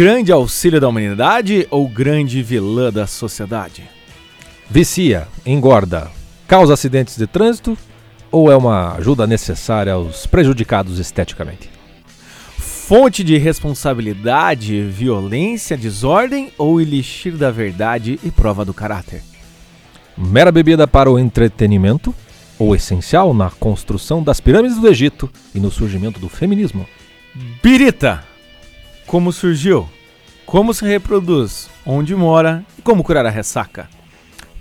[0.00, 3.82] Grande auxílio da humanidade ou grande vilã da sociedade?
[4.66, 6.10] Vicia, engorda,
[6.48, 7.76] causa acidentes de trânsito
[8.32, 11.68] ou é uma ajuda necessária aos prejudicados esteticamente?
[12.56, 19.22] Fonte de responsabilidade, violência, desordem ou elixir da verdade e prova do caráter?
[20.16, 22.14] Mera bebida para o entretenimento
[22.58, 26.86] ou essencial na construção das pirâmides do Egito e no surgimento do feminismo?
[27.62, 28.29] Birita.
[29.10, 29.88] Como surgiu?
[30.46, 31.68] Como se reproduz?
[31.84, 32.64] Onde mora?
[32.78, 33.88] E como curar a ressaca?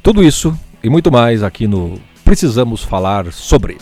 [0.01, 3.77] Tudo isso e muito mais aqui no Precisamos Falar Sobre.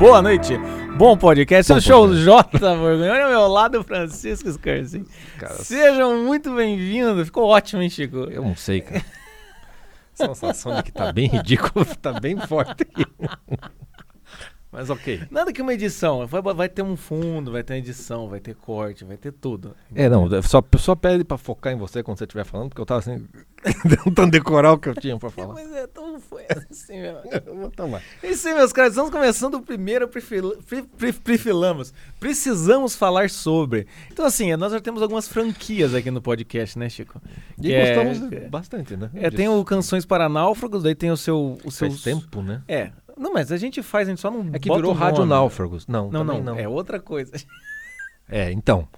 [0.00, 0.58] Boa noite.
[0.98, 1.70] Bom podcast.
[1.70, 2.16] Bom Eu sou o.
[2.16, 3.26] Jota Borgonha.
[3.26, 5.04] Ao meu lado, Francisco Scarcin.
[5.60, 7.26] Sejam muito bem-vindos.
[7.26, 8.16] Ficou ótimo, hein, Chico?
[8.16, 9.04] eu não sei, cara.
[10.14, 13.04] Sensação de que tá bem ridículo, tá bem forte aqui.
[14.74, 15.22] Mas ok.
[15.30, 16.26] Nada que uma edição.
[16.26, 19.76] Vai, vai ter um fundo, vai ter edição, vai ter corte, vai ter tudo.
[19.94, 22.86] É, não, só, só pede pra focar em você quando você estiver falando, porque eu
[22.86, 23.24] tava assim,
[24.04, 25.54] tentando decorar o que eu tinha pra falar.
[25.54, 27.20] Mas é, então foi assim mesmo.
[27.46, 28.02] Eu vou tomar.
[28.20, 28.90] É isso aí, meus caras.
[28.90, 31.94] Estamos começando o primeiro prefil- pre- pre- Prefilamos.
[32.18, 33.86] Precisamos falar sobre.
[34.10, 37.20] Então, assim, nós já temos algumas franquias aqui no podcast, né, Chico?
[37.58, 39.08] E Que é- gostamos é- bastante, né?
[39.14, 41.58] É, tem o Canções para Náufragos, daí tem o seu.
[41.64, 42.62] O seu Faz tempo, né?
[42.66, 42.90] É.
[43.16, 44.50] Não, mas a gente faz, a gente só não.
[44.52, 45.24] É que virou Rádio.
[45.24, 45.86] Náufragos.
[45.86, 46.58] Não, Não, não, não.
[46.58, 47.32] É outra coisa.
[48.26, 48.88] É, então.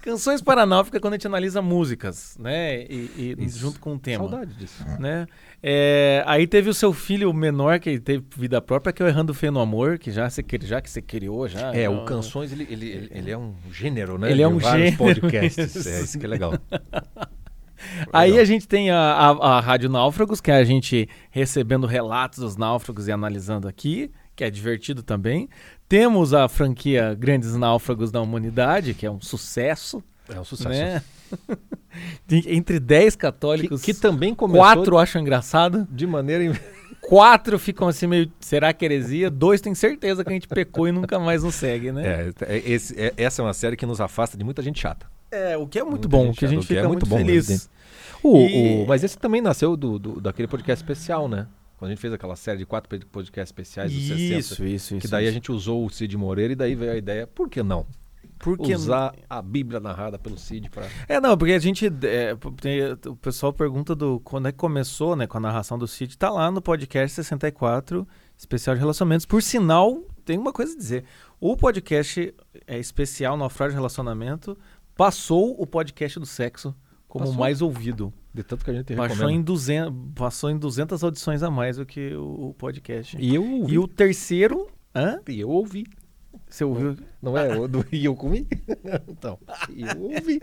[0.00, 2.82] Canções para Náufrago é quando a gente analisa músicas, né?
[2.84, 4.28] E, e junto com o tema.
[4.28, 4.84] Saudade disso.
[5.00, 5.26] né?
[5.60, 9.34] É, aí teve o seu filho menor que teve vida própria, que é o Errando
[9.34, 11.74] Feio no Amor, que já, cri- já que você criou, já.
[11.74, 14.30] É, o Canções, ele, ele, ele, é um gênero, né?
[14.30, 15.74] Ele é um vários gênero podcasts.
[15.74, 15.90] mesmo.
[15.90, 16.52] É isso que é legal.
[18.12, 22.38] Aí a gente tem a, a, a Rádio Náufragos, que é a gente recebendo relatos
[22.40, 25.48] dos náufragos e analisando aqui, que é divertido também.
[25.88, 30.70] Temos a franquia Grandes Náufragos da Humanidade, que é um sucesso, É um sucesso.
[30.70, 31.02] né?
[32.30, 36.58] Entre 10 Que, católicos, que também começou quatro acham engraçado, de maneira...
[37.08, 39.30] quatro ficam assim meio, será que heresia?
[39.30, 42.02] Dois tem certeza que a gente pecou e nunca mais nos segue, né?
[42.04, 45.06] É, é, esse- é- essa é uma série que nos afasta de muita gente chata.
[45.30, 46.88] É, o que é muito Muita bom, gente que a gente achou que é fica
[46.88, 47.70] muito muito, bom, feliz.
[48.22, 51.46] O, E- o- mas esse também nasceu do, do- daquele podcast especial, né?
[51.78, 54.38] Quando a gente fez aquela série de quatro podcasts especiais dos 60.
[54.38, 54.64] Isso, isso,
[54.94, 54.98] isso.
[54.98, 55.34] Que daí a isso.
[55.34, 57.86] gente usou o Cid Moreira e daí veio a ideia, por que não?
[58.38, 61.86] Por que Usar a Bíblia narrada pelo Cid para É, não, porque a gente.
[61.86, 62.36] é,
[63.08, 65.26] o pessoal pergunta do quando é que começou, né?
[65.26, 68.06] Com a narração do Cid, tá lá no podcast 64,
[68.36, 69.24] especial de relacionamentos.
[69.24, 71.04] Por sinal, tem uma coisa a dizer.
[71.40, 72.34] O podcast
[72.66, 74.56] é especial Naufrágio de Relacionamento
[74.96, 76.74] passou o podcast do sexo
[77.08, 77.38] como Passou?
[77.40, 78.12] mais ouvido.
[78.34, 79.32] de tanto que a gente Passou recomenda.
[79.32, 83.16] em, 200, passou em 200 audições a mais do que o, o podcast.
[83.18, 83.74] E eu ouvi.
[83.74, 84.68] E o terceiro.
[84.94, 85.20] Hã?
[85.28, 85.86] E eu ouvi.
[86.48, 86.96] Você ouviu?
[87.22, 88.46] Não é o do e eu comi?
[89.08, 89.38] então,
[89.74, 90.40] eu ouvi.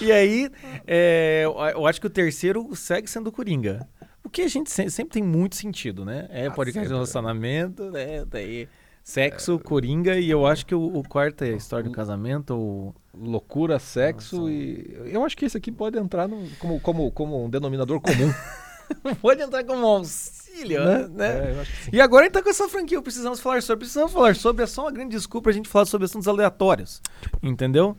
[0.00, 0.48] E aí,
[0.86, 3.86] é, eu- acho que o terceiro segue sendo o Coringa.
[4.24, 6.26] O que a gente se- sempre tem muito sentido, né?
[6.30, 6.94] É Ah, podcast de sempre.
[6.94, 8.24] relacionamento, né?
[8.24, 8.68] Daí
[9.06, 12.94] sexo, Coringa, e eu acho que o, o quarto é a história do casamento, ou...
[13.18, 14.94] Loucura, sexo e.
[15.06, 18.30] Eu acho que esse aqui pode entrar no- como, como, como um denominador comum.
[19.22, 21.08] Pode entrar como auxílio, né?
[21.26, 21.90] É, que sim.
[21.94, 23.80] E agora a gente tá com essa franquia, precisamos falar sobre.
[23.80, 27.00] Precisamos falar sobre, é só uma grande desculpa pra gente falar sobre assuntos aleatórios.
[27.42, 27.96] Entendeu?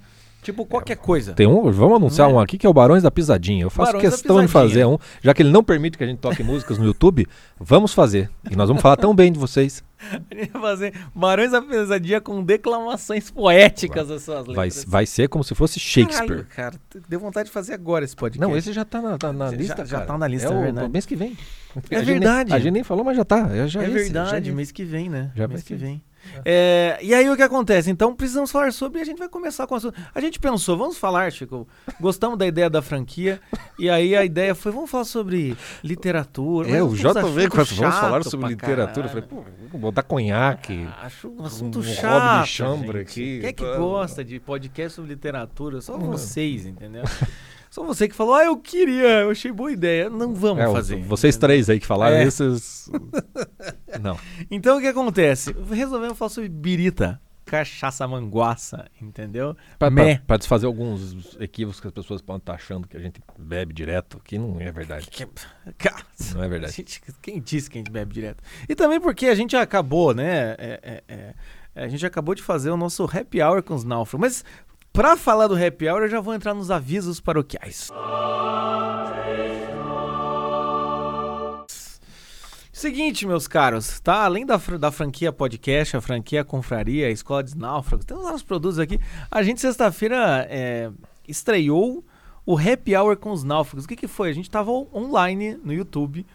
[0.48, 1.34] Tipo, qualquer coisa.
[1.34, 2.34] Tem um, vamos anunciar Né?
[2.36, 3.64] um aqui que é o Barões da Pisadinha.
[3.64, 4.70] Eu faço Barões questão de Pisadinha.
[4.70, 7.28] fazer um, já que ele não permite que a gente toque músicas no YouTube,
[7.60, 8.30] vamos fazer.
[8.50, 9.84] E nós vamos falar tão bem de vocês.
[10.32, 14.86] A gente vai fazer Barões da Pesadinha com declamações poéticas das suas Vai, letras.
[14.88, 16.46] vai ser como se fosse Shakespeare.
[16.46, 16.76] Caralho, cara,
[17.10, 18.40] deu vontade de fazer agora esse podcast.
[18.50, 20.06] Não, esse já tá na, tá na Já- lista, já cara.
[20.08, 20.90] tá na lista, é é o verdade.
[20.94, 21.36] mês que vem.
[21.90, 22.54] É A gente verdade.
[22.54, 23.50] a gente nem falou, mas já tá.
[23.52, 25.32] É, já é esse, verdade, já é mês que vem, né?
[25.36, 25.86] Já mês vai que ser.
[25.86, 26.02] vem.
[26.46, 27.90] É, e aí o que acontece?
[27.90, 29.98] Então precisamos falar sobre e a gente vai começar com o assunto.
[30.14, 31.68] A gente pensou, vamos falar, Chico.
[32.00, 33.40] Gostamos da ideia da franquia.
[33.80, 36.70] E aí a ideia foi, vamos falar sobre literatura.
[36.70, 39.28] É, o JV, vamos falar sobre literatura, caralho.
[39.28, 40.88] falei, pô, vou botar conhaque.
[40.90, 42.44] Ah, Acho um assunto um chato.
[42.44, 43.12] De chambre gente.
[43.12, 45.82] aqui, Quem é que gosta de podcast sobre literatura?
[45.82, 46.08] Só Não.
[46.08, 47.04] vocês, entendeu?
[47.78, 50.10] Só você que falou, ah, eu queria, eu achei boa ideia.
[50.10, 51.00] Não vamos É, fazer.
[51.04, 52.24] vocês três aí que falaram É.
[52.24, 52.90] esses.
[54.02, 54.18] Não.
[54.50, 55.56] Então o que acontece?
[55.72, 59.56] Resolvemos falar sobre birita, cachaça manguaça, entendeu?
[59.78, 60.16] Pra, Mé.
[60.16, 63.76] pra- pra desfazer alguns equívocos que as pessoas podem estar achando que a gente bebe
[63.76, 65.06] direto, que não é verdade.
[65.12, 65.28] Que-
[65.78, 66.02] Cara,
[66.34, 66.74] Não é verdade.
[66.78, 68.44] gente- quem disse que a gente bebe direto?
[68.68, 70.56] E também porque a gente acabou, né?
[70.58, 71.34] é- é- é,
[71.84, 74.20] a gente acabou de fazer o nosso happy hour com os náufragos.
[74.20, 74.46] Mas
[74.98, 77.92] pra falar do happy hour, eu já vou entrar nos avisos paroquiais.
[82.74, 84.24] Seguinte, meus caros, tá?
[84.26, 88.80] Além da, da franquia podcast, a franquia Confraria, a Escola de Náufragos, tem uns produtos
[88.80, 89.00] aqui.
[89.30, 90.90] A gente, sexta-feira, é,
[91.28, 92.04] estreou
[92.44, 93.86] o Happy Hour com os Náufragos.
[93.86, 94.32] O que, que foi?
[94.32, 96.26] A gente tava on- online no YouTube,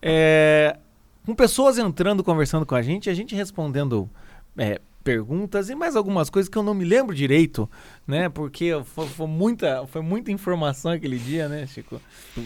[0.00, 0.78] é,
[1.26, 4.08] com pessoas entrando, conversando com a gente, a gente respondendo
[4.56, 7.70] é, perguntas e mais algumas coisas que eu não me lembro direito,
[8.04, 8.28] né?
[8.28, 12.00] Porque foi, foi muita, foi muita informação aquele dia, né, Chico?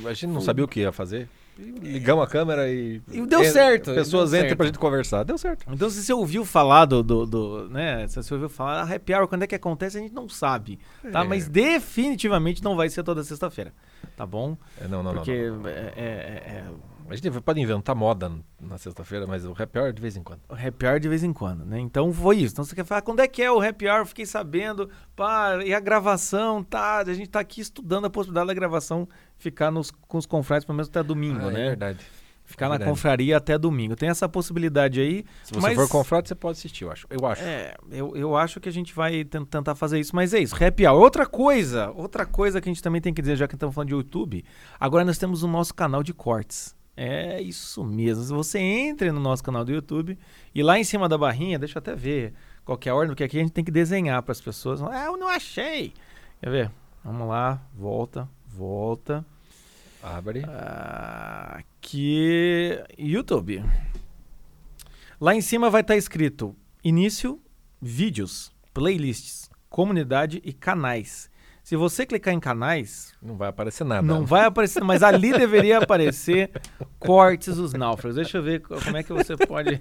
[0.05, 1.27] A gente não sabia o que ia fazer.
[1.59, 3.03] Ligamos a câmera e.
[3.11, 4.57] E deu certo, Pessoas deu entram certo.
[4.57, 5.25] pra gente conversar.
[5.25, 5.67] Deu certo.
[5.71, 8.07] Então, se você ouviu falar do, do, do, né?
[8.09, 10.79] Se você ouviu falar, a happy hour, quando é que acontece, a gente não sabe,
[11.13, 11.21] tá?
[11.21, 11.25] É.
[11.25, 13.75] Mas definitivamente não vai ser toda sexta-feira,
[14.17, 14.57] tá bom?
[14.81, 15.59] É, não, não, Porque não.
[15.59, 15.69] não.
[15.69, 16.03] É, é-
[16.47, 16.65] é-
[17.09, 18.31] A gente pode inventar moda
[18.61, 20.41] na sexta-feira, mas o happy hour é de vez em quando.
[20.49, 21.79] o happy hour de vez em quando, né?
[21.81, 22.55] Então foi isso.
[22.55, 24.07] Então você quer falar, quando é que é o happy hour?
[24.07, 26.99] Fiquei sabendo, pá, e a gravação, tá?
[26.99, 29.09] A gente tá aqui estudando a possibilidade da gravação
[29.39, 31.61] ficar nos, com os confrades pelo menos até domingo, Ah, né?
[31.63, 31.99] É verdade.
[32.45, 32.91] Ficar é na verdade.
[32.91, 33.95] confraria até domingo.
[33.95, 35.25] Tem essa possibilidade aí.
[35.45, 37.07] Se você mas- for confrade, você pode assistir, eu acho.
[37.09, 37.43] Eu acho.
[37.43, 40.55] É, eu, eu acho que a gente vai ten- tentar fazer isso, mas é isso,
[40.63, 41.01] happy hour.
[41.01, 43.89] Outra coisa, outra coisa que a gente também tem que dizer, já que estamos falando
[43.89, 44.45] de YouTube,
[44.81, 46.75] agora nós temos o nosso canal de cortes.
[47.03, 48.23] É isso mesmo.
[48.23, 50.19] Se você entre no nosso canal do YouTube
[50.55, 53.25] e lá em cima da barrinha, deixa eu até ver qual que é ordem, porque
[53.25, 54.83] aqui a gente tem que desenhar para as pessoas.
[54.83, 55.95] Ah, eu não achei.
[56.43, 56.71] Quer ver?
[57.03, 59.25] Vamos lá, volta, volta.
[60.03, 60.43] Abre.
[61.49, 63.65] Aqui, YouTube.
[65.19, 66.55] Lá em cima vai estar escrito
[66.85, 67.41] início,
[67.81, 71.30] vídeos, playlists, comunidade e canais.
[71.71, 74.03] Se você clicar em canais, Não vai aparecer nada.
[74.03, 76.51] não vai aparecer, mas ali deveria aparecer
[76.99, 78.17] cortes dos náufragos.
[78.17, 79.79] Deixa eu ver co- como é que você pode.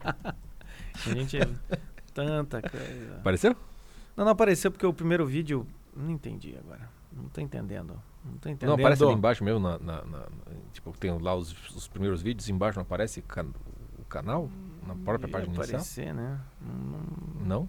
[1.12, 1.38] Gente,
[2.14, 3.16] tanta coisa.
[3.16, 3.54] Apareceu?
[4.16, 5.66] Não, não apareceu porque o primeiro vídeo.
[5.94, 6.88] Não entendi agora.
[7.12, 8.00] Não tô entendendo.
[8.24, 8.68] Não tô entendendo.
[8.68, 10.26] Não, aparece ali embaixo mesmo, na, na- na-
[10.72, 13.52] tipo, tem lá os, os primeiros vídeos, embaixo não aparece can-
[13.98, 14.48] o canal?
[14.86, 15.66] Na própria Ia página inicial?
[15.82, 16.40] aparecer, né?
[16.62, 17.68] Não- Não?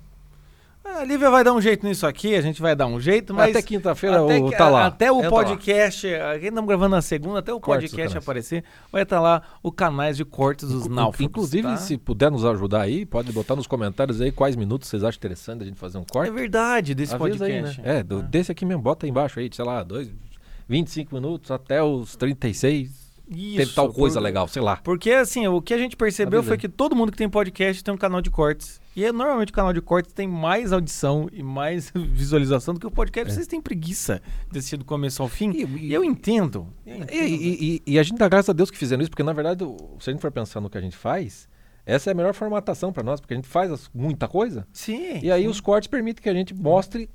[0.87, 3.33] Ah, A Lívia vai dar um jeito nisso aqui, a gente vai dar um jeito,
[3.33, 3.49] mas.
[3.49, 4.85] Até quinta-feira o- tá lá.
[4.85, 9.01] Até o Entra podcast, aqui estamos gravando na segunda, até o Cortes podcast aparecer, vai
[9.03, 11.19] estar lá o canais de cortes dos náufragos.
[11.25, 11.77] Inclusive, tá?
[11.77, 15.63] se puder nos ajudar aí, pode botar nos comentários aí quais minutos vocês acham interessante
[15.63, 16.31] a gente fazer um É corte.
[16.31, 17.81] verdade desse Avisa aí, podcast.
[17.81, 17.97] né?
[17.99, 20.09] É, do- desse aqui mesmo, bota aí embaixo aí, sei lá, dois,
[20.69, 23.05] 25 minutos até os 36.
[23.27, 24.75] Isso, Teve tal coisa por- legal, sei lá.
[24.77, 26.61] Porque assim, o que a gente percebeu Avisa foi aí.
[26.61, 28.79] que todo mundo que tem podcast tem um canal de cortes.
[28.95, 32.87] E é, normalmente o canal de cortes tem mais audição e mais visualização do que
[32.87, 33.29] o podcast.
[33.31, 33.33] É.
[33.35, 34.21] Vocês têm preguiça
[34.51, 35.51] de assistir do começo ao fim.
[35.51, 36.67] E- E, e- eu entendo.
[36.85, 37.11] eu E, entendo.
[37.23, 39.65] e- e- a gente dá graças a Deus que fizeram isso, porque na verdade,
[39.99, 41.49] se a gente for pensar no que a gente faz,
[41.85, 45.19] essa é a melhor formatação para nós, porque a gente faz muita coisa, Sim.
[45.21, 45.47] e aí sim.
[45.49, 47.09] os cortes permitem que a gente mostre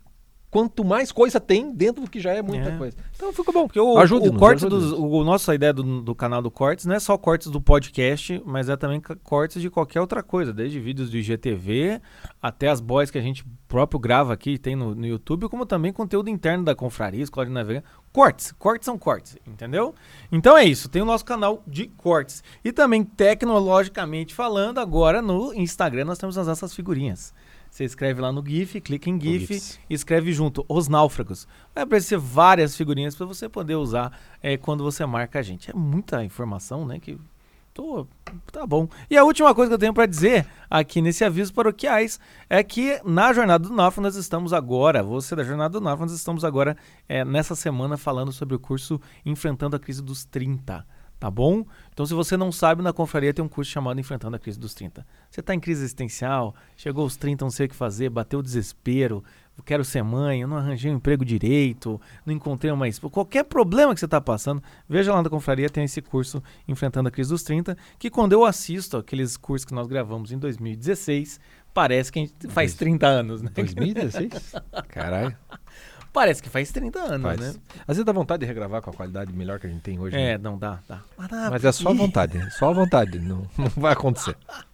[0.51, 2.77] quanto mais coisa tem dentro do que já é muita É.
[2.77, 2.97] coisa.
[3.15, 3.67] Então ficou bom.
[3.67, 7.01] Porque o, o corte dos, o nossa ideia do, do canal do Cortes não é
[7.01, 11.17] só cortes do podcast, mas é também cortes de qualquer outra coisa, desde vídeos do
[11.17, 12.01] IGTV
[12.43, 15.93] até as boys que a gente próprio grava aqui, tem no, no YouTube, como também
[15.93, 17.89] conteúdo interno da Confraria, Escola de Navegação.
[18.13, 19.95] Cortes, cortes são cortes, entendeu?
[20.33, 22.43] Então é isso, tem o nosso canal de cortes.
[22.65, 27.33] E também, tecnologicamente falando, agora no Instagram nós temos as nossas figurinhas.
[27.71, 31.47] Você escreve lá no GIF, clica em GIF, e escreve junto Os Náufragos.
[31.73, 35.71] Vai aparecer várias figurinhas para você poder usar é, quando você marca a gente.
[35.71, 36.99] É muita informação, né?
[36.99, 37.17] Que
[37.81, 38.07] tô,
[38.53, 38.87] tá bom.
[39.09, 43.01] E a última coisa que eu tenho para dizer aqui nesse aviso paroquiais é que
[43.05, 46.77] na Jornada do Náufrago nós estamos agora, você da Jornada do Náufrago, nós estamos agora
[47.09, 50.87] é, nessa semana falando sobre o curso Enfrentando a Crise dos 30.
[51.19, 51.67] Tá bom?
[51.93, 54.73] Então, se você não sabe, na confraria tem um curso chamado Enfrentando a Crise dos
[54.73, 55.07] 30.
[55.31, 58.43] Você está em crise existencial, chegou aos 30, não sei o que fazer, bateu o
[58.43, 59.23] desespero,
[59.57, 63.13] eu quero ser mãe, eu não arranjei um emprego direito, não encontrei uma esposa.
[63.13, 67.13] Qualquer problema que você está passando, veja lá na confraria, tem esse curso Enfrentando a
[67.13, 71.39] Crise dos 30, que quando eu assisto aqueles cursos que nós gravamos em 2016,
[71.75, 73.51] parece que a gente faz 30 anos, né?
[73.55, 74.55] 2016?
[74.89, 75.37] Caralho.
[76.13, 77.41] Parece que faz 30 anos, Faz.
[77.41, 77.55] né?
[77.83, 80.17] Às vezes dá vontade de regravar com a qualidade melhor que a gente tem hoje.
[80.17, 80.39] É, né?
[80.39, 81.03] não dá, dá.
[81.17, 83.21] Mas, Mas é só Ih, vontade, só vontade.
[83.21, 84.37] Não, não vai acontecer.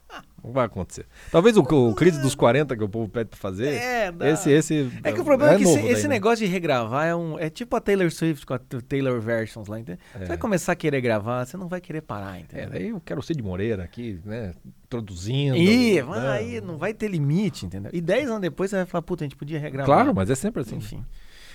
[0.47, 1.05] Não vai acontecer.
[1.33, 3.67] Talvez o, o crise dos 40 que o povo pede pra fazer.
[3.75, 4.31] É, dá.
[4.31, 4.93] esse, esse.
[5.03, 6.15] É que o problema é, que novo esse, daí, esse né?
[6.15, 7.37] negócio de regravar é um.
[7.37, 9.99] É tipo a Taylor Swift com a Taylor Versions lá, entendeu?
[10.17, 10.27] Você É.
[10.27, 12.71] vai começar a querer gravar, você não vai querer parar, É, entendeu?
[12.71, 14.55] daí eu quero o Cid Moreira aqui, né?
[14.85, 15.57] Introduzindo.
[15.57, 16.03] Ih, né?
[16.03, 17.91] vai aí, não vai ter limite, entendeu?
[17.93, 19.87] E 10 anos depois você vai falar, puta, a gente podia regravar.
[19.97, 20.77] Claro, mas é sempre assim.
[20.77, 21.05] Enfim.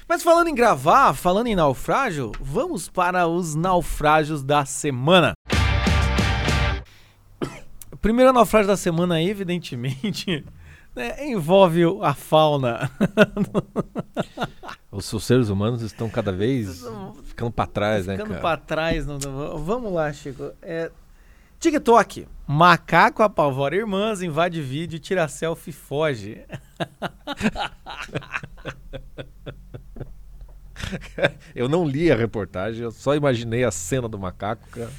[0.09, 5.31] Mas falando em gravar, falando em naufrágio, vamos para os naufrágios da semana.
[8.01, 10.43] Primeiro naufrágio da semana, evidentemente,
[10.95, 12.89] né, envolve a fauna.
[14.91, 16.83] Os, os seres humanos estão cada vez
[17.23, 18.41] ficando pra trás, né, Ficando cara?
[18.41, 19.05] pra trás.
[19.05, 20.51] não- não- vamos lá, Chico.
[20.61, 20.91] É,
[21.61, 22.27] TikTok.
[22.45, 26.41] Macaco apavora irmãs, invade vídeo, tira selfie e foge.
[31.55, 34.91] Eu não li a reportagem, eu só imaginei a cena do macaco, cara.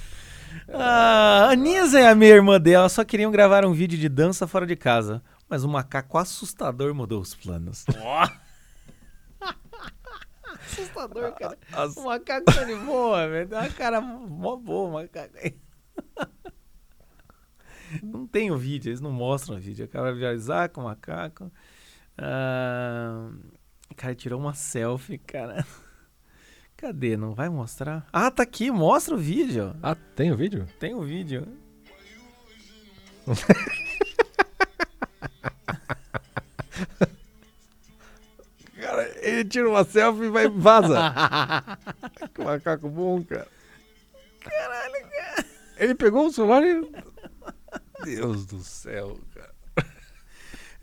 [0.69, 4.47] Ah, a Nisa e a minha irmã dela só queriam gravar um vídeo de dança
[4.47, 5.23] fora de casa.
[5.49, 7.85] Mas o macaco assustador mudou os planos.
[10.67, 11.59] assustador, cara.
[11.73, 13.49] As- O macaco tá de boa, velho.
[13.49, 15.35] Tem uma cara mó boa, o macaco.
[18.03, 19.85] Não tem o vídeo, eles não mostram o vídeo.
[19.85, 21.53] Acaba de viralizar com o macaco.
[22.17, 23.29] Ah,
[23.97, 25.67] cara, tirou uma selfie, cara.
[26.83, 27.17] Cadê?
[27.17, 28.05] Não vai mostrar?
[28.13, 29.73] Ah, tá aqui, mostra o vídeo.
[29.81, 30.67] Ah, tem o vídeo?
[30.81, 31.47] Tem o vídeo.
[38.81, 40.99] Cara, ele tira uma selfie e vai vaza.
[42.35, 43.47] que macaco bom, cara.
[44.41, 45.45] Caralho, cara.
[45.77, 46.83] Ele pegou o celular e.
[48.05, 49.53] Deus do céu, cara.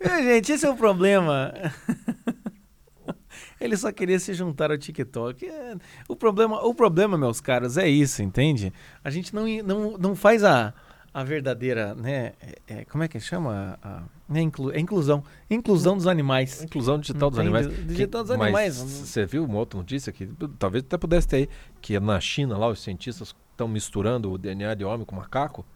[0.00, 1.52] É, gente, esse é o problema.
[3.60, 5.44] Ele só queria se juntar ao TikTok.
[5.46, 5.74] É,
[6.08, 8.72] O problema, o problema, meus caros, é isso, entende?
[9.04, 10.72] A gente não, não, não faz a,
[11.12, 12.32] a verdadeira, né?
[12.40, 13.78] é- é, como é que chama?
[13.82, 14.02] A, a-
[14.32, 15.22] é, inclu- é inclusão.
[15.50, 16.62] Inclusão dos animais.
[16.62, 17.56] Inclusão digital dos Entende?
[17.58, 17.86] animais.
[17.86, 18.76] Digital dos animais.
[18.76, 20.26] Você viu uma outra notícia que
[20.58, 21.48] talvez até pudesse ter aí,
[21.80, 25.66] que na China lá os cientistas estão misturando o DNA de homem com macaco.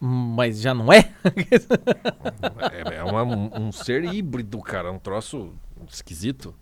[0.00, 1.10] Mas já não é?
[2.90, 4.92] É, é uma- um, um ser híbrido, cara.
[4.92, 5.52] Um troço
[5.90, 6.54] esquisito.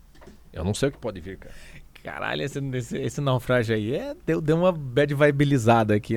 [0.56, 1.54] Eu não sei o que pode vir, cara.
[2.02, 6.14] Caralho, esse, esse, esse naufrágio aí é, deu, deu uma bad vibilizada aqui.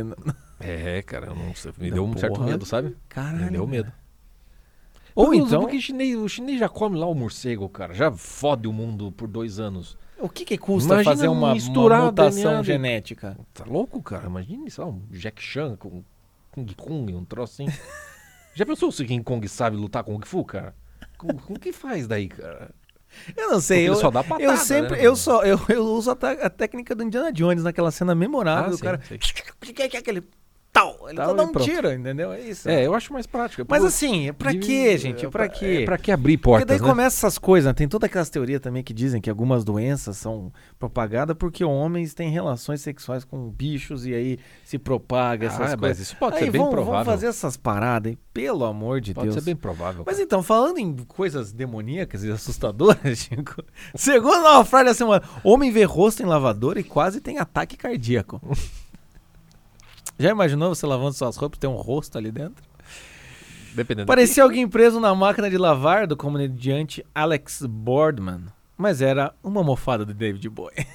[0.60, 1.74] É, cara, eu não sei.
[1.78, 2.48] Me deu um certo porra.
[2.52, 2.96] medo, sabe?
[3.10, 3.46] Caralho.
[3.46, 3.92] Me deu medo.
[5.16, 7.94] Ou Porque- então, Porque chinês, o chinês já come lá o morcego, cara.
[7.94, 9.98] Já fode o mundo por dois anos.
[10.20, 13.38] o que, que custa Imagina fazer uma, uma mutação genética?
[13.54, 14.28] Tá louco, cara?
[14.28, 16.04] Imagine, sei lá, um Jack Chan com
[16.52, 17.72] Kung Kong, um troço assim.
[18.54, 20.76] Já pensou se King Kong sabe lutar com Kung Fu, cara?
[21.18, 22.72] Com, com o que faz daí, cara?
[23.36, 25.06] Eu não sei, Porque eu, ele só dá patada, eu sempre, né?
[25.06, 28.74] eu só, eu, eu uso a, a técnica do Indiana Jones naquela cena memorável, Ah,
[28.74, 29.02] o sim, cara,
[29.96, 30.24] é aquele
[30.80, 32.32] tal, ele Tal só dá um tiro, entendeu?
[32.34, 32.68] É isso.
[32.70, 33.64] É, eu acho mais prático.
[33.70, 35.26] Mas Pô, assim, pra de- quê, gente?
[35.26, 35.80] é, Pra quê?
[35.82, 36.88] É, pra que abrir Porque portas, daí né?
[36.88, 37.74] começa essas coisas, né?
[37.74, 42.30] tem todas aquelas teorias também que dizem que algumas doenças são propagadas porque homens têm
[42.30, 46.00] relações sexuais com bichos e aí se propaga essas Ah, mas coisas.
[46.08, 46.96] isso pode aí ser bem vão, provável.
[47.04, 48.18] vão fazer essas paradas, hein?
[48.34, 49.36] Pelo amor de Pode Deus.
[49.36, 50.04] ser bem provável.
[50.06, 50.26] Mas cara.
[50.26, 53.62] então, falando em coisas demoníacas e assustadoras, Chico,
[53.96, 58.42] segundo a naufrágio da semana, homem vê rosto em lavadora e quase tem ataque cardíaco.
[60.20, 62.64] Já imaginou você lavando suas roupas ter um rosto ali dentro?
[63.74, 64.06] Dependendo.
[64.08, 68.46] Parecia alguém preso na máquina de lavar do comediante Alex Boardman,
[68.78, 70.76] mas era uma almofada de David Bowie.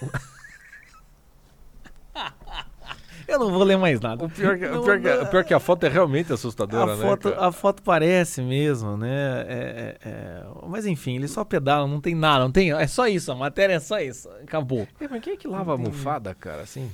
[3.26, 4.22] Eu não vou ler mais nada.
[4.26, 6.92] O pior, que, o Não, pior que- o pior que a foto é realmente assustadora,
[6.92, 7.02] A né?
[7.02, 7.46] foto, cara?
[7.48, 9.46] a foto parece mesmo, né?
[9.48, 12.70] É- é- é- Mas enfim, ele só pedala, não tem nada, não tem.
[12.72, 14.28] É só isso, a matéria é só isso.
[14.42, 14.86] Acabou.
[15.00, 16.90] É, mas quem é que lava a almofada, cara, assim?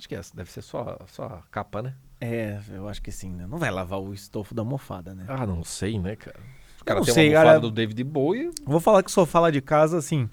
[0.00, 1.94] Acho que essa deve ser só, só a capa, né?
[2.18, 3.46] É, eu acho que sim, né?
[3.46, 5.26] Não vai lavar o estofo da almofada, né?
[5.28, 6.38] Ah, não sei, né, cara?
[6.40, 7.60] O Eu cara não tem sei, uma almofada cara.
[7.60, 8.50] do David Bowie.
[8.64, 10.26] Vou falar que o sofá lá de casa, assim.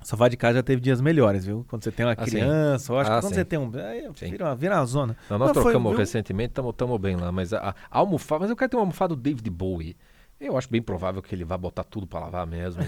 [0.00, 1.64] o sofá de casa já teve dias melhores, viu?
[1.68, 2.30] Quando você tem uma Ah, sim.
[2.32, 3.38] criança, eu acho Ah, que quando sim.
[3.38, 3.70] você tem um.
[3.70, 5.16] Vira, uma, vira uma zona.
[5.30, 5.98] Não, nós Mas foi, trocamos viu?
[6.00, 9.20] recentemente, estamos bem lá, mas a, a almofada, mas eu quero ter uma almofada do
[9.22, 9.96] David Bowie.
[10.42, 12.82] Eu acho bem provável que ele vá botar tudo pra lavar mesmo.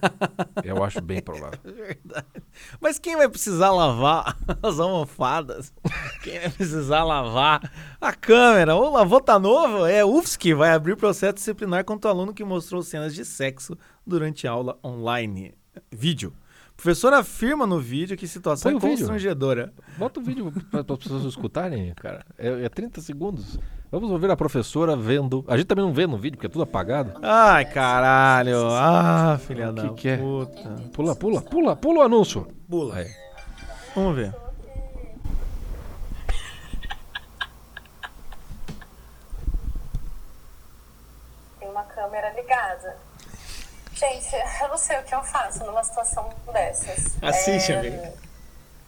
[0.64, 1.60] eu acho bem provável.
[1.62, 2.26] Verdade.
[2.80, 5.74] Mas quem vai precisar lavar as almofadas?
[6.22, 8.74] Quem vai precisar lavar a câmera?
[8.74, 9.84] O lavou tá novo?
[9.84, 13.76] É UFSC vai abrir processo disciplinar contra o aluno que mostrou cenas de sexo
[14.06, 15.52] durante aula online.
[15.92, 16.32] Vídeo.
[16.76, 18.98] Professor afirma no vídeo que situação Põe vídeo.
[18.98, 19.72] constrangedora.
[19.96, 22.24] Bota o vídeo para as pessoas escutarem, cara.
[22.38, 23.58] É, é 30 segundos.
[23.90, 25.42] Vamos ouvir a professora vendo.
[25.48, 27.18] A gente também não vê no vídeo, porque é tudo apagado.
[27.22, 28.68] Ai, caralho.
[28.72, 30.16] Ah, filha O que da que é?
[30.18, 30.62] puta.
[30.92, 32.46] Pula, pula, pula, pula o anúncio.
[32.68, 32.96] Pula.
[32.96, 33.06] Aí.
[33.94, 34.34] Vamos ver.
[41.58, 42.96] Tem uma câmera ligada.
[43.96, 44.28] Gente,
[44.60, 47.16] eu não sei o que eu faço numa situação dessas.
[47.22, 48.12] Assiste, É, amiga.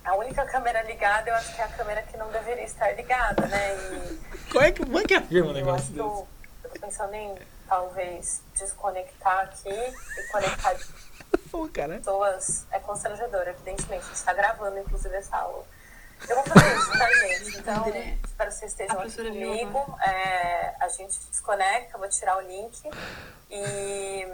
[0.05, 3.47] A única câmera ligada, eu acho que é a câmera que não deveria estar ligada,
[3.47, 3.75] né?
[3.75, 6.01] E Como é que, como é que afirma um eu negócio acho que desse?
[6.09, 6.29] eu,
[6.65, 10.85] eu tô pensando em talvez desconectar aqui e conectar de
[11.73, 11.99] cara.
[11.99, 12.67] pessoas.
[12.71, 14.05] É constrangedor, evidentemente.
[14.05, 15.65] A gente tá gravando, inclusive, essa aula.
[16.29, 17.59] Eu vou fazer isso, tá, gente?
[17.59, 19.99] Então, André, espero que vocês estejam aqui comigo.
[20.03, 22.91] É, a gente desconecta, eu vou tirar o link
[23.51, 24.27] e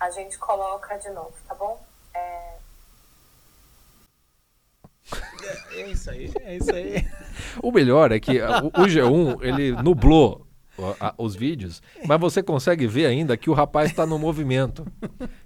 [0.00, 1.82] a gente coloca de novo, tá bom?
[2.14, 2.58] É,
[5.74, 7.06] É isso aí, é isso aí.
[7.62, 10.46] O melhor é que o, o G1, ele nublou
[11.16, 14.86] os vídeos, mas você consegue ver ainda que o rapaz está no movimento.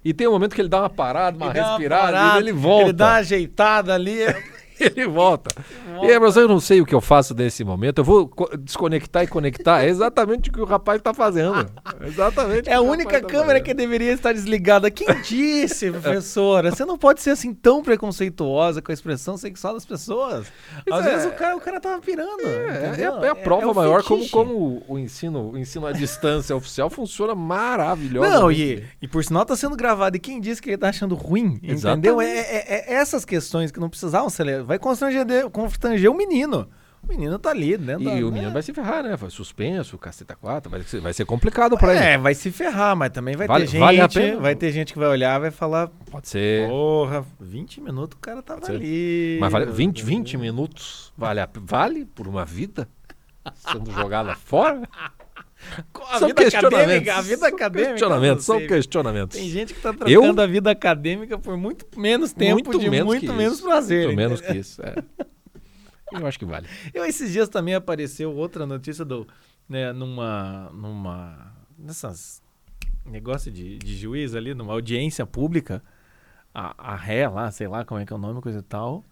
[0.03, 2.35] E tem um momento que ele dá uma parada, uma Ele dá uma respirada, parada,
[2.37, 2.83] e ele volta.
[2.83, 4.19] Ele dá uma ajeitada ali.
[4.79, 5.49] ele volta.
[6.01, 7.99] E aí, mas eu não sei o que eu faço nesse momento.
[7.99, 9.83] Eu vou co- desconectar e conectar.
[9.83, 11.69] É exatamente o que o rapaz está fazendo.
[12.01, 12.69] É exatamente.
[12.69, 14.89] É a única tá câmera que deveria estar desligada.
[14.91, 16.71] Quem disse, professora?
[16.71, 20.47] Você não pode ser assim tão preconceituosa com a expressão sexual das pessoas.
[20.91, 22.41] Às é- vezes o cara, o cara tava pirando.
[22.45, 23.23] É, é, entendeu?
[23.23, 24.31] é a prova é o maior como, fetiche.
[24.31, 28.29] como o ensino, o ensino à distância oficial funciona maravilhoso.
[28.29, 30.15] Não, e, e por sinal tá sendo gravado.
[30.17, 31.59] E quem disse que ele tá achando ruim?
[31.63, 32.21] Entendeu?
[32.21, 32.49] É, Exatamente.
[32.49, 34.62] é- é essas questões que não precisavam ser.
[34.63, 36.67] Vai constranger, constranger o menino.
[37.03, 37.97] O menino tá ali, né?
[37.99, 38.53] E o menino é.
[38.53, 39.13] vai se ferrar, né?
[39.17, 42.01] Vai suspenso, caceta 4, vai ser, vai ser complicado pra ele.
[42.05, 43.79] É, vai se ferrar, mas também vai Vale- ter gente.
[43.81, 44.39] vale a pena?
[44.39, 45.89] Vai ter gente que vai olhar vai falar.
[46.09, 46.69] Pode ser.
[46.69, 48.71] Porra, 20 minutos o cara tava ser.
[48.71, 49.37] ali.
[49.41, 52.87] Mas vale 20, 20 minutos vale, a- vale por uma vida
[53.53, 54.87] sendo jogada fora?
[56.09, 56.83] A São vida questionamentos.
[56.83, 57.91] acadêmica, a vida acadêmica.
[57.91, 59.37] questionamentos, são questionamentos.
[59.37, 60.21] Tem gente que tá Eu?
[60.21, 63.63] trocando a vida acadêmica por muito menos tempo Muito de menos muito menos isso.
[63.63, 64.05] prazer.
[64.07, 64.95] Muito menos que isso, é.
[66.11, 66.67] Eu acho que vale.
[66.93, 69.27] Eu, esses dias também apareceu outra notícia do.
[69.67, 70.69] Né, numa.
[70.73, 71.55] numa.
[71.77, 72.41] nessas.
[73.05, 75.81] negócio de, de juiz ali, numa audiência pública.
[76.53, 79.03] A, a ré lá, sei lá como é que é o nome, coisa e tal.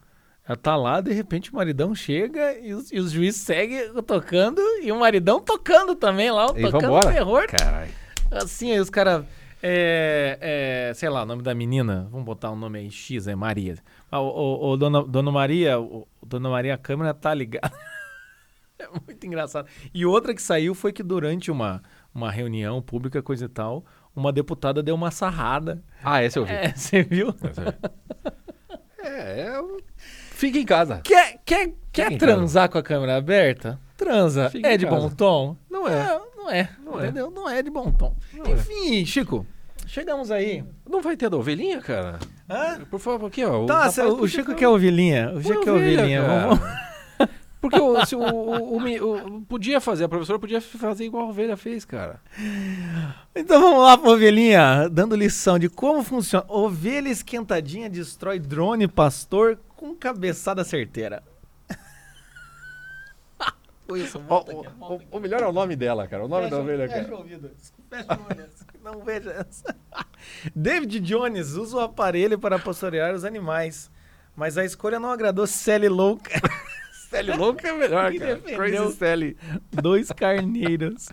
[0.51, 4.61] Ela tá lá, de repente o maridão chega e os, e os juízes seguem tocando
[4.83, 7.09] e o maridão tocando também lá, E tocando vambora.
[7.13, 7.47] terror.
[7.47, 7.89] Caralho.
[8.29, 9.23] Assim, aí os caras.
[9.63, 13.35] É, é, sei lá, o nome da menina, vamos botar um nome aí, X, é
[13.35, 13.75] Maria.
[14.11, 17.71] Ah, o, o- o dona, dona Maria, o, Dona Maria, a câmera tá ligada.
[18.77, 19.67] é muito engraçado.
[19.93, 21.81] E outra que saiu foi que durante uma,
[22.13, 25.81] uma reunião pública, coisa e tal, uma deputada deu uma sarrada.
[26.03, 26.51] Ah, esse eu vi.
[26.51, 27.33] É, você viu?
[29.03, 29.61] É, é.
[30.41, 31.01] Fica em casa.
[31.03, 33.79] Quer, quer, quer em transar com a câmera aberta?
[33.95, 34.49] Transa.
[34.49, 34.97] Fica é em de casa.
[34.99, 35.55] bom tom?
[35.69, 36.19] Não é.
[36.35, 36.69] Não é.
[36.83, 37.03] Não é.
[37.03, 37.29] entendeu?
[37.29, 38.15] Não é de bom tom.
[38.33, 38.51] Não é.
[38.53, 39.45] Enfim, Chico,
[39.85, 40.63] chegamos aí.
[40.89, 42.17] Não vai ter da ovelhinha, cara?
[42.49, 42.79] Hã?
[42.89, 43.67] Por favor, aqui, ó.
[43.67, 45.31] Tá, o podia Chico quer ovelhinha.
[45.31, 46.23] O Chico quer ovelhinha.
[46.23, 46.59] Vamos,
[47.61, 51.29] Porque o, se o, o- o o- podia fazer, a professora podia fazer igual a
[51.29, 52.19] ovelha fez, cara.
[53.35, 56.43] Então vamos lá pra ovelhinha, dando lição de como funciona.
[56.49, 61.23] Ovelha esquentadinha destrói drone pastor com cabeçada certeira.
[63.89, 66.23] Wilson, Ó, o, o- o melhor é o nome dela, cara.
[66.23, 67.13] O nome da ovelha, cara.
[67.13, 67.51] o ouvido.
[67.89, 68.45] Fecha o olho.
[68.83, 69.75] Não veja essa.
[70.55, 73.89] David Jones usa o aparelho para pastorear os animais.
[74.35, 76.31] Mas a escolha não agradou Sally Louca.
[77.11, 78.37] Sally louca é melhor, Que cara.
[78.37, 79.37] Crazy Sally.
[79.71, 81.09] Dois carneiros.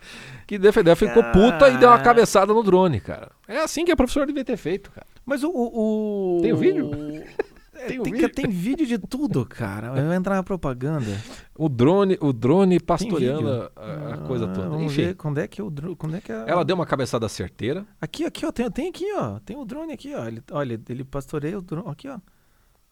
[0.47, 3.29] Que defendeu, ficou puta e deu uma cabeçada no drone, cara.
[3.47, 5.05] É assim que a professora devia ter feito, cara.
[5.25, 5.49] Mas o.
[5.49, 6.89] o, o- Tem o vídeo?
[7.79, 8.29] É, Tem tem, vídeo?
[8.29, 9.91] que- tem vídeo de tudo, cara.
[9.91, 11.05] Vai entrar na propaganda.
[11.57, 14.69] O drone, o drone pastoreando a, a coisa Ah, toda.
[14.69, 15.95] Vamos Enfim, ver quando é que o drone.
[15.95, 16.43] Quando é que a...
[16.47, 17.85] ela deu uma cabeçada certeira.
[18.01, 18.51] Aqui, aqui, ó.
[18.51, 19.39] Tem, tem aqui, ó.
[19.39, 20.25] Tem o drone aqui, ó.
[20.25, 21.87] Ele, olha, ele pastoreia o drone.
[21.89, 22.17] Aqui, ó.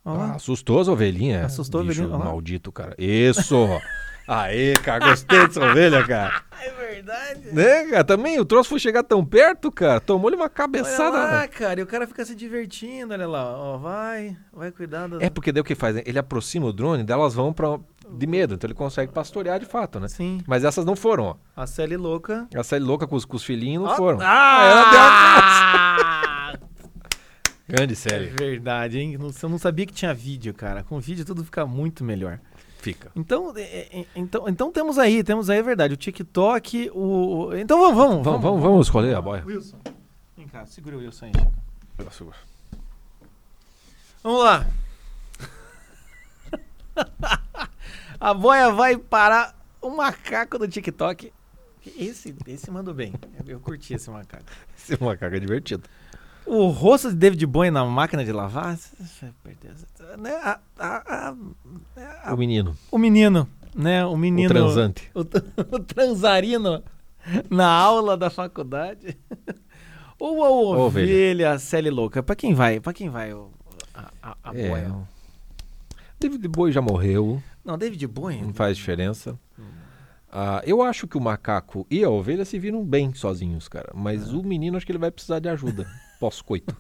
[0.06, 1.46] Ah, assustou as ovelhinhas.
[1.46, 2.96] Assustou a ovelhinha, maldito, cara.
[2.98, 3.56] Isso!
[4.28, 6.42] Aê, cara, gostei dessa ovelha, cara.
[6.60, 7.54] É verdade.
[7.54, 8.04] Né, cara?
[8.04, 10.00] Também o troço foi chegar tão perto, cara.
[10.00, 11.16] Tomou-lhe uma Olha cabeçada.
[11.16, 11.80] lá, cara.
[11.80, 13.46] E o cara fica se divertindo, olha lá.
[13.56, 15.22] Ó, vai, vai cuidar das...
[15.22, 15.96] É porque daí o que faz?
[15.96, 16.02] né?
[16.04, 17.78] Ele aproxima o drone, daí elas vão pra,
[18.10, 18.56] de medo.
[18.56, 20.08] Então ele consegue pastorear de fato, né?
[20.08, 20.42] Sim.
[20.48, 21.36] Mas essas não foram, ó.
[21.56, 22.48] A Sally louca.
[22.56, 24.18] A série louca com os, com os filhinhos não Ó, foram.
[24.20, 24.64] Ah!
[24.72, 26.54] ela deu Ah!
[27.70, 28.26] Grande É série.
[28.28, 29.18] verdade, hein?
[29.18, 30.84] Não- Eu não sabia que tinha vídeo, cara.
[30.84, 32.40] Com vídeo tudo fica muito melhor.
[32.94, 33.12] Fica.
[33.16, 33.62] Então, é,
[34.00, 37.48] é, então, então temos aí, temos aí, é verdade, o TikTok, o...
[37.48, 39.44] o- Então vamos, vamos, Vamos, vamos, vamos escolher a boia.
[39.46, 39.78] Wilson,
[40.38, 41.52] vem cá, segura o Wilson aí, Chico.
[41.98, 42.36] Tá
[44.24, 44.66] Vamos lá.
[48.20, 51.32] a boia vai para o macaco do TikTok.
[51.98, 53.14] Esse, esse mandou bem.
[53.40, 54.44] Eu, eu curti esse macaco.
[54.78, 55.84] Esse é uma caga divertida.
[56.48, 58.78] O rosto de David Bowie na máquina de lavar.
[60.18, 60.32] Né?
[60.44, 61.36] A- a-
[62.26, 62.76] a- O menino.
[62.92, 64.06] o menino, né?
[64.06, 64.48] O O menino.
[64.50, 65.12] transante.
[65.14, 65.22] O,
[65.76, 66.82] o transarino
[67.50, 69.18] na aula da faculdade.
[70.20, 70.80] Ou a Ovelha.
[70.84, 72.24] ovelha Sally louca.
[72.24, 72.80] Pra quem vai?
[72.80, 73.52] Pra quem vai o-
[73.94, 74.92] a, É.
[76.20, 77.42] David Bowie já morreu.
[77.64, 78.42] Não, David Bowie.
[78.42, 79.38] Não faz diferença.
[80.40, 83.92] Ah, eu acho que o macaco e a ovelha se viram bem sozinhos, cara.
[83.96, 85.88] Mas o menino acho que ele vai precisar de ajuda.
[86.20, 86.76] Pós-coito.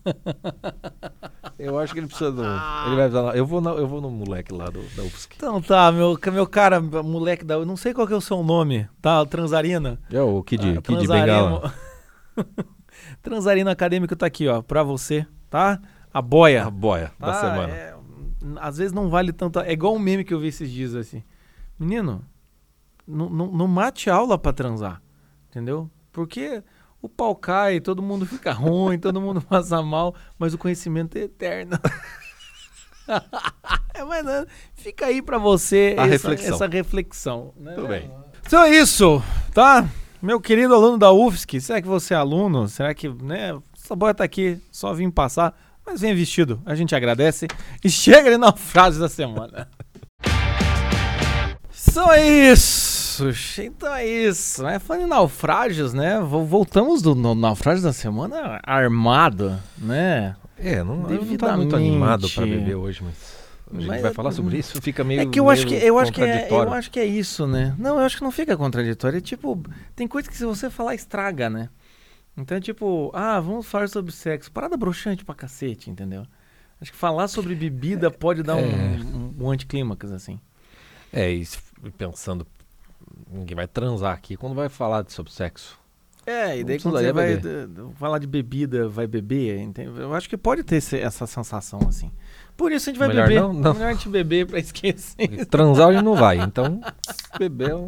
[1.57, 2.41] eu acho que ele precisa do.
[2.43, 3.35] Ele vai precisar.
[3.35, 5.29] Eu vou, na- eu vou no moleque lá do, da UFSC.
[5.37, 7.55] Então tá, meu, meu cara, moleque da.
[7.55, 9.25] Eu não sei qual que é o seu nome, tá?
[9.25, 9.99] Transarina.
[10.11, 11.73] É o Kid, Ah, Kid Bengala.
[13.21, 15.79] Transarino Acadêmico tá aqui, ó, pra você, tá?
[16.13, 16.65] A boia.
[16.65, 17.73] A boia da Tá, semana.
[17.73, 17.95] é,
[18.57, 19.59] às vezes não vale tanto.
[19.59, 21.23] É igual um meme que eu vi esses dias assim.
[21.79, 22.23] Menino,
[23.07, 25.01] não, não, não mate aula pra transar.
[25.49, 25.89] Entendeu?
[26.11, 26.63] Porque
[27.01, 31.21] o pau cai, todo mundo fica ruim, todo mundo passa mal, mas o conhecimento é
[31.21, 31.79] eterno.
[33.93, 36.55] é, mas não, fica aí pra você essa reflexão.
[36.55, 37.53] essa reflexão.
[37.57, 37.73] né?
[37.73, 38.11] Tudo bem.
[38.45, 39.21] Então é isso,
[39.53, 39.87] tá?
[40.21, 42.67] Meu querido aluno da UFSC, será que você é aluno?
[42.67, 43.57] Será que, né?
[43.75, 46.61] Essa boia tá aqui, só vim passar, mas vem vestido.
[46.65, 47.47] A gente agradece.
[47.83, 49.69] E chega ali na frase da semana.
[51.97, 53.61] Só isso.
[53.61, 54.61] Então é isso.
[54.61, 54.77] Né?
[54.77, 56.19] Falando em naufrágios, né?
[56.19, 60.35] vo- Voltamos do naufrágio da semana armado, né?
[60.59, 62.59] É, não, não tava muito animado pra Devidamente.
[62.65, 63.37] beber hoje, mas.
[63.69, 64.79] A gente Mas- vai falar sobre isso?
[64.81, 65.21] Fica meio.
[65.21, 67.75] É que eu acho que eu acho que é, eu acho que é isso, né?
[67.77, 69.17] Não, eu acho que não fica contraditório.
[69.17, 69.61] É tipo,
[69.95, 71.67] tem coisa que se você falar estraga, né?
[72.37, 74.49] Então é tipo, ah, vamos falar sobre sexo.
[74.51, 76.23] Parada broxante pra cacete, entendeu?
[76.79, 78.99] Acho que falar sobre bebida pode dar um, É.
[79.03, 80.39] um, um anticlímax, assim.
[81.11, 81.57] É, e se-
[81.97, 82.45] pensando.
[83.31, 85.77] Ninguém vai transar aqui quando vai falar sobre sexo.
[86.25, 87.39] É, e daí quando você vai
[87.97, 89.97] falar de bebida, vai beber, entende?
[89.97, 92.11] Eu acho que pode ter esse- essa sensação, assim.
[92.57, 93.41] Por isso a gente vai Melhor beber.
[93.41, 93.53] não?
[93.53, 93.73] Não.
[93.73, 95.45] Melhor a gente beber pra esquecer.
[95.47, 96.81] Transar a gente não vai, então.
[97.39, 97.69] Beber.
[97.69, 97.85] Não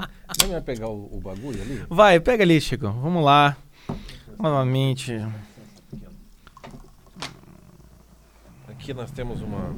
[0.51, 1.83] vai pegar o, o bagulho ali?
[1.89, 2.87] Vai, pega ali, Chico.
[2.89, 3.57] Vamos lá.
[4.37, 5.17] Novamente.
[8.69, 9.75] Aqui nós temos uma.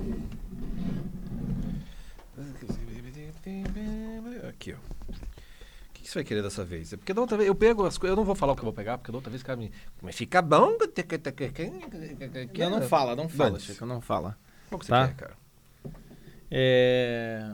[4.61, 4.77] Aqui, ó.
[4.77, 6.93] O que que você vai querer dessa vez?
[6.93, 8.11] É Porque da outra vez eu pego as coisas.
[8.13, 9.57] Eu não vou falar o que eu vou pegar, porque da outra vez o cara
[9.57, 9.71] me.
[10.01, 10.77] Mas fica bom.
[12.57, 13.73] Não, não fala, não fala, Dane-se.
[13.73, 14.37] Chico, não fala.
[14.69, 15.07] Qual que você Tá.
[15.07, 15.33] quer, cara?
[16.49, 17.51] É.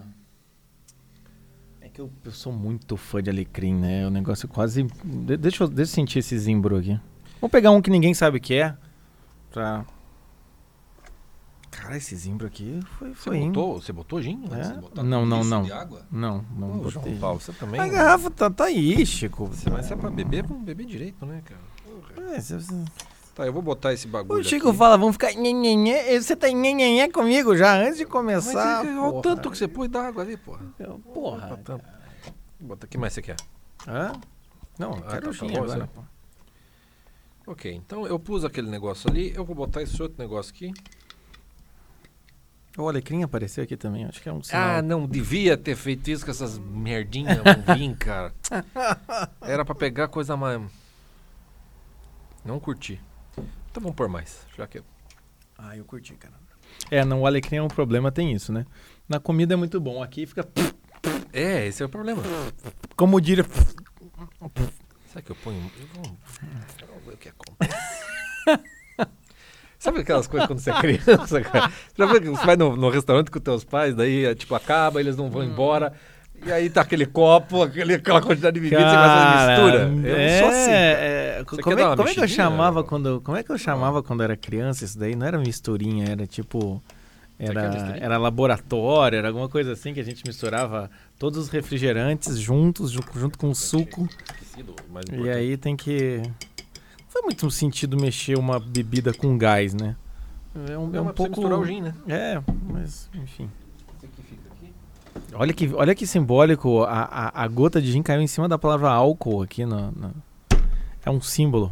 [1.81, 4.05] É que eu, eu sou muito fã de alecrim, né?
[4.05, 4.83] O negócio quase.
[4.83, 6.99] de- deixa, eu, deixa eu sentir esse zimbro aqui.
[7.39, 8.75] Vamos pegar um que ninguém sabe o que é.
[9.51, 9.85] Pra.
[11.79, 13.53] Cara, esse zimbro aqui foi, Você foi indo.
[13.59, 14.43] botou, você botou gin?
[14.51, 15.01] É?
[15.03, 15.61] Não, não, não.
[15.63, 16.01] de água?
[16.11, 16.91] Não, não Ô, botei.
[16.91, 17.79] João Paulo, você também.
[17.79, 19.49] A garrafa tá, tá aí, Chico.
[19.71, 22.31] Mas se é pra beber, vamos beber direito, né, cara?
[22.35, 22.85] É, você- você-
[23.35, 24.41] Tá, eu vou botar esse bagulho.
[24.41, 24.77] O Chico aqui.
[24.79, 26.19] fala, vamos ficar nhenhenhé.
[26.19, 28.83] Você tá nhenhenhé comigo já antes de Mas começar.
[28.83, 29.21] é, olha o porra.
[29.21, 30.65] tanto que você pôs d'água ali, porra.
[31.13, 31.45] Porra.
[31.45, 31.85] Opa, tanto.
[32.59, 33.35] Bota, o que mais você quer?
[33.87, 34.13] Hã?
[34.79, 35.87] Não, Ah, quero tá, gin tá agora.
[35.93, 36.01] pô.
[37.51, 40.73] Ok, então eu pus aquele negócio ali, eu vou botar esse outro negócio aqui.
[42.77, 44.77] O alecrim apareceu aqui também, acho que é um sinal.
[44.77, 48.31] Ah, não devia ter feito isso com essas merdinhas, não vim, cara.
[49.41, 50.61] Era pra pegar coisa mais.
[52.45, 53.01] Não curti.
[53.35, 54.83] Então vamos pôr mais, já que.
[55.57, 56.35] Ah, eu curti, cara.
[56.91, 58.63] É, não, o alecrim é um problema, tem isso, né?
[59.09, 60.47] Na comida é muito bom, aqui fica...
[61.33, 62.21] É, esse é o problema.
[62.95, 63.43] Como diria...
[65.07, 65.59] Será que eu ponho.
[65.79, 66.17] Eu vou,
[66.81, 68.67] eu vou ver o que acontece.
[69.79, 71.71] Sabe aquelas coisas quando você é criança, cara?
[71.95, 75.43] Você vai no, no restaurante com teus pais, daí é, tipo acaba, eles não vão
[75.43, 75.93] embora.
[76.45, 80.07] E aí tá aquele copo, aquele, aquela quantidade de bebida, você vai fazer mistura.
[80.07, 80.65] Eu é, não sou assim.
[80.71, 80.77] cara.
[80.77, 84.03] é, como, é, uma como é que eu chamava quando como é que eu chamava
[84.03, 86.81] quando era criança isso daí não era misturinha era tipo
[87.39, 92.37] quer era, era laboratório era alguma coisa assim que a gente misturava todos os refrigerantes
[92.39, 94.07] juntos ju- junto com o suco
[95.23, 96.21] e aí tem que
[97.17, 99.95] não foi muito sentido mexer uma bebida com gás né
[100.69, 101.93] é um, é Não, um pouco misturar o gin, né?
[102.07, 103.49] é mas enfim
[103.97, 104.73] Esse aqui fica aqui.
[105.35, 108.57] Olha que, olha que simbólico, a, a, a gota de gin caiu em cima da
[108.57, 109.65] palavra álcool aqui.
[109.65, 110.11] Na, na-
[111.05, 111.71] É um símbolo.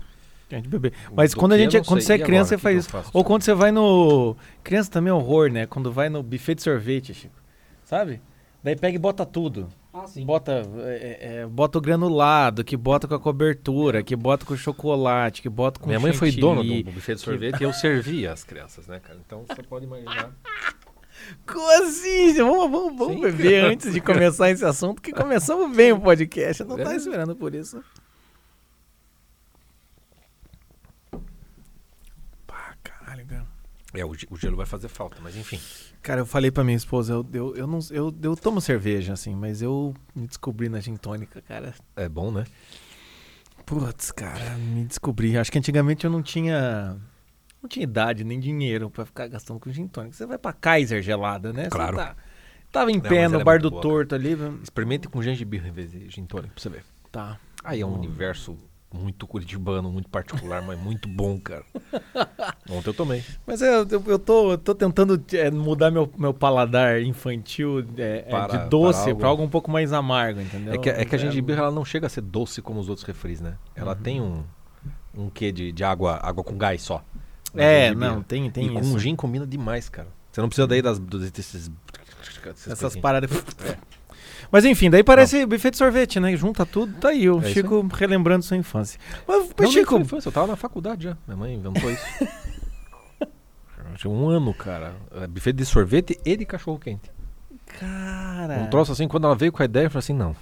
[0.50, 0.94] que a gente bebe.
[1.16, 3.12] Mas Do quando, a gente, não quando você é criança, agora, você faz isso.
[3.14, 4.36] Ou quando você vai no...
[4.64, 5.66] Criança também é horror, né?
[5.66, 7.34] Quando vai no buffet de sorvete, Chico.
[7.84, 8.22] Sabe?
[8.64, 9.68] Daí pega e bota tudo.
[9.98, 10.26] Ah, sim.
[10.26, 15.42] Bota, é, é, bota o granulado, que bota com a cobertura, que bota com chocolate,
[15.42, 18.44] que bota com Minha mãe foi dona do buffet de sorvete e eu servia as
[18.44, 19.18] crianças, né, cara?
[19.26, 20.32] Então você pode imaginar.
[21.48, 22.34] Como assim?
[22.34, 23.74] Vamos, vamos, vamos Sim, beber cara.
[23.74, 26.62] antes de começar esse assunto, que começamos bem o podcast.
[26.62, 26.84] Eu não É.
[26.84, 27.82] tava esperando por isso.
[32.46, 33.46] Pá, caralho, cara.
[34.00, 35.60] É, o, o gelo vai fazer falta, mas enfim.
[36.02, 39.36] Cara, eu falei pra minha esposa, eu, eu, eu, não, eu, eu tomo cerveja, assim,
[39.36, 41.74] mas eu me descobri na gin tônica, cara.
[41.96, 42.46] É bom, né?
[43.66, 45.38] Putz, cara, me descobri.
[45.38, 46.98] Acho que antigamente eu não tinha.
[47.62, 50.16] Não tinha idade nem dinheiro pra ficar gastando com gin tônica.
[50.16, 51.68] Você vai pra Kaiser gelada, né?
[51.70, 51.98] Claro.
[51.98, 52.16] tá-
[52.72, 54.38] tava em Não, pé no ela é bar muito do boa, torto ali.
[54.62, 56.84] Experimente com gengibre em vez de gin tônica pra você ver.
[57.12, 57.40] Tá.
[57.64, 58.56] Aí é um universo
[58.96, 61.64] muito curitibano, muito particular, mas muito bom, cara.
[62.70, 63.24] Ontem eu tomei.
[63.46, 68.24] Mas eu, eu, eu tô, eu tô tentando é, mudar meu, meu paladar infantil é,
[68.28, 70.74] é, Para- de doce para pra algo- um pouco mais amargo, entendeu?
[70.74, 72.90] É que, é que a É, gengibre ela não chega a ser doce como os
[72.90, 73.58] outros refris, né?
[73.76, 74.02] Ela Uhum.
[74.02, 74.44] tem um,
[75.14, 77.04] um quê de, de água, água com gás só.
[77.56, 78.92] É, não, tem, tem e isso.
[78.94, 80.08] com gin combina demais, cara.
[80.32, 81.72] Você não precisa daí das, desses...
[82.46, 82.96] Essas coisinhas.
[82.98, 83.30] paradas.
[84.52, 86.36] Mas enfim, daí parece buffet de sorvete, né?
[86.36, 89.00] Junta tudo, tá aí, o É Chico relembrando sua infância.
[89.28, 91.18] Mas, mas, Não, Chico, infância, eu tava na faculdade já.
[91.28, 92.06] Minha mãe inventou isso.
[93.98, 94.94] Tinha um ano, cara.
[95.22, 97.10] É, Buffet de sorvete e de cachorro quente.
[97.80, 98.56] cara.
[98.56, 100.36] Um troço assim, quando ela veio com a ideia, eu falei assim, não,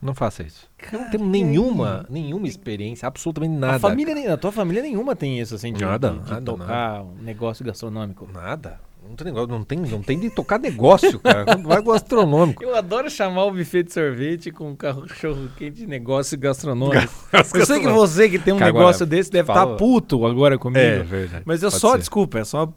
[0.00, 0.68] não faça isso.
[0.92, 3.76] Não tenho nenhuma, nenhuma experiência, absolutamente nada.
[3.76, 7.02] a família, a tua família nenhuma tem isso, assim, de, Nada, de, de nada, tocar
[7.02, 8.28] um negócio gastronômico.
[8.32, 8.80] Nada.
[9.08, 11.44] Não tem negócio, não tem, não tem de tocar negócio, cara.
[11.44, 12.62] Quando vai gastronômico.
[12.62, 17.12] Eu adoro chamar o buffet de sorvete com cachorro quente de negócio gastronômico.
[17.54, 20.24] Eu sei que você que tem um Cara, negócio agora, desse deve estar fala- puto
[20.24, 20.80] agora comigo.
[20.80, 21.42] É, verdade.
[21.44, 21.98] Mas é Pode só, ser.
[21.98, 22.72] desculpa, é só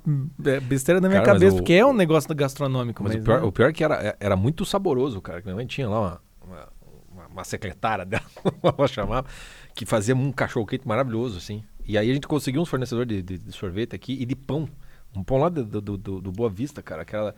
[0.46, 3.02] é, besteira da minha Cara, cabeça, o- porque é um negócio gastronômico.
[3.02, 3.48] Mas, Mas, o, pior, né?
[3.48, 5.42] o pior é que era, era muito saboroso, cara.
[5.44, 6.68] Minha mãe tinha lá uma, uma,
[7.14, 8.24] uma- uma secretária dela,
[8.62, 9.26] ela chamava,
[9.74, 11.64] que fazia um cachorro quente maravilhoso, assim.
[11.88, 14.68] E aí a gente conseguiu uns fornecedores de, de- de sorvete aqui e de pão.
[15.16, 17.06] Um pão lá do, do, do- do Boa Vista, cara.
[17.06, 17.34] Que era,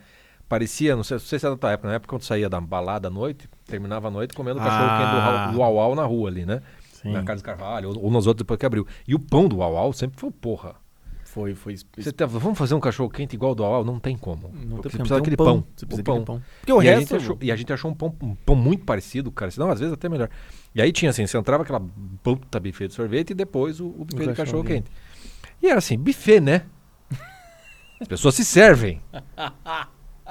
[0.48, 2.60] parecia, não sei, não sei se é da tua época, na época quando saía da
[2.60, 5.46] balada à noite, terminava a noite comendo cachorro quente do, Ah.
[5.52, 6.62] Do Uau Uau na rua ali, né?
[6.92, 7.12] Sim.
[7.12, 8.86] Na Carlos Carvalho, ou, ou nos outros depois que abriu.
[9.06, 10.74] E o pão do Uau Uau sempre foi, porra.
[11.24, 11.76] Foi, foi.
[11.96, 13.84] Você tá- vamos fazer um cachorro quente igual do Uau?
[13.84, 14.50] Não tem como.
[14.52, 15.64] Não tem precisa daquele um pão.
[15.76, 16.24] Você o precisa pão.
[16.24, 16.42] pão.
[16.60, 17.00] Porque o e, a resto.
[17.10, 19.50] gente achou, e a gente achou um pão, um pão muito parecido, cara.
[19.50, 20.28] Senão, às vezes, até melhor.
[20.74, 21.80] E aí tinha assim, você entrava aquela
[22.22, 24.90] puta buffet de sorvete e depois o, o buffet de cachorro cachorro quente.
[25.62, 26.62] E era assim, buffet, né?
[28.00, 29.00] As pessoas se servem.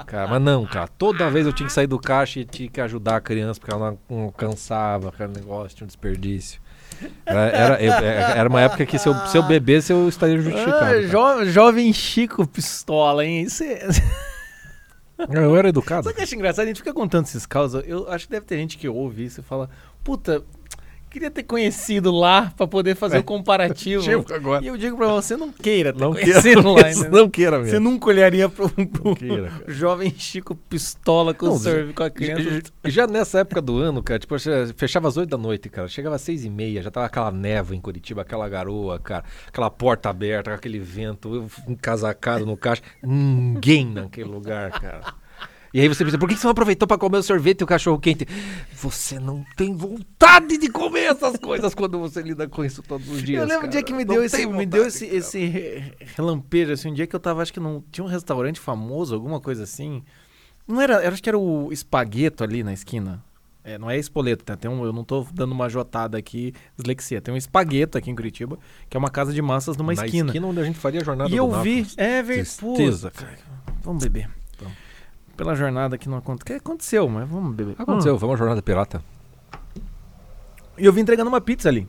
[0.05, 0.87] Cara, mas não, cara.
[0.87, 3.73] Toda vez eu tinha que sair do caixa e tinha que ajudar a criança, porque
[3.73, 6.61] ela não, alcançava aquele negócio, tinha um desperdício.
[7.25, 10.39] Era, era, eu- é- era uma época que se eu, se eu bebesse, eu estaria
[10.39, 10.85] justificado.
[10.85, 13.41] Ah, jo- jovem Chico Pistola, hein?
[13.43, 13.87] Isso é...
[15.31, 16.03] Eu era educado.
[16.03, 16.65] Sabe o que eu acho engraçado?
[16.65, 17.83] A gente fica contando esses causas.
[17.87, 19.67] Eu acho que deve ter gente que ouve isso e fala:
[20.03, 20.43] Puta,
[21.17, 23.19] queria ter conhecido lá pra poder fazer É.
[23.19, 24.03] o comparativo.
[24.03, 24.63] Tipo agora.
[24.63, 26.91] E eu digo pra você: não queira ter Não conhecido queira, lá.
[26.91, 27.11] entendeu?
[27.11, 27.89] não queira Você mesmo.
[27.91, 28.49] nunca olharia
[29.19, 29.63] queira, cara.
[29.67, 32.61] jovem Chico Pistola com, Não, sorvete, com a criança.
[32.83, 34.35] Já, já nessa época do ano, cara, tipo,
[34.75, 35.87] fechava às 8 da noite, cara.
[35.87, 39.23] Chegava às 6 e meia, já tava aquela névoa em Curitiba, aquela garoa, cara.
[39.47, 42.81] Aquela porta aberta, aquele vento, eu encasacado no caixa.
[43.03, 45.13] Ninguém naquele lugar, cara.
[45.73, 47.67] E aí você pensa, por que você não aproveitou pra comer o sorvete e o
[47.67, 48.25] cachorro quente?
[48.73, 53.21] Você não tem vontade de comer essas coisas quando você lida com isso todos os
[53.21, 53.41] dias.
[53.41, 53.71] Eu lembro um cara.
[53.71, 55.17] dia que me Não deu, esse, tem me vontade, deu esse, cara.
[55.17, 58.59] esse re- relampejo, assim, um dia que eu tava, acho que não tinha um restaurante
[58.59, 60.03] famoso, alguma coisa assim.
[60.67, 63.23] Não era, eu acho que era o Espagueto ali na esquina.
[63.63, 64.55] É, não é Espoleto, tá?
[64.55, 67.19] Tem um, eu não tô dando uma jotada aqui, dislexia.
[67.19, 68.57] Tem um Espagueto aqui em Curitiba,
[68.89, 70.31] que é uma casa de massas numa Na esquina.
[70.47, 71.93] onde a gente faria a jornada E do eu Nápoles.
[71.95, 73.37] vi, é Tristeza, cara.
[73.83, 74.29] Vamos beber.
[75.37, 76.45] Pela jornada que não aconteceu.
[76.45, 77.75] Que aconteceu, mas vamos beber.
[77.77, 79.03] Aconteceu, foi uma jornada pirata.
[80.77, 81.87] E eu vim entregando uma pizza ali.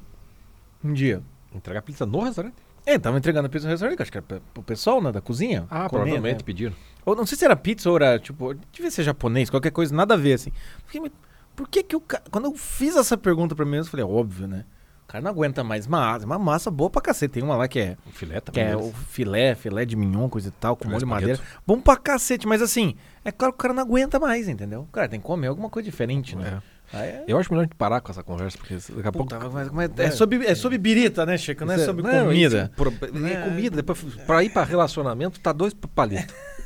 [0.85, 1.23] Um dia.
[1.55, 2.55] Entregar pizza no restaurante?
[2.85, 5.67] É, tava entregando pizza no restaurante, acho que era pro pessoal, né, da cozinha.
[5.71, 6.43] Ah, comer, provavelmente né?
[6.45, 6.75] pediram.
[7.05, 10.15] Ou não sei se era pizza ou era, tipo, devia ser japonês, qualquer coisa, nada
[10.15, 10.53] a ver, assim.
[10.87, 11.11] Fiquei,
[11.57, 12.23] por que que o cara...
[12.31, 14.65] Quando eu fiz essa pergunta pra mim, eu falei, óbvio, né?
[15.09, 17.33] O cara não aguenta mais massa, uma massa boa pra cacete.
[17.33, 18.63] Tem uma lá que é, O filé que também.
[18.63, 18.85] é deles.
[18.91, 21.41] o filé, filé de mignon, coisa e tal, com Filé molho de madeira.
[21.67, 22.95] Bom pra cacete, mas assim,
[23.25, 24.83] é claro que o cara não aguenta mais, entendeu?
[24.83, 26.61] O cara tem que comer alguma coisa diferente, né?
[26.93, 27.25] Aí é...
[27.27, 29.29] Eu acho melhor a gente parar com essa conversa, porque daqui a pouco.
[29.35, 31.65] Puta, mas- mas é, sobre, é sobre birita, né, Chico?
[31.65, 32.71] Não é Isso sobre não, comida.
[32.77, 33.43] é É.
[33.49, 33.77] comida.
[33.77, 36.35] Depois, pra ir pra relacionamento, tá dois palitos.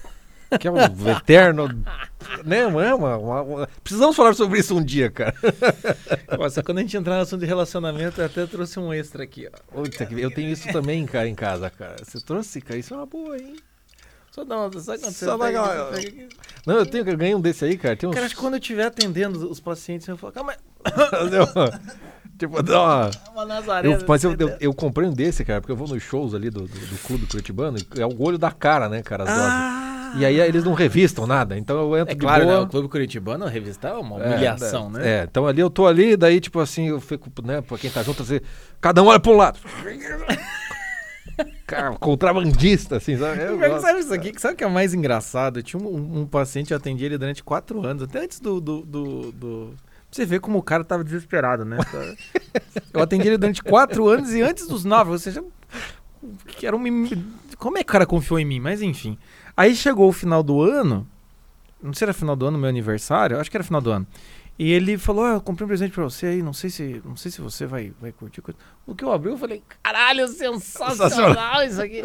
[0.58, 0.76] que é um
[1.10, 1.68] eterno.
[2.44, 2.58] né?
[2.60, 5.34] É uma, uma- uma- Precisamos falar sobre isso um dia, cara.
[6.38, 9.48] Nossa, quando a gente entrar no assunto de relacionamento, eu até trouxe um extra aqui,
[9.74, 9.82] ó.
[9.82, 11.96] Que- Eu tenho isso também, cara, em casa, cara.
[12.02, 12.78] Você trouxe, cara?
[12.78, 13.56] Isso é uma boa, hein?
[14.30, 14.68] Só dá uma.
[14.70, 16.28] Você Só dá aqui?
[16.66, 17.94] Não, eu tenho que ganhar um desse aí, cara.
[17.96, 18.14] Tem uns.
[18.14, 20.54] Cara, acho que quando eu estiver atendendo os pacientes, eu falo, calma
[22.38, 23.10] tipo, dá uma.
[23.32, 23.88] uma Nazaré.
[23.88, 26.48] Eu, mas eu, eu, eu comprei um desse, cara, porque eu vou nos shows ali
[26.48, 29.91] do, do, do clube curitibano, é o olho da cara, né, cara, as doses.
[30.16, 32.52] E aí eles não revistam nada, então eu entro é claro, né?
[32.52, 32.62] boa.
[32.64, 35.00] O Clube Curitibano, revistar é uma É, humilhação, né?
[35.20, 38.02] É, então ali eu tô ali, daí tipo assim, eu fico, né, pra quem tá
[38.02, 38.40] junto, assim,
[38.80, 39.58] cada um olha pra um lado.
[41.66, 43.42] Cara, contrabandista, assim, sabe?
[43.42, 43.80] Eu Pior que.
[43.80, 44.32] Sabe isso aqui?
[44.38, 45.58] Sabe o que é mais engraçado?
[45.60, 48.60] Eu tinha um, um paciente, eu atendi ele durante quatro anos, até antes do.
[48.60, 49.74] do, do, do-
[50.10, 51.78] Você vê como o cara tava desesperado, né?
[52.92, 55.42] Eu atendi ele durante quatro anos e antes dos nove, ou seja,
[56.48, 57.08] que era um.
[57.56, 58.60] Como é que o cara confiou em mim?
[58.60, 59.16] Mas enfim.
[59.62, 61.06] Aí chegou o final do ano,
[61.82, 64.06] não sei se era final do ano, meu aniversário, acho que era final do ano.
[64.58, 67.16] E ele falou: ah, eu comprei um presente pra você aí, não sei se, não
[67.16, 68.40] sei se você vai, vai curtir.
[68.42, 72.02] coisa." O que eu abri, eu falei: caralho, sensacional isso aqui.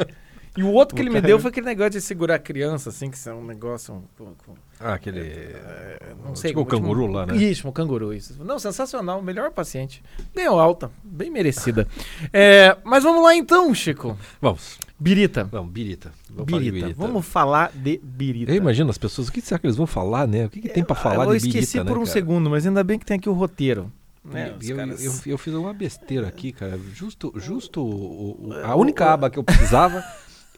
[0.55, 3.11] E o outro que ele me deu foi aquele negócio de segurar a criança, assim,
[3.11, 3.93] que isso é um negócio.
[3.93, 5.19] um- com- Ah, aquele.
[5.19, 6.49] é, não sei.
[6.51, 7.35] tipo o canguru lá, né?
[7.37, 8.35] Isso, o canguru, isso.
[8.43, 10.03] Não, sensacional, melhor paciente.
[10.35, 11.87] Ganhou alta, bem merecida.
[12.33, 14.17] É, mas vamos lá então, Chico.
[14.41, 14.79] Vamos.
[14.99, 15.47] Birita.
[15.51, 16.11] Não, birita.
[16.29, 16.93] Vamos falar de Birita.
[16.97, 18.51] Vamos falar de birita.
[18.51, 20.45] Eu imagino as pessoas, o que será que eles vão falar, né?
[20.45, 22.11] O que, que tem pra Eu- falar eu de birita, esqueci né, por um cara?
[22.11, 23.91] segundo, mas ainda bem que tem aqui o roteiro.
[24.25, 24.53] Né?
[24.61, 26.77] Eu, caras- eu, eu fiz uma besteira aqui, cara.
[26.93, 30.03] Justo, justo o- o- a única aba que eu precisava,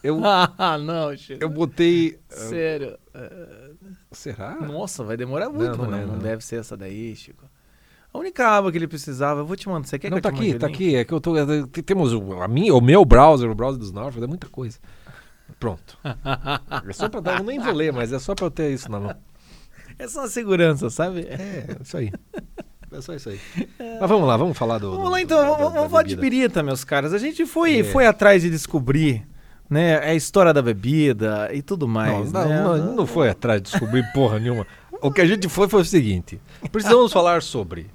[0.01, 0.19] eu,
[0.57, 1.43] Ah, não, Chico.
[1.43, 2.17] eu botei.
[2.29, 2.97] Sério.
[4.11, 4.55] Será?
[4.61, 6.19] Nossa, vai demorar muito, não não, é, não não.
[6.19, 7.43] deve ser essa daí, Chico.
[8.19, 9.87] A única aba que ele precisava, eu vou te mandar.
[9.87, 10.75] Você quer Não, que tá eu te aqui, mande tá o link?
[10.75, 10.95] aqui.
[10.97, 11.37] É que eu tô.
[11.37, 14.47] é, tem- Temos o, a minha, o meu browser, o browser dos Norfolk, é muita
[14.49, 14.77] coisa.
[15.57, 15.97] Pronto.
[16.87, 17.39] É só pra dar.
[17.39, 19.15] Eu nem vou ler, mas é só pra eu ter isso na mão.
[19.97, 21.21] É só segurança, sabe?
[21.21, 22.11] É, isso aí.
[22.91, 23.39] É só isso aí.
[24.01, 24.91] Mas vamos lá, vamos falar do.
[24.91, 26.35] Vamos do- lá então, da- vamos, da- vamos da falar de bebida.
[26.41, 27.13] birita, meus caras.
[27.13, 27.83] A gente foi, É.
[27.85, 29.25] foi atrás de descobrir,
[29.69, 32.61] né, a história da bebida e tudo mais, Não, né?
[32.63, 34.65] não, não, não foi atrás de descobrir porra nenhuma.
[35.01, 36.39] O que a gente foi foi o seguinte:
[36.71, 37.89] precisamos falar sobre.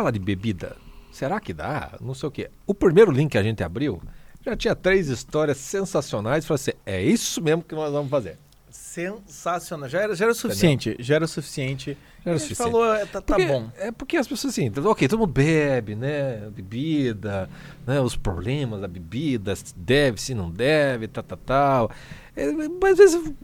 [0.00, 0.76] Falar de bebida.
[1.12, 1.92] Será que dá?
[2.00, 2.50] Não sei o quê.
[2.66, 4.00] O primeiro link que a gente abriu
[4.42, 6.46] já tinha três histórias sensacionais.
[6.46, 8.38] Falei assim: é isso mesmo que nós vamos fazer.
[8.70, 9.90] Sensacional.
[9.90, 10.96] Já era, já era o suficiente.
[10.98, 11.98] Já era o suficiente.
[12.24, 12.72] Já era A gente suficiente.
[12.72, 13.70] falou, é, tá, tá Porque- bom.
[13.76, 16.48] É porque as pessoas assim, ok, todo mundo bebe, né?
[16.50, 17.50] Bebida,
[17.86, 18.00] né?
[18.00, 21.90] Os problemas da bebida, se deve, se não deve, tal, tal, tal.
[22.34, 23.34] É, mas às vezes,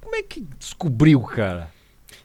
[0.00, 1.70] como é que descobriu, cara?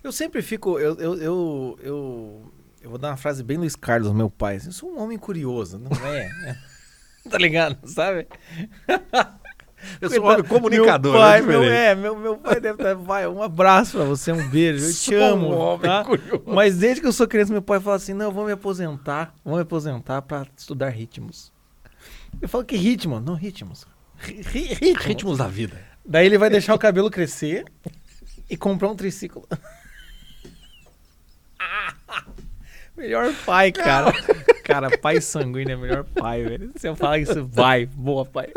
[0.01, 0.79] Eu sempre fico.
[0.79, 4.57] Eu, eu, eu, eu, eu vou dar uma frase bem Luiz Carlos, meu pai.
[4.65, 6.57] Eu sou um homem curioso, não é?
[7.29, 7.77] tá ligado?
[7.87, 8.27] Sabe?
[9.99, 12.95] Eu sou um homem comunicador, Meu pai, é meu, é, meu, meu pai deve estar.
[12.95, 14.85] Vai, um abraço pra você, um beijo.
[14.85, 15.47] Eu te amo.
[15.47, 16.03] um homem tá?
[16.05, 16.43] curioso.
[16.45, 19.33] Mas desde que eu sou criança, meu pai fala assim: não, eu vou me aposentar.
[19.43, 21.51] Vou me aposentar pra estudar ritmos.
[22.41, 23.19] Eu falo que ritmo?
[23.19, 23.85] Não, ritmos.
[24.17, 25.05] Ri- ri- ritmos.
[25.05, 25.77] Ritmos da vida.
[26.05, 27.65] Daí ele vai deixar o cabelo crescer
[28.49, 29.47] e comprar um triciclo.
[33.01, 34.13] melhor pai, cara.
[34.63, 36.71] Cara, pai sanguíneo é melhor pai, velho.
[36.75, 37.85] Se eu falar isso, vai.
[37.85, 38.49] Boa, pai.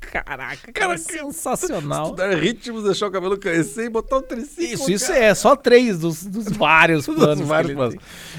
[0.00, 2.04] Caraca, cara, sensacional.
[2.06, 4.74] Estudar ritmos, deixar o cabelo crescer e botar um triciclo.
[4.74, 5.24] Isso, isso cara.
[5.24, 7.40] é só três dos, dos vários Dos planos.
[7.40, 7.96] que vários planos.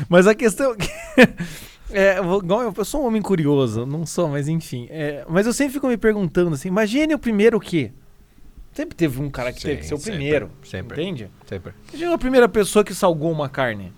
[0.07, 0.75] Mas a questão.
[1.17, 1.27] é
[1.95, 4.87] É, eu, sou um homem curioso, não sou, mas enfim.
[4.89, 7.91] É, mas eu sempre fico me perguntando assim: imagine o primeiro o quê?
[8.73, 10.49] Sempre teve um cara que teve que ser o Sim, primeiro.
[10.63, 10.99] sempre.
[10.99, 11.29] Entende?
[11.45, 11.73] Sempre.
[11.89, 13.93] Imagina a primeira pessoa que salgou uma carne.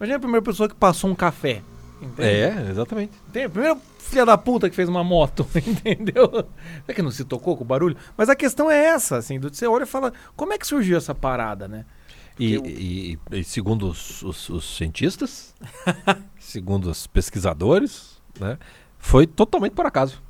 [0.00, 1.62] Imagina a primeira pessoa que passou um café.
[2.00, 2.28] Entende?
[2.28, 3.12] É, exatamente.
[3.30, 6.48] Tem a primeira filha da puta que fez uma moto, entendeu?
[6.88, 7.96] É que não se tocou com o barulho?
[8.16, 10.96] Mas a questão é essa, assim, do- você olha e fala, como é que surgiu
[10.96, 11.84] essa parada, né?
[12.38, 15.54] E, Porque e- e segundo os, os- os cientistas,
[16.40, 18.56] segundo os pesquisadores, né,
[18.98, 20.22] foi totalmente por acaso.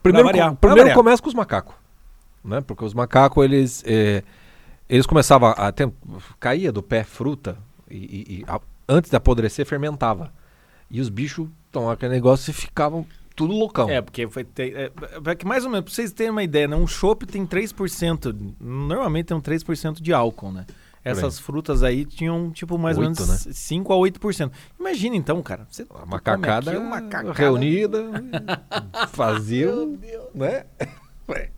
[0.00, 1.74] Primeiro, variar, com- primeiro começa com os macacos,
[2.44, 2.60] né?
[2.60, 4.22] Porque os macacos eles eh,
[4.88, 5.90] eles começavam a ter,
[6.38, 7.58] caía do pé fruta
[7.90, 10.32] e, e- e a- antes de apodrecer fermentava
[10.90, 13.88] e os bichos tomavam aquele negócio e ficavam tudo loucão.
[13.88, 14.42] É, porque foi.
[14.44, 14.92] Ter, é,
[15.30, 16.74] é que mais ou menos, pra vocês terem uma ideia, né?
[16.76, 18.34] Um chopp tem 3%.
[18.60, 20.66] Normalmente tem um 3% de álcool, né?
[21.04, 24.50] Essas frutas aí tinham, tipo, mais ou Oito, menos 5 a 8%.
[24.78, 25.66] Imagina então, cara.
[25.70, 28.04] Você A come macacada, aqui, uma macacada- reunida,
[29.12, 29.72] fazia,
[30.34, 30.64] né?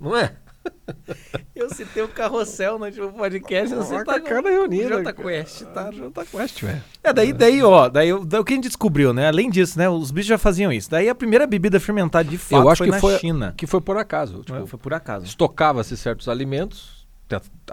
[0.00, 0.34] Não é?
[1.54, 3.74] Eu citei o carrossel no último podcast.
[3.74, 5.28] Você tá macacada reunida, Jota cara.
[5.28, 5.90] Quest, tá?
[5.90, 6.82] Jota Quest, velho.
[7.02, 9.28] É, daí, daí, ó, daí, o- daí o que a gente descobriu, né?
[9.28, 9.88] Além disso, né?
[9.88, 10.90] Os bichos já faziam isso.
[10.90, 13.54] Daí a primeira bebida fermentada de fato Eu acho foi que na foi, China.
[13.56, 14.40] que foi por acaso.
[14.40, 15.24] Tipo, Foi- foi por acaso.
[15.24, 16.96] estocava-se certos alimentos.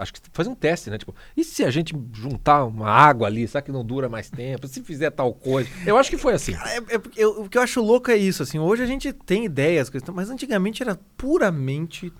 [0.00, 0.98] Acho que fazia um teste, né?
[0.98, 4.66] Tipo, e se a gente juntar uma água ali, será que não dura mais tempo?
[4.66, 5.68] Se fizer tal coisa.
[5.86, 6.54] Eu acho que foi assim.
[6.54, 9.44] É, é eu- o que eu acho louco é isso, assim, hoje a gente tem
[9.44, 12.12] ideias, mas antigamente era puramente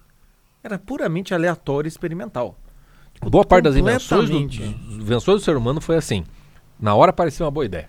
[0.65, 2.57] era puramente aleatório e experimental.
[3.13, 6.25] Tipo, Boa parte das invenções do, invenções do ser humano foi assim.
[6.81, 7.89] Na hora parecia uma boa ideia.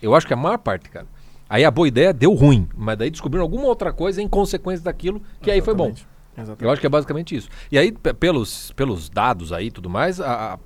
[0.00, 1.06] Eu acho que a maior parte, cara.
[1.48, 5.20] Aí a boa ideia deu ruim, mas daí descobriram alguma outra coisa em consequência daquilo,
[5.42, 5.88] que aí foi bom.
[5.88, 6.06] Exatamente.
[6.34, 6.64] Exatamente.
[6.64, 7.48] Eu acho que é basicamente isso.
[7.70, 10.58] E aí, pe- pelos, pelos dados aí e tudo mais, a- a-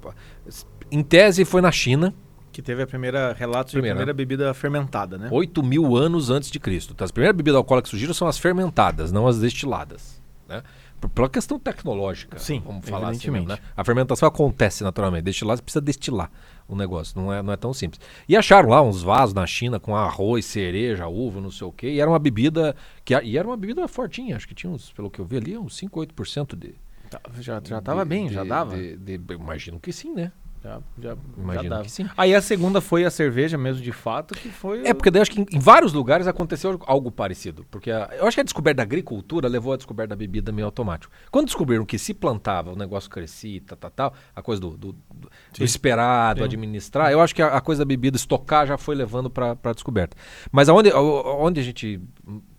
[0.92, 2.14] em tese foi na China,
[2.52, 3.96] Que teve a primeira relato de Primeira.
[3.96, 5.28] primeira bebida fermentada, né?
[5.32, 6.92] 8 mil anos antes de Cristo.
[6.94, 10.22] Então, as primeiras bebidas alcoólicas que surgiram são as fermentadas, não as destiladas.
[10.48, 10.62] Né?
[11.14, 13.58] Pela questão tecnológica, Sim, vamos falar assim mesmo, né?
[13.76, 15.24] A fermentação acontece naturalmente.
[15.24, 16.30] Destilar, você precisa destilar
[16.68, 18.00] o negócio, não é, não é tão simples.
[18.28, 21.90] E acharam lá uns vasos na China com arroz, cereja, uva, não sei o quê.
[21.90, 22.74] E era uma bebida,
[23.04, 25.56] que, e era uma bebida fortinha, acho que tinha uns, pelo que eu vi ali,
[25.56, 26.74] uns 5, 8% de...
[27.08, 28.76] Tá, Já, já tava de- bem, já de- dava.
[28.76, 30.32] de- de- imagino que sim, né?
[30.62, 32.08] Já, já, Imagino já sim.
[32.16, 34.84] Aí a segunda foi a cerveja mesmo, de fato, que foi...
[34.86, 37.64] É, porque daí acho que em, em vários lugares aconteceu algo parecido.
[37.70, 40.66] Porque a- eu acho que a descoberta da agricultura levou à descoberta da bebida meio
[40.66, 41.12] automático.
[41.30, 44.92] Quando descobriram que se plantava, o negócio crescia, tal, tal, tal, a coisa do, do,
[44.92, 46.44] do- do esperado, Sim.
[46.46, 49.72] administrar, eu acho que a, a coisa da bebida estocar já foi levando para a
[49.72, 50.16] descoberta.
[50.50, 52.00] Mas aonde, onde a gente.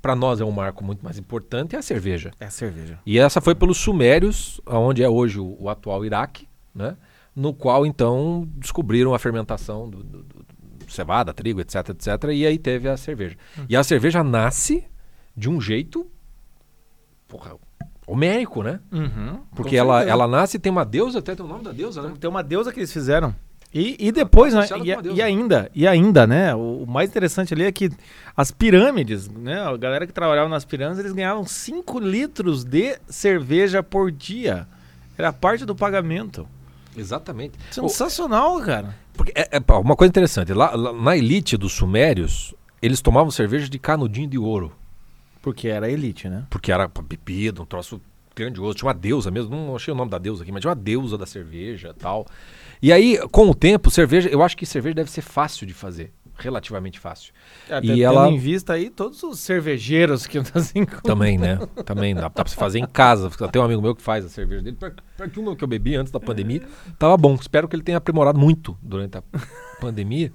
[0.01, 2.31] para nós é um marco muito mais importante, é a cerveja.
[2.39, 2.99] É a cerveja.
[3.05, 6.95] E essa foi pelos sumérios, onde é hoje o, o atual Iraque, né?
[7.37, 12.07] No qual então descobriram a fermentação do, do, do cevada, trigo, etc, etc.
[12.33, 13.37] E aí teve a cerveja.
[13.69, 14.83] E a cerveja nasce
[15.35, 16.09] de um jeito
[17.27, 17.55] porra,
[18.07, 18.79] homérico, né?
[18.91, 20.11] Uhum, Porque ela, certeza.
[20.13, 22.13] ela nasce, tem uma deusa, até tem o nome da deusa, né?
[22.19, 23.35] Tem uma deusa que eles fizeram.
[23.71, 24.65] E, e depois, né?
[24.83, 26.55] E, e ainda, e ainda, né?
[26.55, 27.91] O, o mais interessante ali é que
[28.35, 29.61] as pirâmides, né?
[29.61, 34.65] A galera que trabalhava nas pirâmides, eles ganhavam 5 litros de cerveja por dia.
[35.15, 36.47] Era parte do pagamento.
[36.97, 37.57] Exatamente.
[37.71, 38.95] Sensacional, cara.
[39.13, 43.69] Porque é, é, uma coisa interessante, lá, lá na elite dos sumérios, eles tomavam cerveja
[43.69, 44.71] de canudinho de ouro.
[45.41, 46.45] Porque era elite, né?
[46.49, 48.01] Porque era bebida, um troço
[48.35, 48.75] grandioso.
[48.75, 51.17] Tinha uma deusa mesmo, não achei o nome da deusa aqui, mas tinha uma deusa
[51.17, 52.25] da cerveja e tal.
[52.81, 56.13] E aí, com o tempo, cerveja, eu acho que cerveja deve ser fácil de fazer.
[56.39, 57.33] Relativamente fácil.
[57.69, 61.57] Até E ela- em vista aí todos os cervejeiros que assim Também, né?
[61.85, 63.29] Também dá, dá pra você fazer em casa.
[63.51, 64.77] Tem um amigo meu que faz a cerveja dele.
[65.17, 66.61] Pra que uma que eu bebi antes da pandemia,
[66.99, 67.33] tava bom.
[67.35, 69.23] Espero que ele tenha aprimorado muito durante a
[69.81, 70.31] pandemia.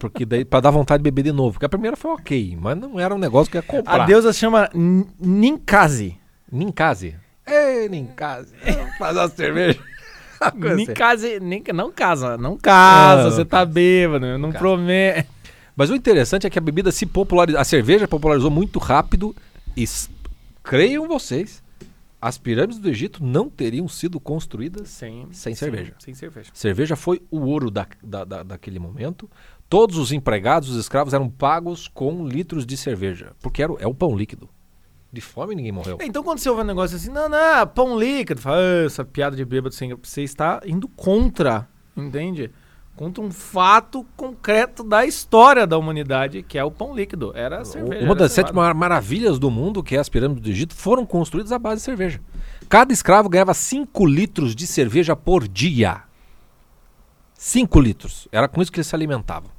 [0.00, 1.52] Porque daí, pra dar vontade de beber de novo.
[1.52, 4.02] Porque a primeira foi ok, mas não era um negócio que ia comprar.
[4.04, 6.16] A deusa chama N- Ninkasi.
[6.50, 7.14] Ninkasi.
[7.46, 8.54] Ei, Ninkasi.
[8.98, 9.78] Faz a cerveja.
[10.52, 10.76] Coisa assim.
[10.86, 14.58] Ninkasi, Nink- não casa, não casa, Ah, você tá bêbado, não casa.
[14.62, 15.28] promete.
[15.74, 17.60] Mas o interessante é que a bebida se popularizou.
[17.60, 19.34] A cerveja popularizou muito rápido.
[19.76, 19.84] E
[20.62, 21.62] creiam vocês,
[22.20, 25.94] as pirâmides do Egito não teriam sido construídas Sem, Sem cerveja.
[25.98, 26.50] Sem cerveja.
[26.54, 29.28] Cerveja foi o ouro da, da, da- daquele momento.
[29.68, 33.32] Todos os empregados, os escravos, eram pagos com litros de cerveja.
[33.42, 34.48] Porque era, é o pão líquido.
[35.12, 35.98] De fome ninguém morreu.
[36.02, 39.34] Então quando você ouve um negócio assim, não, não, pão líquido, fala, "Ah, essa piada
[39.36, 42.50] de bêbado sem você está indo contra, entende?
[42.96, 47.30] Contra um fato concreto da história da humanidade, que é o pão líquido.
[47.34, 48.00] Era a cerveja.
[48.02, 51.04] Uma era das sete mar- maravilhas do mundo, que é as pirâmides do Egito, foram
[51.04, 52.20] construídas à base de cerveja.
[52.70, 56.02] Cada escravo ganhava 5 litros de cerveja por dia.
[57.34, 58.28] 5 litros.
[58.32, 59.50] Era com isso que eles se alimentavam.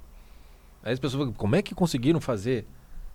[0.83, 2.65] Aí as pessoas falam, como é que conseguiram fazer,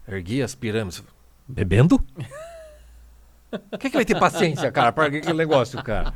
[0.07, 1.03] erguer as pirâmides?
[1.49, 1.99] Bebendo?
[3.79, 6.15] Quem que vai ter paciência, cara, para aquele negócio, cara?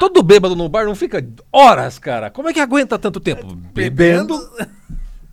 [0.00, 2.28] Todo bêbado no bar não fica horas, cara.
[2.30, 3.54] Como é que aguenta tanto tempo?
[3.54, 4.36] Bebendo?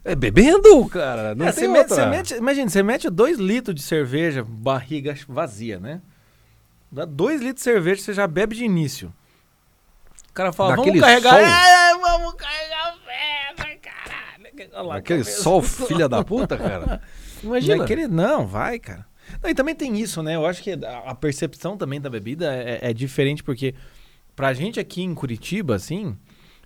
[0.05, 1.33] É bebendo, cara.
[1.33, 1.95] Não É, tem você outra.
[1.95, 6.01] você mete- imagina, você mete 2 litros de cerveja, barriga vazia, né?
[6.91, 9.11] Dá 2 litros de cerveja, você já bebe de início.
[10.29, 11.31] O cara fala, Naquele vamos carregar.
[11.31, 11.39] sol.
[11.39, 14.69] É, vamos carregar o ferro, caralho.
[14.73, 15.63] Olha lá, Aquele começou.
[15.63, 17.01] sol filha da puta, cara.
[17.47, 17.77] Imagina.
[17.77, 19.05] Naquele, não, vai, cara.
[19.41, 20.35] Não, e também tem isso, né?
[20.35, 23.75] Eu acho que a, percepção também da bebida é, é diferente, porque
[24.35, 26.17] pra gente aqui em Curitiba, assim,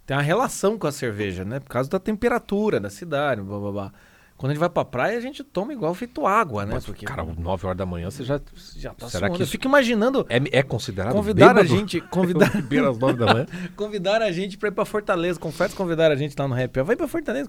[0.06, 1.60] tem uma relação com a cerveja, né?
[1.60, 3.94] Por causa da temperatura da cidade, blá blá blá.
[4.42, 6.74] Quando a gente vai pra praia, a gente toma igual feito água, né?
[6.74, 8.42] Mas, Porque cara, 9 horas da manhã você já.
[8.76, 12.84] já tá será que Eu fico imaginando é, é considerado convidar a gente, convidar, beber
[12.84, 13.46] às 9 da manhã?
[13.78, 15.40] convidar a gente pra ir pra Fortaleza.
[15.40, 16.88] Confesso convidar a gente lá no Happy Hour.
[16.88, 17.48] Vai pra Fortaleza.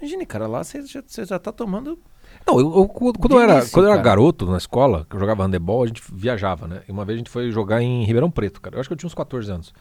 [0.00, 1.96] Imagine, cara, lá você já, você já tá tomando
[2.46, 5.44] Não, eu, eu- quando, eu era, quando eu era garoto na escola, que eu jogava
[5.44, 6.82] handebol, a gente viajava, né?
[6.88, 8.76] E uma vez a gente foi jogar em Ribeirão Preto, cara.
[8.76, 9.72] Eu acho que eu tinha uns 14 anos.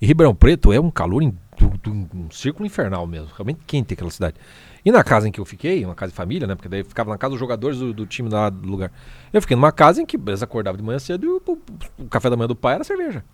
[0.00, 3.28] E Ribeirão Preto é um calor, do- um círculo infernal mesmo.
[3.36, 4.36] Realmente quente aquela cidade.
[4.84, 6.54] E na casa em que eu fiquei, uma casa de família, né?
[6.54, 8.92] Porque daí ficava na casa dos jogadores do, do time lá do lugar.
[9.32, 11.58] Eu fiquei numa casa em que eles acordavam de manhã cedo e o, o-
[12.04, 13.24] o café da manhã do pai era cerveja.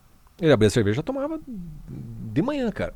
[0.40, 1.38] Ele abria a cerveja e tomava
[1.86, 2.94] de manhã, cara.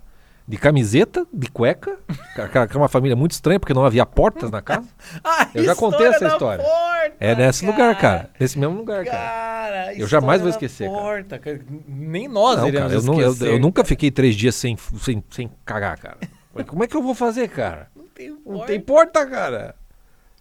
[0.48, 1.98] De camiseta, de cueca.
[2.34, 4.88] Cara, cara, que era uma família muito estranha, porque não havia portas na casa.
[5.22, 6.64] Ah, Eu já contei essa história.
[6.64, 8.30] porta, É nesse lugar, cara.
[8.40, 9.18] Nesse mesmo lugar, cara.
[9.18, 10.98] Cara, Eu jamais vou esquecer, cara.
[11.02, 11.60] Porta, cara.
[11.86, 13.52] Nem nós Não, iremos cara, eu, não- eu- esquecer.
[13.52, 16.16] eu nunca fiquei três dias sem, sem, sem cagar, cara.
[16.66, 17.88] Como é que eu vou fazer, cara?
[17.94, 18.66] Não tem Não porta.
[18.66, 19.74] tem porta, cara.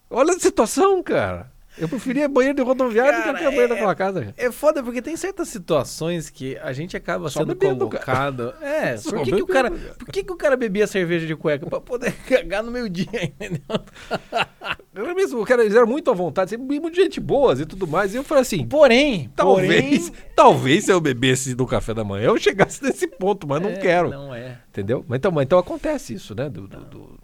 [0.09, 1.51] Olha a situação, cara.
[1.79, 4.19] Eu preferia banheiro de rodoviária do Cara, que banheiro é- daquela casa.
[4.21, 4.33] cara.
[4.37, 8.53] É foda porque tem certas situações que a gente acaba Só sendo bebendo, colocado.
[8.61, 9.95] É, Só por que, que o cara, bebendo, cara.
[9.99, 11.65] por que, que o cara bebia cerveja de cueca?
[11.67, 13.61] Pra poder cagar no meio dia, entendeu?
[14.95, 18.13] Era mesmo, cara, eles eram muito à vontade, sempre muito gente boas e tudo mais.
[18.13, 22.25] E eu falei assim, Porém, talvez, porém, talvez se eu bebesse no café da manhã
[22.29, 24.09] eu chegasse nesse ponto, mas não é, quero.
[24.09, 24.57] Não é.
[24.69, 25.05] Entendeu?
[25.07, 26.49] Mas então, mas então acontece isso, né?
[26.49, 27.19] Do, do- do-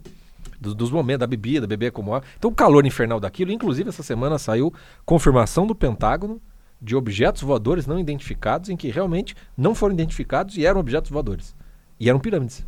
[0.64, 2.26] do- dos momentos da bebida, beber como água.
[2.38, 3.52] Então o calor infernal daquilo.
[3.52, 4.72] Inclusive, essa semana saiu
[5.04, 6.40] confirmação do Pentágono
[6.80, 11.54] de objetos voadores não identificados em que realmente não foram identificados e eram objetos voadores.
[11.98, 12.66] E eram pirâmides.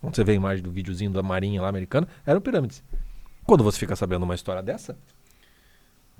[0.00, 2.82] Quando você vê a imagem do videozinho da marinha lá americana, eram pirâmides.
[3.46, 4.96] Quando você fica sabendo uma história dessa,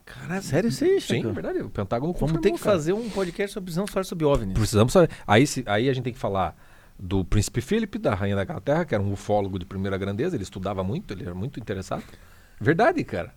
[0.04, 1.28] Cara, sério isso aí, sim, Chico?
[1.28, 2.70] é verdade, o Pentágono Vamos ter que cara.
[2.76, 4.54] fazer um podcast sobre não falar sobre OVNIs.
[4.56, 5.10] Precisamos saber.
[5.26, 6.56] Aí, se- aí a gente tem que falar
[6.98, 10.42] do príncipe Philip, da rainha da Inglaterra, que era um ufólogo de primeira grandeza, ele
[10.44, 12.02] estudava muito, ele era muito interessado.
[12.60, 13.32] Verdade, cara.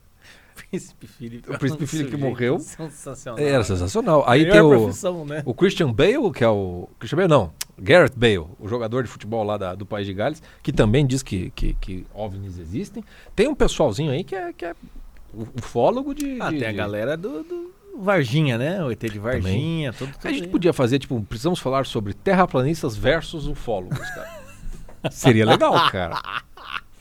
[0.69, 1.49] Príncipe Felipe.
[1.51, 2.59] O Príncipe Felipe que morreu.
[2.59, 3.39] Sensacional.
[3.39, 4.23] Era sensacional.
[4.27, 5.41] Aí tem o, né?
[5.45, 6.89] o Christian Bale, que é o.
[6.99, 7.53] Christian Bale não.
[7.77, 11.23] Garrett Bale, o jogador de futebol lá da- do País de Gales, que também diz
[11.23, 13.01] que, que, que OVNIs existem.
[13.33, 14.75] Tem um pessoalzinho aí que é, que é
[15.57, 16.41] ufólogo de.
[16.41, 18.83] Ah, de- tem a de- galera do, do Varginha, né?
[18.83, 20.49] O ET de Varginha, tudo, tudo A gente aí.
[20.49, 24.39] podia fazer, tipo, precisamos falar sobre terraplanistas versus ufólogos, cara.
[25.11, 26.21] Seria legal, cara.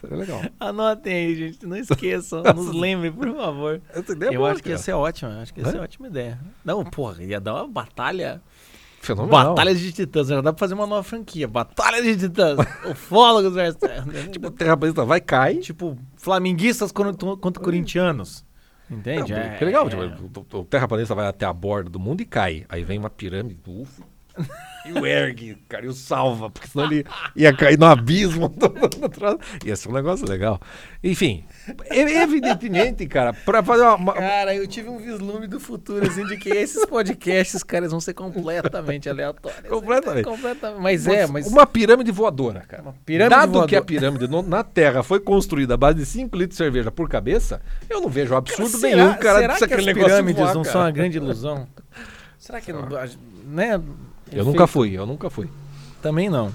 [0.01, 0.41] Seria legal.
[0.61, 1.67] Anotem aí, gente.
[1.67, 2.43] Não esqueçam.
[2.43, 3.81] nos lembrem, por favor.
[3.93, 4.83] Essa ideia é eu boa, acho que ia cara.
[4.85, 5.31] ser ótimo.
[5.33, 5.71] eu Acho que ia É?
[5.73, 6.39] ser ótima ideia.
[6.65, 8.41] Não, porra, ia dar uma batalha.
[9.01, 9.55] Fenomenal.
[9.55, 10.29] Batalha de titãs.
[10.29, 11.47] Já dá pra fazer uma nova franquia.
[11.49, 12.59] Batalha de titãs.
[12.91, 13.79] Ufólogos versus.
[14.31, 15.57] Tipo, terraplanista vai, cai.
[15.57, 18.45] tipo, flamenguistas contra, contra corintianos.
[18.91, 19.33] Entende?
[19.35, 22.25] É- que legal, é- tipo, o, o terraplanista vai até a borda do mundo e
[22.25, 22.65] cai.
[22.69, 24.03] Aí vem uma pirâmide, ufa,
[24.89, 27.05] e o ergue, cara, e o salva, porque senão ele
[27.37, 28.53] ia cair no abismo.
[29.65, 30.61] ia ser um negócio legal.
[31.03, 31.45] Enfim,
[31.93, 34.13] e- evidentemente, cara, pra fazer uma.
[34.15, 38.01] Cara, eu tive um vislumbre do futuro, assim, de que esses podcasts, cara, eles vão
[38.01, 39.61] ser completamente aleatórios.
[39.69, 40.25] Completamente.
[40.25, 40.81] Completamente.
[40.83, 41.47] Mas é, mas.
[41.47, 42.83] Uma pirâmide voadora, cara.
[42.83, 43.69] Uma pirâmide Dado voadora.
[43.69, 46.91] que a pirâmide no- na Terra foi construída à base de 5 litros de cerveja
[46.91, 50.63] por cabeça, eu não vejo absurdo será, nenhum, cara, será que as pirâmides voar, não
[50.63, 50.73] cara.
[50.73, 51.69] são uma grande ilusão?
[52.39, 52.89] Será que não.
[53.47, 53.81] Né?
[54.33, 55.49] Eu nunca fui, eu nunca fui.
[56.03, 56.53] Também não.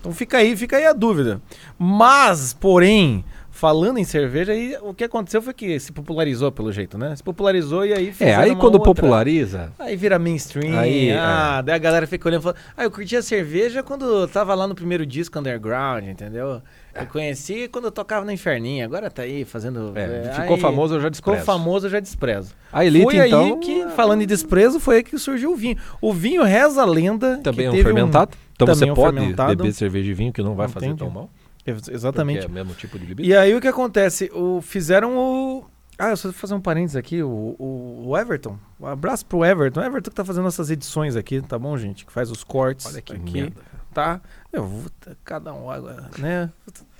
[0.00, 1.40] Então fica aí, fica aí a dúvida.
[1.78, 6.98] Mas, porém, falando em cerveja, aí, o que aconteceu foi que se popularizou pelo jeito,
[6.98, 7.16] né?
[7.16, 8.92] Se popularizou e aí É, aí quando outra.
[8.92, 10.78] populariza, Aí vira mainstream.
[10.78, 11.62] Aí, ah, é.
[11.62, 14.74] daí a galera fica olhando e fala: Ah, eu curtia cerveja quando tava lá no
[14.74, 16.60] primeiro disco underground, entendeu?
[16.94, 19.92] Eu conheci quando eu tocava no Inferninho, agora tá aí fazendo.
[19.96, 21.44] É, é, ficou aí- famoso, eu já Ficou desprezo.
[21.44, 22.54] famoso, eu já desprezo.
[22.72, 25.76] A elite, foi então, aí que, falando em desprezo, foi aí que surgiu o vinho.
[26.00, 27.38] O vinho reza a lenda.
[27.42, 28.36] também é um fermentado.
[28.54, 29.56] então também você é um pode fermentado.
[29.56, 31.00] beber cerveja e vinho que não vai fazer Entendi.
[31.00, 31.30] tão mal.
[31.66, 32.40] Ex- Exatamente.
[32.40, 33.28] Porque é o mesmo tipo de bebida.
[33.28, 34.30] E aí o que acontece?
[34.34, 35.64] O, fizeram o.
[35.98, 37.22] Ah, eu só vou fazer um parênteses aqui.
[37.22, 38.58] O, o, o Everton.
[38.80, 39.80] Um abraço pro Everton.
[39.80, 42.04] O Everton que tá fazendo essas edições aqui, tá bom, gente?
[42.04, 42.86] Que faz os cortes.
[42.86, 43.56] Olha que aqui, merda.
[43.94, 44.20] Tá?
[44.54, 44.90] Eu vou.
[45.24, 46.50] Cada um agora, né?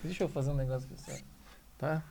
[0.02, 1.16] Deixa eu fazer um negócio aqui, só,
[1.78, 2.02] tá?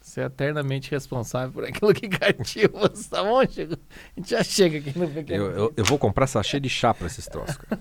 [0.00, 3.44] Você é eternamente responsável por aquilo que cativa você, tá bom?
[3.46, 3.78] Chega-
[4.16, 5.44] A gente já chega aqui no pequeno.
[5.44, 7.80] Eu, eu, eu vou comprar sachê de chá pra esses troços, cara.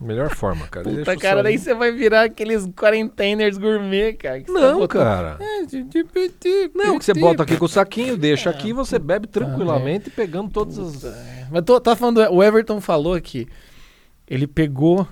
[0.00, 0.84] Melhor forma, cara.
[0.88, 4.40] Puta, cara, daí você vai virar aqueles quarenteners gourmet, cara.
[4.40, 5.38] que você tá Não, botando- cara.
[5.40, 8.98] É, de- de- de- Não, que você bota aqui com o saquinho, deixa aqui, você
[8.98, 9.30] bebe é.
[9.30, 11.04] tranquilamente, pegando todos os...
[11.50, 13.48] Mas tô, tá falando, o Everton falou que
[14.28, 15.06] ele pegou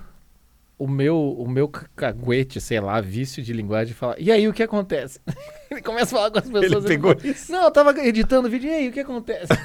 [0.79, 4.53] o meu, o meu ca- caguete, sei lá, vício de linguagem fala, e aí o
[4.53, 5.19] que acontece?
[5.71, 6.85] ele começa a falar com as pessoas.
[6.85, 9.47] Ele pegou fala, Não, eu tava editando o vídeo, e aí o que acontece?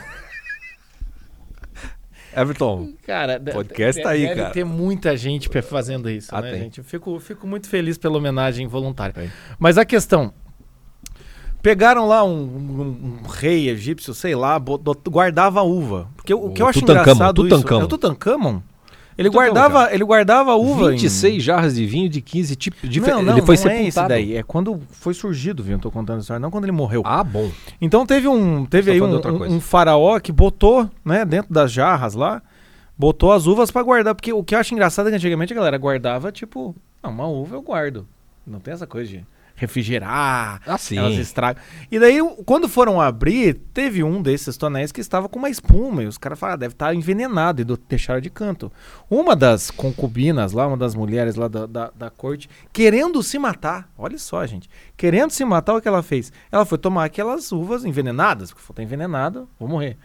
[2.35, 4.51] Everton, Cara, Podcast tá aí, deve cara.
[4.55, 6.61] ter muita gente fazendo isso, Ah, né, tem.
[6.63, 6.79] gente?
[6.79, 9.13] Eu fico, fico muito feliz pela homenagem voluntária.
[9.13, 9.31] Tem.
[9.59, 10.33] Mas a questão...
[11.61, 16.09] Pegaram lá um, um- um rei egípcio, sei lá, guardava a uva.
[16.17, 17.57] Porque o, o que eu acho Tutankhamon, engraçado isso...
[17.57, 17.81] Tutankhamon.
[17.81, 18.63] É o Tutankhamon?
[19.19, 22.89] Ele Tutankhamon, guardava, ele guardava a uva em- 26 jarras de vinho de 15 tipos
[22.89, 23.01] de...
[23.01, 24.09] Não, não, ele foi não é esse sepultado.
[24.09, 24.37] daí.
[24.37, 27.03] É quando foi surgido o vinho, eu tô contando a história, não quando ele morreu.
[27.05, 27.51] Ah, bom.
[27.81, 29.21] Então teve um, teve aí um,
[29.57, 32.41] um- faraó que botou, né, dentro das jarras lá,
[32.97, 35.57] botou as uvas pra guardar, porque o que eu acho engraçado é que antigamente a
[35.57, 38.07] galera guardava tipo, uma uva eu guardo.
[38.47, 39.25] Não tem essa coisa de
[39.63, 40.97] refrigerar, Ah, sim.
[40.99, 41.63] elas estragam.
[41.91, 46.03] E daí, quando foram abrir, teve um desses tonéis que estava com uma espuma.
[46.03, 47.63] E os caras falaram, ah, deve estar envenenado.
[47.63, 48.71] E do- deixaram de canto.
[49.09, 53.89] Uma das concubinas lá, uma das mulheres lá da, da, da corte, querendo se matar.
[53.97, 54.69] Olha só, gente.
[54.97, 56.33] Querendo se matar, o que ela fez?
[56.51, 58.51] Ela foi tomar aquelas uvas envenenadas.
[58.51, 59.97] Porque falou, tá envenenada, vou morrer.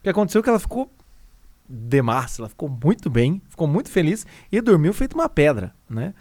[0.00, 0.90] O que aconteceu é que ela ficou
[1.70, 6.14] de massa, ela ficou muito bem, ficou muito feliz e dormiu feito uma pedra, né?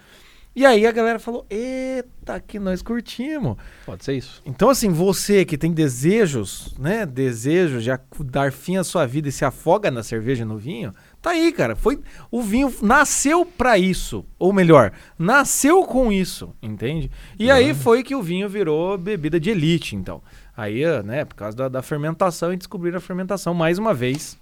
[0.57, 3.57] E aí a galera falou: Eita, que nós curtimos.
[3.85, 4.41] Pode ser isso.
[4.43, 7.05] Então, assim, você que tem desejos, né?
[7.05, 7.91] Desejos de
[8.25, 11.51] dar fim à sua vida e se afoga na cerveja e no vinho, tá aí,
[11.51, 11.75] cara.
[11.75, 12.01] Foi
[12.31, 17.11] o vinho nasceu pra isso, ou melhor, nasceu com isso, entende?
[17.37, 20.23] E aí foi que o vinho virou bebida de elite, então.
[20.57, 24.39] Aí, né, por causa da, da fermentação e descobriram a fermentação mais uma vez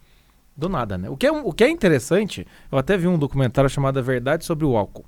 [0.55, 1.09] do nada, né?
[1.09, 4.45] O que, é, o que é interessante, eu até vi um documentário chamado A Verdade
[4.45, 5.03] sobre o Álcool.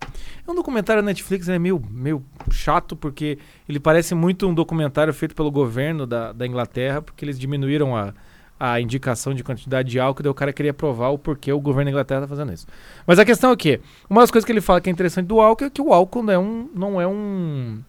[0.45, 2.21] É um documentário da Netflix, é meio, meio
[2.51, 3.37] chato, porque
[3.67, 8.13] ele parece muito um documentário feito pelo governo da, da Inglaterra, porque eles diminuíram a,
[8.59, 11.85] a indicação de quantidade de álcool, daí o cara queria provar o porquê o governo
[11.85, 12.67] da Inglaterra tá fazendo isso.
[13.05, 13.79] Mas a questão é que,
[14.09, 16.23] uma das coisas que ele fala que é interessante do álcool é que o álcool
[16.23, 16.69] não é um...
[16.75, 17.79] Não é um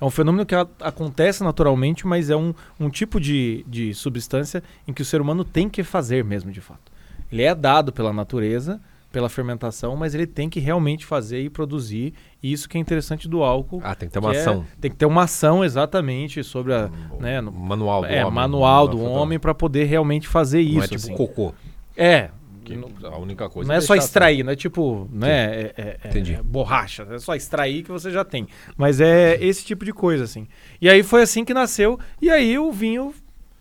[0.00, 4.62] é um fenômeno que a- acontece naturalmente, mas é um, um tipo de, de substância
[4.86, 6.92] em que o ser humano tem que fazer mesmo, de fato.
[7.30, 8.80] Ele é dado pela natureza,
[9.10, 12.12] pela fermentação, mas ele tem que realmente fazer e produzir.
[12.42, 13.80] E isso que é interessante do álcool.
[13.82, 14.64] Ah, tem que ter uma que é- ação.
[14.80, 16.90] tem que ter uma ação exatamente sobre a.
[17.18, 18.34] né, no- Manual do é, homem.
[18.34, 20.80] manual do é homem para poder realmente fazer Não isso.
[20.84, 21.16] é tipo assim.
[21.16, 21.54] cocô.
[21.96, 22.30] É.
[22.66, 25.74] que Não, a única coisa não é só deixar- extrair, não é tipo, né, é,
[25.76, 26.36] é- é Entendi.
[26.42, 28.46] borracha, é só extrair que você já tem.
[28.76, 30.46] Mas é esse tipo de coisa, assim.
[30.80, 33.14] E aí foi assim que nasceu, e aí o vinho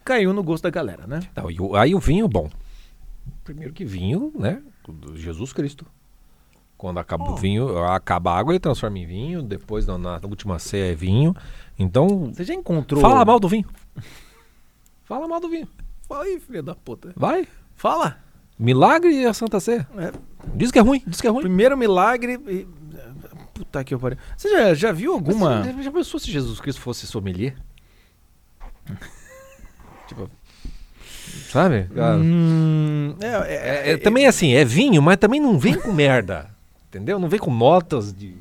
[0.03, 1.19] caiu no gosto da galera, né?
[1.35, 2.49] Não, e o- aí o vinho, bom.
[3.43, 4.61] Primeiro que vinho, né?
[5.15, 5.85] Jesus Cristo.
[6.77, 9.41] Quando acaba o vinho, acaba a água, ele transforma em vinho.
[9.41, 11.33] Depois, na, na última ceia, é vinho.
[11.79, 12.99] Então, Você já encontrou.
[13.01, 13.65] fala mal do vinho.
[15.05, 15.67] Fala mal do vinho.
[16.07, 17.13] Fala aí, filho da puta.
[17.15, 17.47] Vai.
[17.75, 18.17] Fala.
[18.57, 19.87] Milagre e a Santa Ceia.
[19.97, 20.11] É,
[20.53, 21.41] Diz que é ruim, diz que é ruim.
[21.41, 22.39] primeiro milagre.
[22.47, 22.67] e-
[23.53, 24.17] Puta que eu pariu.
[24.35, 25.61] Você já, já viu alguma.
[25.63, 27.55] Mas, já pensou se Jesus Cristo fosse sommelier?
[30.07, 30.29] tipo.
[31.51, 31.87] Sabe?
[31.97, 33.31] Ah, Hum, é, É,
[33.89, 36.49] é- é- também assim, é vinho, mas também não vem com merda.
[36.89, 37.17] Entendeu?
[37.19, 38.35] Não vem com notas de.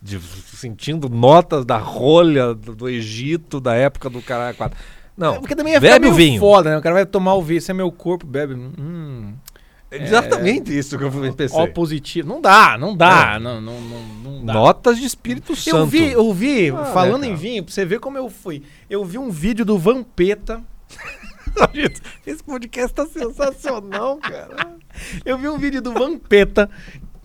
[0.00, 4.56] de sentindo notas da rolha do, do Egito, da época do caralho.
[5.16, 5.34] Não.
[5.34, 6.40] É, porque também ficar bebe o vinho.
[6.40, 6.78] foda, né?
[6.78, 8.54] O cara vai tomar o vinho, esse é meu corpo, bebe.
[8.54, 9.34] Hum,
[9.90, 11.58] Exatamente isso que eu pensei.
[11.58, 12.28] ó positivo.
[12.28, 13.38] Não dá, não dá.
[13.40, 14.52] Não, não, não, não dá.
[14.52, 15.76] Notas de Espírito Santo.
[15.76, 18.62] Eu vi, eu vi, Ah, falando em vinho, pra você ver como eu fui.
[18.88, 20.62] Eu vi um vídeo do Vampeta.
[22.26, 24.76] Esse podcast tá sensacional, cara.
[25.24, 26.70] Eu vi um vídeo do Vampeta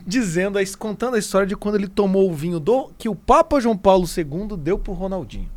[0.05, 3.77] dizendo, contando a história de quando ele tomou o vinho do que o Papa João
[3.77, 5.49] Paulo II deu pro Ronaldinho.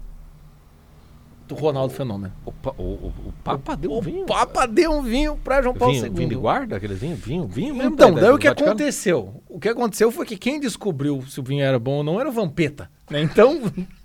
[1.48, 2.32] Do Ronaldo Fenômeno.
[2.44, 4.26] O, o- o- o Papa deu o vinho.
[4.26, 6.12] Papa deu um vinho pra João Paulo vinho, II.
[6.12, 7.16] vinho de guarda, aquele vinho?
[7.16, 7.94] Vinho, vinho mesmo.
[7.94, 8.70] Então, da- daí da- o que Vaticano?
[8.72, 9.42] aconteceu?
[9.48, 12.28] O que aconteceu foi que quem descobriu se o vinho era bom ou não era
[12.28, 12.90] o Vampeta.
[13.10, 13.22] Né?
[13.22, 13.60] Então,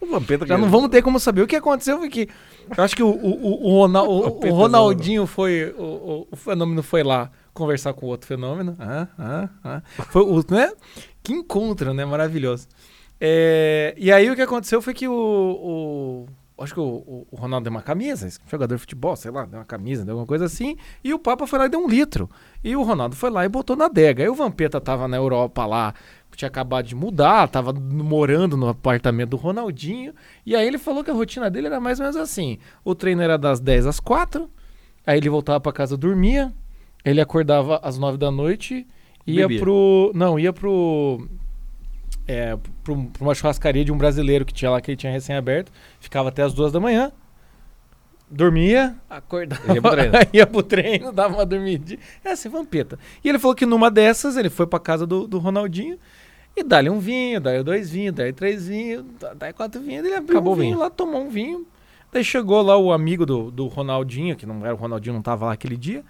[0.00, 1.42] O Vampeta Já não vamos ter como saber.
[1.42, 2.28] O que aconteceu foi que.
[2.76, 5.72] Eu acho que o, o, o, o Ronal- o- o Ronaldinho foi.
[5.78, 8.74] O, o- o fenômeno foi lá conversar com o outro fenômeno.
[8.80, 9.82] Ah, ah, ah.
[10.10, 10.72] Foi o, né?
[11.22, 12.04] Que encontro, né?
[12.04, 12.66] Maravilhoso.
[13.20, 16.26] É, e aí o que aconteceu foi que o.
[16.58, 19.58] acho que o, o- o Ronaldo deu uma camisa, jogador de futebol, sei lá, deu
[19.58, 20.76] uma camisa, deu alguma coisa assim.
[21.02, 22.28] E o Papa foi lá e deu um litro.
[22.62, 24.22] E o Ronaldo foi lá e botou na adega.
[24.22, 25.94] Aí o Vampeta tava na Europa lá,
[26.36, 30.14] tinha acabado de mudar, tava morando no apartamento do Ronaldinho.
[30.46, 32.58] E aí ele falou que a rotina dele era mais ou menos assim.
[32.84, 34.48] O treino era das 10 às 4,
[35.06, 36.52] aí ele voltava pra casa, dormia,
[37.04, 38.86] ele acordava às 9 da noite,
[39.26, 39.60] ia Bebia.
[39.60, 40.10] pro...
[40.14, 41.26] Não, ia pro...
[42.26, 45.72] É, pro, pra uma churrascaria de um brasileiro que tinha lá, que ele tinha recém-aberto,
[46.00, 47.10] ficava até as 2 da manhã,
[48.30, 50.12] dormia, acordava, Ia pro treino.
[50.32, 51.98] ia pro treino, dava uma dormidinha.
[52.24, 52.98] É assim, vampeta.
[53.24, 55.98] E ele falou que numa dessas ele foi pra casa do, do Ronaldinho
[56.56, 60.04] e dá-lhe um vinho, dá-lhe dois vinhos, dá-lhe três vinhos, dá- dá-lhe quatro vinhos.
[60.04, 60.80] Ele abriu Acabou um o vinho vinho.
[60.82, 61.66] lá, tomou um vinho.
[62.12, 65.46] Daí chegou lá o amigo do, do Ronaldinho, que não era o Ronaldinho, não tava
[65.46, 66.04] lá aquele dia.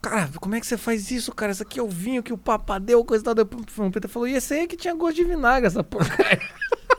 [0.00, 1.52] Cara, como é que você faz isso, cara?
[1.52, 3.34] Isso aqui é o vinho que o Papa deu, coisa tal.
[3.34, 6.40] Daí O Vampeta falou, e esse aí é que tinha gosto de vinagre, essa porcaria.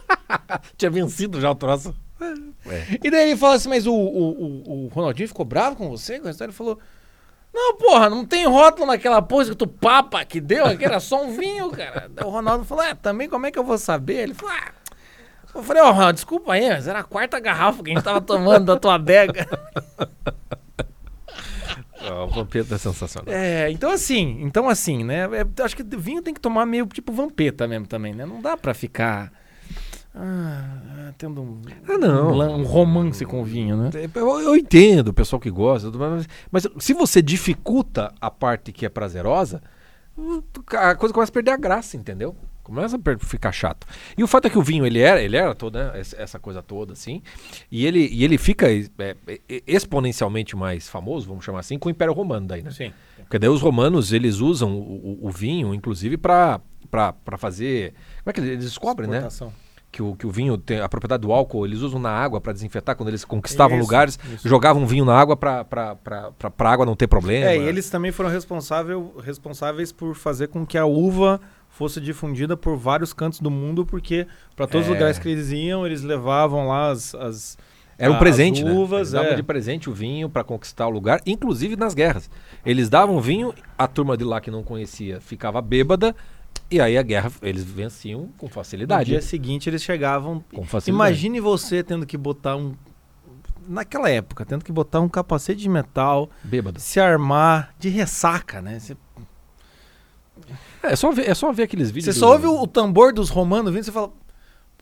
[0.78, 1.96] Tinha vencido já o troço.
[3.04, 6.16] E daí ele falou assim, mas o, o, o, Ronaldinho ficou bravo com você?
[6.16, 6.80] Ele falou,
[7.54, 11.24] não, porra, não tem rótulo naquela pose que tu papa que deu, que era só
[11.24, 12.10] um vinho, cara.
[12.24, 14.24] O Ronaldo falou, é, também como é que eu vou saber?
[14.24, 14.72] Ele falou, ah...
[15.56, 18.22] Eu falei, ó, Ronaldo, desculpa aí, mas era a quarta garrafa que a gente tava
[18.22, 19.48] tomando da tua adega.
[22.14, 23.34] O Vampeta é sensacional.
[23.34, 25.24] É, então assim, então assim, né?
[25.24, 28.26] é, acho que vinho tem que tomar meio tipo vampeta mesmo também, né?
[28.26, 29.32] Não dá pra ficar
[30.20, 32.32] ah, tendo um, Ah, não.
[32.32, 33.92] um, um romance com o vinho, né?
[34.16, 38.86] Eu, eu entendo o pessoal que gosta, mais, mas se você dificulta a parte que
[38.86, 39.62] é prazerosa,
[40.70, 42.36] a coisa começa a perder a graça, entendeu?
[42.68, 43.88] Começa a ficar chato.
[44.18, 46.62] E o fato é que o vinho, ele era, ele era toda né, essa coisa
[46.62, 47.22] toda, assim,
[47.72, 48.86] e ele, e ele fica é,
[49.28, 52.72] é, exponencialmente mais famoso, vamos chamar assim, com o Império Romano daí, né?
[52.72, 52.92] Sim.
[53.18, 56.60] Porque daí os romanos, eles usam o, o- o vinho, inclusive, para
[57.38, 57.94] fazer...
[58.24, 59.28] Como é que eles descobrem, né?
[59.90, 62.52] Que o, que o vinho tem a propriedade do álcool, eles usam na água para
[62.52, 64.48] desinfetar quando eles conquistavam Isso, lugares, isso.
[64.48, 67.50] jogavam vinho na água para a água não ter problema.
[67.50, 71.40] É, e eles também foram responsável, responsáveis por fazer com que a uva
[71.78, 74.26] fosse difundida por vários cantos do mundo, porque
[74.56, 74.96] para todos os É.
[74.96, 77.14] lugares que eles iam, eles levavam lá as.
[77.16, 77.58] as
[78.00, 78.72] Era um as presente, né?
[78.72, 79.36] uvas, Eles davam é.
[79.36, 82.30] de presente o vinho para conquistar o lugar, inclusive nas guerras.
[82.66, 86.16] Eles davam vinho, a turma de lá que não conhecia ficava bêbada,
[86.70, 89.10] e aí a guerra eles venciam com No facilidade.
[89.10, 90.44] dia seguinte eles chegavam.
[90.54, 90.90] Com facilidade.
[91.10, 92.74] Imagine você tendo que botar um.
[93.70, 96.80] Naquela época, tendo que botar um capacete de metal, Bêbado.
[96.80, 98.80] se armar de ressaca, né?
[98.80, 98.96] Você,
[100.84, 102.16] É só ver, é só ver aqueles você vídeos.
[102.18, 104.12] só do- ouve o, o tambor dos romanos vindo e você fala.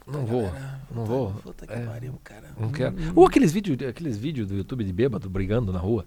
[0.07, 0.51] Não vou,
[0.93, 1.31] não vou.
[1.43, 1.77] Puta que É.
[1.79, 2.43] pariu, cara.
[2.59, 2.95] Não quero.
[3.15, 6.05] Ou aqueles vídeos aqueles vídeos do YouTube de bêbado brigando na rua.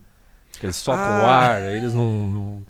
[0.62, 1.20] Eles soltam Ah.
[1.22, 2.26] o ar, eles não.
[2.28, 2.62] não-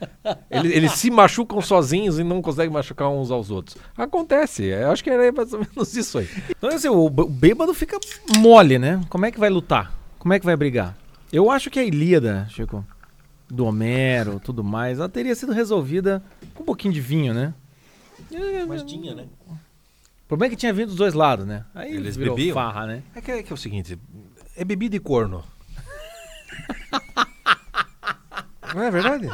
[0.50, 3.76] eles, eles se machucam sozinhos e não conseguem machucar uns aos outros.
[3.96, 6.28] Acontece, é, eu acho que era mais ou menos isso aí.
[6.50, 7.98] Então, assim, o, o bêbado fica
[8.38, 9.00] mole, né?
[9.08, 9.92] Como é que vai lutar?
[10.18, 10.96] Como é que vai brigar?
[11.32, 12.84] Eu acho que a Ilíada, Chico,
[13.48, 16.22] do Homero, tudo mais, ela teria sido resolvida
[16.54, 17.54] com um pouquinho de vinho, né?
[18.66, 19.26] Mas tinha, né?
[19.46, 21.64] O problema é que tinha vindo dos dois lados, né?
[21.74, 22.52] Aí Eles virou bebiam?
[22.54, 23.02] farra, né?
[23.14, 23.98] É que, é que é o seguinte:
[24.56, 25.42] é bebida e corno.
[28.74, 29.26] Não é verdade?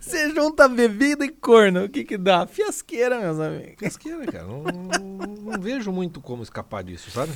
[0.00, 2.46] Você junta bebida e corno, o que que dá?
[2.46, 3.76] Fiasqueira, meus amigos.
[3.76, 4.44] Casqueira, cara.
[4.44, 7.32] Não, não- não vejo muito como escapar disso, sabe?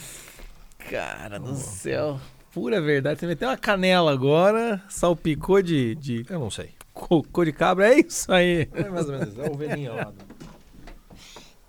[0.90, 2.20] Cara do céu.
[2.52, 3.20] Pura verdade.
[3.20, 6.70] Você meteu uma canela agora, salpicou de, de Eu não sei.
[6.92, 8.68] cocô de cabra, é isso aí.
[8.74, 9.38] É mais ou menos.
[9.38, 10.12] É a ovelhinha lá.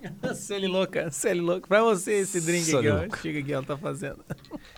[0.33, 1.67] Cele louca, cele louca.
[1.67, 2.97] Pra você esse drink aqui, Cele ó.
[3.01, 3.17] louca.
[3.19, 4.25] Chega aqui, ela tá fazendo.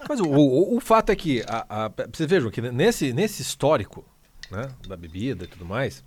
[0.08, 4.04] Mas o, o, o fato é que, a, a, vocês vejam que nesse, nesse histórico
[4.52, 6.04] né, da bebida e tudo mais,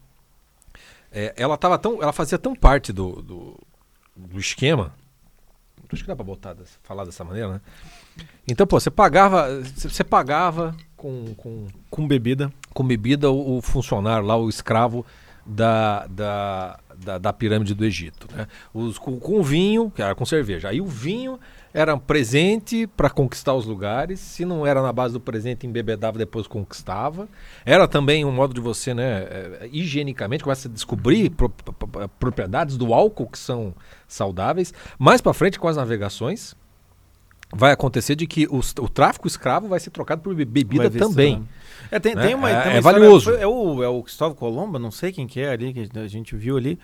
[1.10, 3.58] é, ela, tava tão, ela fazia tão parte do, do,
[4.14, 4.94] do esquema.
[5.92, 7.60] Acho que dá pra botar, falar dessa maneira, né?
[8.48, 12.52] Então, pô, você pagava, você pagava com, com, Com bebida.
[12.72, 15.04] com bebida o, o funcionário lá, o escravo
[15.44, 18.26] da, da, da, da pirâmide do Egito.
[18.34, 18.46] Né?
[18.74, 20.68] Os, com, com vinho, que era com cerveja.
[20.68, 21.38] Aí o vinho
[21.78, 24.18] era um presente para conquistar os lugares.
[24.18, 27.28] Se não era na base do presente, embebedava, depois conquistava.
[27.66, 32.08] Era também um modo de você, né, eh, higienicamente, começa a descobrir pro- pro- pro-
[32.18, 33.74] propriedades do álcool que são
[34.08, 34.72] saudáveis.
[34.98, 36.54] Mais para frente, com as navegações,
[37.52, 41.46] vai acontecer de que os- o tráfico escravo vai ser trocado por be- bebida também.
[41.90, 42.22] se- É, tem, né?
[42.26, 43.30] tem uma, É- tem uma é história- valioso.
[43.32, 46.08] foi- é, o, é o Cristóvão Colombo, não sei quem que é ali, que a
[46.08, 46.78] gente viu ali,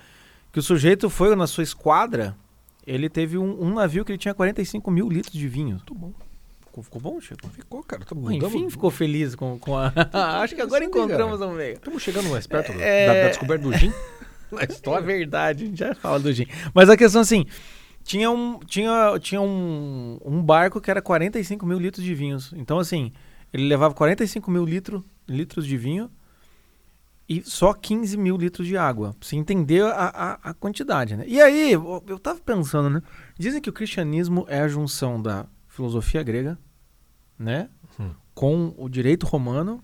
[0.52, 2.36] que o sujeito foi na sua esquadra,
[2.86, 5.76] ele teve um, um navio que ele tinha 45 mil litros de vinho.
[5.76, 6.12] Muito bom.
[6.66, 7.48] Ficou, ficou bom, Chico?
[7.50, 8.04] Ficou, cara.
[8.04, 9.92] Tá Pô, enfim, ficou feliz com, com a...
[10.42, 11.74] Acho que agora aí, encontramos um meio.
[11.74, 13.92] Estamos chegando mais perto É- da, da descoberta do gin
[14.50, 15.04] na É história.
[15.06, 16.46] verdade, a gente já fala do gin.
[16.74, 17.44] Mas a questão assim,
[18.02, 22.52] tinha um, tinha, tinha um, um barco que era 45 mil litros de vinhos.
[22.56, 23.12] Então assim,
[23.52, 26.10] ele levava 45 mil litro, litros de vinho
[27.38, 29.14] e só 15 mil litros de água.
[29.18, 30.06] Pra você entender a,
[30.42, 31.24] a, a quantidade, né?
[31.26, 33.02] E aí, eu, tava pensando, né?
[33.38, 36.58] Dizem que o cristianismo é a junção da filosofia grega,
[37.38, 37.68] né?
[37.98, 38.10] Hum.
[38.34, 39.82] Com o direito romano,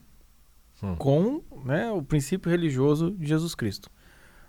[0.83, 0.95] Hum.
[0.95, 3.91] com né, o princípio religioso de Jesus Cristo.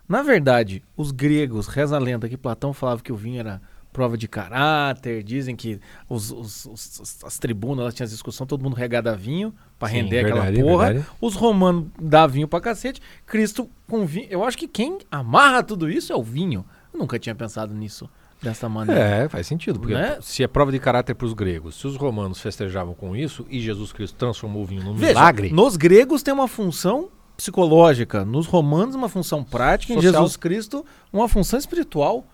[0.08, 3.62] Na verdade, os gregos, reza a lenda que Platão falava que o vinho era
[3.92, 8.64] prova de caráter, dizem que os, os- os- as tribunas lá tinham as discussões, todo
[8.64, 10.86] mundo regada a vinho pra Sim, render verdade, aquela porra.
[10.94, 11.08] verdade.
[11.20, 14.28] Os romanos dá vinho pra cacete, Cristo com vinho.
[14.30, 16.64] Eu acho que quem amarra tudo isso é o vinho.
[16.94, 18.10] Eu nunca tinha pensado nisso
[18.42, 19.02] dessa maneira.
[19.02, 19.80] É, faz sentido.
[19.80, 20.18] Porque Né?
[20.22, 23.60] se é prova de caráter para os gregos, se os romanos festejavam com isso e
[23.60, 28.46] Jesus Cristo transformou o vinho num Veja, milagre, nos gregos tem uma função psicológica, nos
[28.46, 30.14] romanos uma função prática, em Social.
[30.14, 32.26] Jesus Cristo uma função espiritual.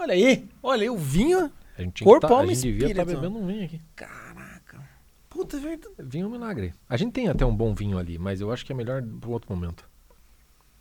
[0.00, 1.50] Olha aí, olha aí, o vinho.
[1.76, 3.20] a gente, corpo, tá, a gente devia estar espírito.
[3.20, 3.80] bebendo um vinho aqui.
[3.94, 4.80] Caraca.
[5.28, 5.94] Puta é verdade.
[5.98, 6.72] Vinho é um milagre.
[6.88, 9.30] A gente tem até um bom vinho ali, mas eu acho que é melhor para
[9.30, 9.84] outro momento.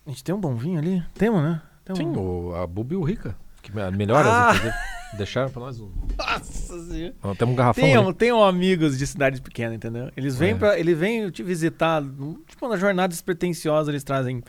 [0.05, 1.03] A gente tem um bom vinho ali?
[1.15, 1.61] Temos, né?
[1.83, 1.99] Temos.
[1.99, 3.35] Sim, o, a Bubi e o Rica.
[3.61, 4.53] Que me- melhoras, Ah.
[4.55, 4.73] inclusive.
[5.17, 5.91] Deixaram para nós um.
[6.17, 7.13] Nossa senhora.
[7.37, 8.13] Temos um garrafão.
[8.13, 10.09] Tenham, amigos de cidades pequenas, entendeu?
[10.15, 10.55] Eles vêm É.
[10.55, 12.01] para, ele vem te visitar,
[12.47, 14.41] tipo na jornada despretensiosa, eles trazem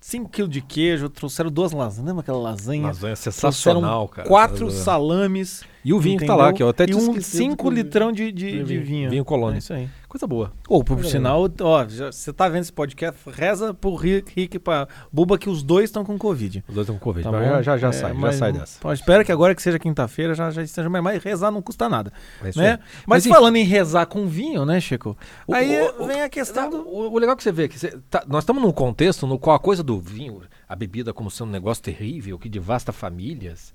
[0.00, 2.86] 5 kg de queijo, trouxeram duas lasanhas, lembra aquela lasanha?
[2.86, 4.28] Lasanha sensacional, cara.
[4.28, 5.64] quatro salames.
[5.88, 6.46] E o vinho que tá entendeu?
[6.46, 8.84] lá, que eu até E um esqueci 5 do- litrão de, de, de vinho.
[8.84, 9.10] vinho.
[9.10, 9.56] Vinho Colônia.
[9.56, 9.88] É isso aí.
[10.08, 10.52] Coisa boa.
[10.68, 15.36] Ou, por sinal, ó, você tá vendo esse podcast, reza pro Rick, Rick pra Buba
[15.36, 16.64] que os dois estão com Covid.
[16.66, 17.28] Os dois estão com Covid.
[17.30, 18.80] Tá já já, já É, sai, já sai dessa.
[18.80, 21.88] Pô, espero que agora que seja quinta-feira já, já esteja mais, mas rezar não custa
[21.90, 22.10] nada,
[22.42, 22.78] É né?
[23.06, 25.14] Mas, Mas, falando em rezar com vinho, né, Chico?
[25.46, 26.78] O- aí o- o- vem a questão do...
[26.88, 29.38] O, o legal que você vê é que você tá- nós estamos num contexto no
[29.38, 33.74] qual a coisa do vinho, a bebida como sendo um negócio terrível, que devasta famílias,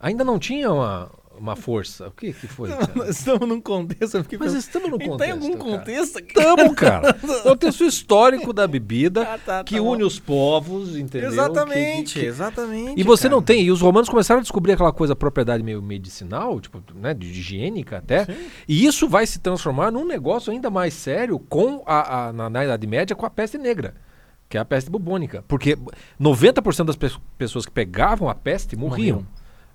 [0.00, 1.08] ainda não tinha uma,
[1.38, 2.08] uma força.
[2.08, 2.68] O que que foi?
[2.70, 3.08] cara?
[3.08, 5.32] Estamos num contexto, Mas pensando, estamos no "Tem contexto.
[5.32, 5.78] algum cara.
[5.78, 6.38] contexto aqui?
[6.38, 7.14] Estamos, cara.
[7.42, 9.92] Contexto histórico da bebida Ah, tá, que tá bom.
[9.94, 11.30] une os povos, entendeu?
[11.30, 13.00] Exatamente, Que- que- exatamente.
[13.00, 13.34] E você cara.
[13.36, 17.14] não tem, e os romanos começaram a descobrir aquela coisa, propriedade meio medicinal, tipo, né,
[17.14, 18.36] de higiênica até, Sim.
[18.68, 22.64] e isso vai se transformar num negócio ainda mais sério com a, a- na, na
[22.64, 23.94] Idade Média com a peste negra,
[24.48, 25.42] que é a peste bubônica.
[25.48, 25.78] Porque
[26.20, 29.24] 90% das pe- pessoas que pegavam a peste morriam.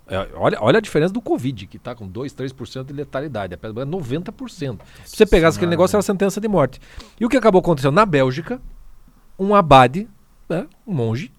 [0.08, 3.54] É, olha, olha a diferença do Covid, que está com 2, 3% de letalidade.
[3.54, 4.78] A bubônica é 90%.
[5.04, 6.80] Se você pegasse aquele negócio, era sentença de morte.
[7.20, 7.94] E o que acabou acontecendo?
[7.94, 8.60] Na Bélgica,
[9.38, 10.08] um abade,
[10.48, 11.32] né, um monge,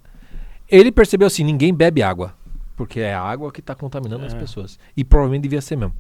[0.70, 2.36] ele percebeu assim: ninguém bebe água.
[2.76, 4.38] Porque é a água que está contaminando as É.
[4.38, 4.78] pessoas.
[4.96, 5.96] E provavelmente devia ser mesmo.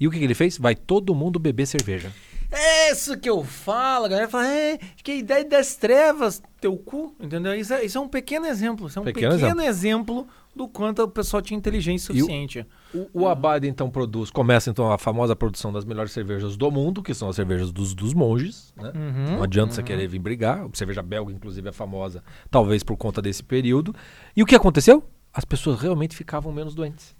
[0.00, 0.58] E o que, que ele fez?
[0.58, 2.10] Vai todo mundo beber cerveja.
[2.50, 4.06] É isso que eu falo.
[4.06, 7.54] A galera fala, é, que a ideia das trevas, teu cu, entendeu?
[7.54, 8.86] Isso é, isso é um pequeno exemplo.
[8.88, 10.26] Isso é um Pequeno pequeno, exemplo.
[10.56, 12.66] Do quanto o pessoal tinha inteligência E o- suficiente.
[12.94, 17.02] O, o Abad então produz, começa então a famosa produção das melhores cervejas do mundo,
[17.02, 18.90] que são as cervejas dos, dos monges, né?
[18.94, 19.36] Uhum.
[19.36, 20.64] Não adianta você querer vir brigar.
[20.64, 23.94] A cerveja belga, inclusive, é famosa, talvez por conta desse período.
[24.34, 25.04] E o que aconteceu?
[25.32, 27.14] As pessoas realmente ficavam menos doentes.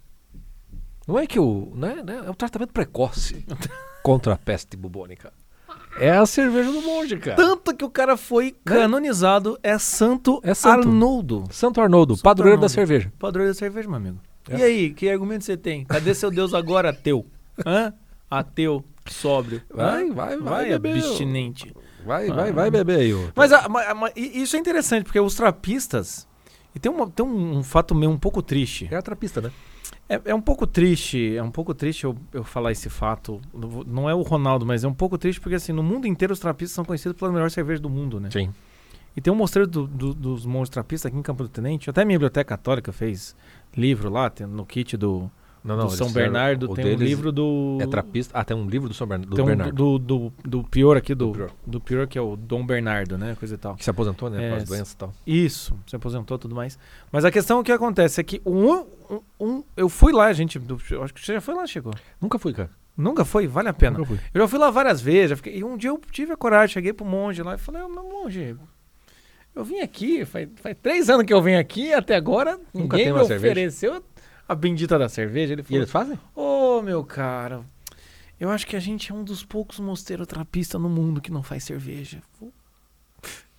[1.06, 1.72] Não é que o.
[1.76, 3.44] Né, né, é o tratamento precoce
[4.02, 5.32] contra a peste bubônica.
[5.98, 7.36] É a cerveja do monge, cara.
[7.36, 10.88] Tanto que o cara foi canonizado é Santo, É santo.
[10.88, 11.44] Arnoldo.
[11.50, 12.74] Santo Arnoldo, Santo padroeiro da Arnoldo.
[12.74, 13.12] cerveja.
[13.18, 14.18] Padroeiro da cerveja, meu amigo.
[14.48, 14.58] É.
[14.58, 15.84] E aí, que argumento você tem?
[15.84, 17.26] Cadê seu Deus agora, ateu?
[17.66, 17.92] Hã?
[18.30, 19.62] Ateu, sóbrio.
[19.72, 21.74] Vai, vai, vai, Vai, abstinente.
[22.04, 23.14] Vai, vai, vai beber aí.
[23.14, 23.28] ô.
[23.34, 26.26] Mas, a- ma- ma- e- isso é interessante, porque os trapistas.
[26.74, 28.86] E tem, uma- tem um, um fato meio um pouco triste.
[28.90, 29.50] É a trapista, né?
[30.08, 33.40] É, é um pouco triste, é um pouco triste eu, eu falar esse fato.
[33.86, 36.38] Não é o Ronaldo, mas é um pouco triste porque assim, no mundo inteiro os
[36.38, 38.30] trapistas são conhecidos pela melhor cerveja do mundo, né?
[38.30, 38.52] Sim.
[39.16, 41.88] E tem um mostreiro do- do- dos monges trapistas aqui em Campo do Tenente.
[41.90, 43.34] Até a minha biblioteca católica fez
[43.76, 45.30] livro lá, no kit do,
[45.66, 45.88] Não, do não.
[45.90, 47.78] São eles fizeram- Bernardo, o tem um livro do.
[47.80, 48.38] É trapista.
[48.38, 49.30] Ah, tem um livro do São Bernardo.
[49.30, 49.74] Do tem um Bernardo.
[49.74, 51.50] do, do, do pior aqui, do, Do Prior.
[51.66, 53.36] do pior, que é o Dom Bernardo, né?
[53.38, 53.74] Coisa e tal.
[53.74, 54.46] Que se aposentou, né?
[54.46, 55.12] É, com as doenças e tal.
[55.26, 56.78] Isso, se aposentou e tudo mais.
[57.10, 60.58] Mas a questão que acontece é que um, um, um- eu fui lá, gente.
[60.58, 61.92] do- eu acho que você já foi lá, chegou.
[62.20, 62.70] Nunca fui, cara.
[62.96, 63.46] Nunca foi?
[63.46, 63.98] Vale a pena.
[64.32, 65.30] Eu já fui lá várias vezes.
[65.30, 67.82] já fiquei- e um dia eu tive a coragem, cheguei pro monge lá e falei,
[67.82, 68.56] "Ô, meu monge,
[69.54, 73.06] eu vim aqui, faz, faz três anos que eu venho aqui, até agora Nunca ninguém
[73.06, 73.52] me uma cerveja?"
[74.48, 75.52] A bendita da cerveja.
[75.54, 76.18] Ele E falou, eles fazem?
[76.34, 77.60] ô meu cara,
[78.38, 81.42] eu acho que a gente é um dos poucos mosteiros trapistas no mundo que não
[81.42, 82.18] faz cerveja.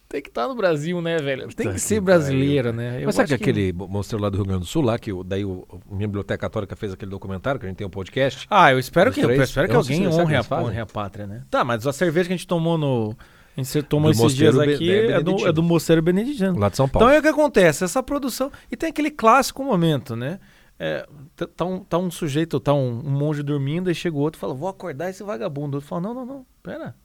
[0.09, 1.49] Tem que estar no Brasil, né, velho?
[1.53, 3.01] Tem que ser que brasileiro, né?
[3.01, 5.11] Eu Mas sabe acho que aquele mostrou lá do Rio Grande do Sul, lá, que
[5.11, 7.89] o- daí o, a minha biblioteca católica fez aquele documentário, que a gente tem um
[7.89, 8.47] podcast.
[8.49, 11.41] Ah, eu espero que, eu espero que Eu alguém honre a, honre a pátria, né?
[11.51, 13.17] Tá, mas a cerveja que a gente tomou no.
[13.57, 16.57] A gente tomou Do esses dias Mosteiro aqui é é, do, é do Mosteiro Beneditino.
[16.57, 17.05] Lá de São Paulo.
[17.09, 18.49] Então é o que acontece, essa produção.
[18.71, 20.39] E tem aquele clássico momento, né?
[20.79, 24.19] É, tá, tá um, tá um sujeito, tá um, um monge dormindo, aí chega o
[24.19, 25.75] outro e fala: Vou acordar esse vagabundo.
[25.75, 26.95] O outro fala: Não, não, não, pera.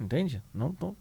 [0.00, 0.42] Entende?
[0.52, 0.96] Não, não.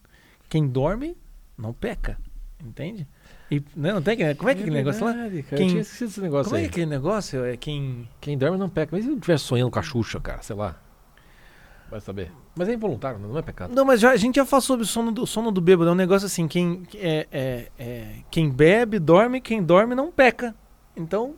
[0.50, 1.18] Quem dorme
[1.58, 2.18] não peca.
[2.64, 3.08] Entende?
[3.52, 5.14] E né, não tem Como é que é aquele negócio lá?
[5.14, 5.30] cara.
[5.30, 6.64] Quem- Eu tinha esquecido esse negócio Como é aí.
[6.66, 7.46] que é aquele negócio?
[7.46, 8.10] É quem.
[8.20, 8.96] Quem dorme não peca.
[8.96, 10.82] Mas se eu estiver sonhando com a Xuxa, cara, sei lá.
[11.90, 12.32] Vai saber.
[12.56, 13.74] Mas é involuntário, não é pecado.
[13.76, 15.90] Não, mas já, a gente já falou sobre o sono do, sono do bêbado.
[15.90, 20.56] É um negócio assim: quem, é, é, é, quem bebe, dorme, quem dorme não peca.
[20.96, 21.36] Então.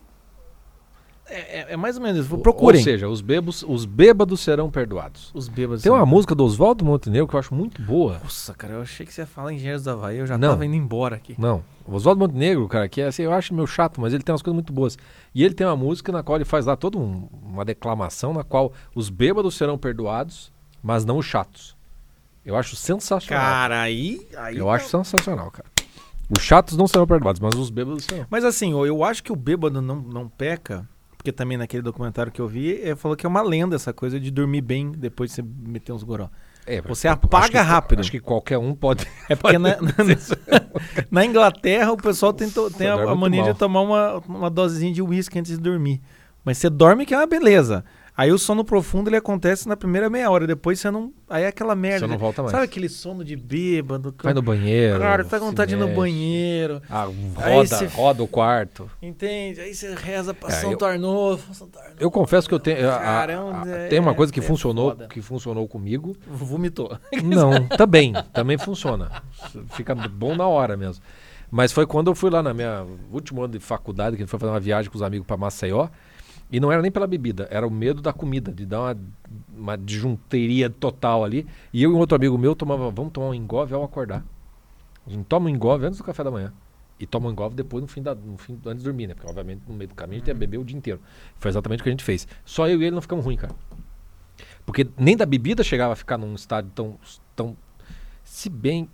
[1.30, 2.38] É, é- é mais ou menos isso.
[2.38, 2.80] Procurem.
[2.80, 5.30] Ou seja, os bêbados, os bêbados serão perdoados.
[5.34, 5.84] os bêbados.
[5.84, 8.20] Tem uma música do Oswaldo Montenegro que eu acho muito boa.
[8.24, 10.18] Nossa, cara, eu achei que você ia falar Engenheiros da Havaí.
[10.18, 10.50] Eu já Não.
[10.50, 11.36] tava indo embora aqui.
[11.38, 14.32] Não, o Oswaldo Montenegro, cara, que é assim, eu acho meio chato, mas ele tem
[14.32, 14.98] umas coisas muito boas.
[15.36, 18.44] E ele tem uma música na qual ele faz lá toda um- uma declamação na
[18.44, 20.52] qual os bêbados serão perdoados,
[20.82, 21.76] mas não os chatos.
[22.46, 23.44] Eu acho sensacional.
[23.44, 24.26] Cara, aí.
[24.38, 25.68] aí eu acho sensacional, cara.
[26.30, 28.26] Os chatos não serão perdoados, mas os bêbados serão.
[28.30, 30.88] Mas assim, eu acho que o bêbado não, não peca.
[31.28, 34.18] Porque também naquele documentário que eu vi, ele falou que é uma lenda essa coisa
[34.18, 36.30] de dormir bem depois de você meter uns goró.
[36.66, 38.00] É, Você apaga acho que- rápido.
[38.00, 39.06] Acho que qualquer um pode.
[39.28, 39.94] É porque na, na-
[41.12, 44.94] na Inglaterra o pessoal tem, to- tem a, a mania de tomar uma, uma dosezinha
[44.94, 46.00] de uísque antes de dormir.
[46.46, 47.84] Mas você dorme que é uma beleza.
[48.20, 51.14] Aí o sono profundo ele acontece na primeira meia hora, depois você não.
[51.30, 52.00] Aí é aquela merda.
[52.00, 52.52] Você não volta mais.
[52.52, 54.12] Sabe aquele sono de bêbado?
[54.24, 55.00] Vai no banheiro.
[55.00, 56.82] Cara, tá com vontade de ir no banheiro.
[56.90, 57.04] Ah,
[57.36, 58.90] roda, você- roda o quarto.
[59.04, 59.62] Entende?
[59.62, 61.68] Aí você reza pra É, São eu- Tarnofo.
[62.00, 62.90] Eu confesso que eu tenho.
[62.90, 65.08] a- a- Caramba, a- é- tem uma coisa que é funcionou, foda.
[65.10, 66.18] que funcionou comigo.
[66.26, 66.98] Vomitou.
[67.24, 69.12] Não, também, também funciona.
[69.76, 71.04] Fica bom na hora mesmo.
[71.52, 74.32] Mas foi quando eu fui lá na minha último ano de faculdade, que a gente
[74.32, 75.88] foi fazer uma viagem com os amigos para Maceió,
[76.52, 78.98] e não era nem pela bebida, era o medo da comida, de dar uma,
[79.56, 81.46] uma disjunteria total ali.
[81.74, 84.24] E eu e um outro amigo meu tomava, vamos tomar um engove ao acordar.
[85.06, 86.54] A gente toma um engove antes do café da manhã.
[87.00, 89.14] E toma um engove depois no fim da, no fim, antes de dormir, né?
[89.14, 91.00] Porque obviamente no meio do caminho a gente ia beber o dia inteiro.
[91.38, 92.28] Foi exatamente o que a gente fez.
[92.44, 93.54] Só eu e ele não ficamos ruim, cara.
[94.66, 96.98] Porque nem da bebida chegava a ficar num estado tão.
[97.36, 97.56] tão
[98.24, 98.90] se bem.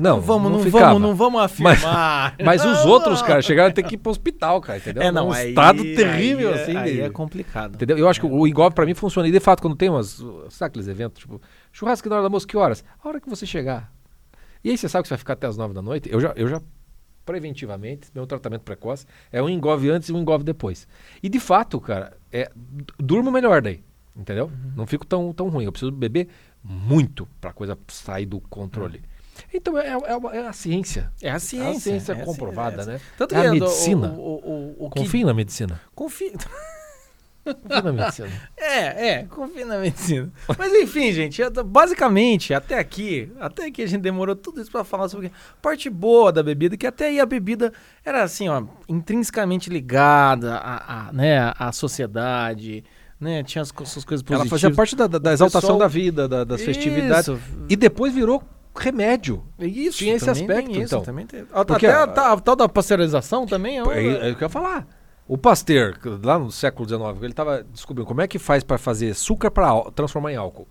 [0.00, 0.86] Não, vamos, não, ficava.
[0.86, 2.34] vamos, não vamos afirmar.
[2.42, 3.26] Mas os Não, outros, não.
[3.26, 5.02] cara, chegaram a ter que ir pro hospital, cara, entendeu?
[5.02, 6.76] É, não, um aí, estado terrível, aí é- assim.
[6.76, 7.74] Aí é complicado.
[7.74, 7.98] Entendeu?
[7.98, 9.28] Eu acho que o engove pra mim funciona.
[9.28, 10.22] E de fato, quando tem umas.
[10.48, 11.40] Sabe aqueles eventos, tipo,
[11.72, 12.82] churrasco na hora da moça, que horas?
[13.02, 13.92] A hora que você chegar.
[14.64, 16.08] E aí você sabe que você vai ficar até as nove da noite?
[16.12, 16.60] Eu já, eu já
[17.24, 20.88] preventivamente, meu tratamento precoce é um engove antes e um engove depois.
[21.22, 22.50] E de fato, cara, é,
[22.98, 23.82] durmo melhor daí.
[24.16, 24.46] Entendeu?
[24.46, 24.72] Uhum.
[24.76, 25.64] Não fico tão, tão ruim.
[25.64, 26.28] Eu preciso beber
[26.62, 29.00] muito pra coisa sair do controle.
[29.52, 31.10] Então é, é, uma- é a ciência.
[31.22, 31.70] É a É ciência.
[31.70, 32.92] a ciência é a comprovada, ciência.
[32.92, 33.00] né?
[33.18, 34.08] Tanto É a medicina.
[34.16, 35.80] O, o, o, o que- Confie na medicina.
[35.94, 36.32] Confia.
[37.42, 38.28] Confia na medicina.
[38.56, 40.30] É, é, confia na medicina.
[40.58, 45.08] Mas enfim, gente, basicamente, até aqui, até aqui a gente demorou tudo isso pra falar
[45.08, 45.30] sobre a
[45.62, 47.72] parte boa da bebida, que até aí a bebida
[48.04, 52.84] era assim, ó, intrinsecamente ligada à, à, né, à sociedade,
[53.18, 54.50] né, tinha as, suas coisas Ela positivas.
[54.60, 57.28] fazia parte da, da- da exaltação pessoal- da vida, da- das festividades.
[57.28, 58.42] Isso, E depois virou
[58.74, 59.42] remédio.
[59.58, 61.02] isso, tinha esse aspecto, isso, então.
[61.02, 61.40] também tem.
[61.52, 64.36] Até Porque a, a- ta- a tal da pasteurização também é, uma- É, é o
[64.36, 64.86] que eu ia falar.
[65.26, 69.10] O Pasteur, lá no século XIX, ele estava descobrindo como é que faz para fazer
[69.10, 70.66] açúcar para transformar em álcool.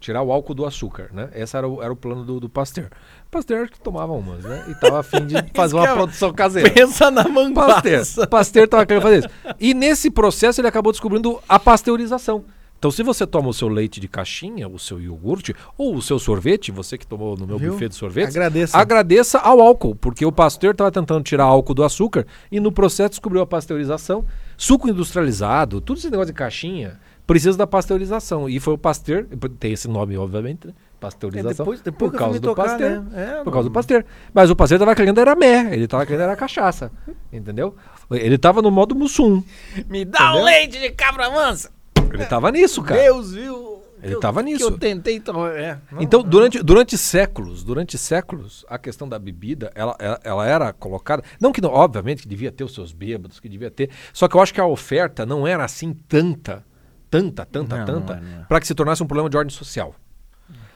[0.00, 1.28] Tirar o álcool do açúcar, né?
[1.34, 2.88] Esse era o, era o plano do, do Pasteur.
[3.30, 4.64] Pasteur que tomava umas, né?
[4.68, 6.70] E tava afim de fazer uma é- produção caseira.
[6.70, 7.74] pensa na manguaça.
[7.82, 8.28] Pasteur.
[8.28, 9.28] Pasteur tava querendo fazer isso.
[9.60, 12.44] E nesse processo ele acabou descobrindo a pasteurização.
[12.80, 16.18] Então, se você toma o seu leite de caixinha, o seu iogurte, ou o seu
[16.18, 17.72] sorvete, você que tomou no meu Viu?
[17.72, 18.78] buffet de sorvetes, Agradeça.
[18.78, 23.10] agradeça ao álcool, porque o Pasteur estava tentando tirar álcool do açúcar e no processo
[23.10, 24.24] descobriu a pasteurização.
[24.56, 28.48] Suco industrializado, tudo esse negócio de caixinha, precisa da pasteurização.
[28.48, 29.26] E foi o Pasteur,
[29.58, 30.72] tem esse nome, obviamente, né?
[30.72, 33.02] É, pasteurização, depois, depois por causa do tocar, Pasteur.
[33.02, 33.38] né?
[33.40, 34.04] É, Por causa do Pasteur.
[34.32, 36.90] Mas o Pasteur tava querendo era mé, ele tava querendo era cachaça.
[37.30, 37.74] Entendeu?
[38.10, 39.42] Ele tava no modo Mussum.
[39.86, 41.70] Me dá um leite de cabra mansa.
[42.12, 43.00] Ele tava nisso, cara.
[43.02, 43.80] Deus viu.
[44.02, 44.64] Ele eu- tava que nisso.
[44.64, 45.50] eu tentei tomar.
[45.54, 46.28] É, não, Então, não.
[46.30, 51.22] durante, durante séculos, durante séculos, a questão da bebida, ela, ela, ela era colocada.
[51.38, 53.90] Não que não, obviamente, que devia ter os seus bêbados, que devia ter.
[54.12, 56.64] Só que eu acho que a oferta não era assim tanta,
[57.10, 58.44] tanta, tanta, Não, tanta, é, é.
[58.48, 59.94] para que se tornasse um problema de ordem social.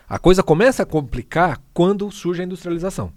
[0.07, 3.11] A coisa começa a complicar quando surge a industrialização.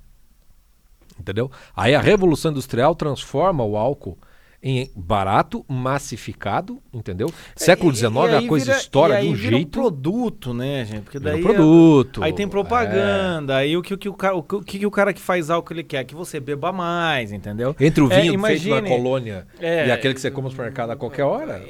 [1.20, 1.52] Entendeu?
[1.76, 4.18] Aí a revolução industrial transforma o álcool
[4.62, 7.32] em barato, massificado, entendeu?
[7.56, 9.70] Século E- XIX a coisa vira- estoura aí de um vira jeito.
[9.72, 11.02] produto, né, gente?
[11.04, 12.24] Porque Vira daí um produto.
[12.24, 12.50] Aí tem é.
[12.50, 15.74] propaganda, aí o que, o, que o, cara, o, que, o cara que faz álcool
[15.74, 16.04] ele quer?
[16.04, 17.76] Que você beba mais, entendeu?
[17.80, 18.34] Entre o É, vinho feito
[18.68, 21.62] imagine- na colônia É, e aquele que você come no supermercado a qualquer hora.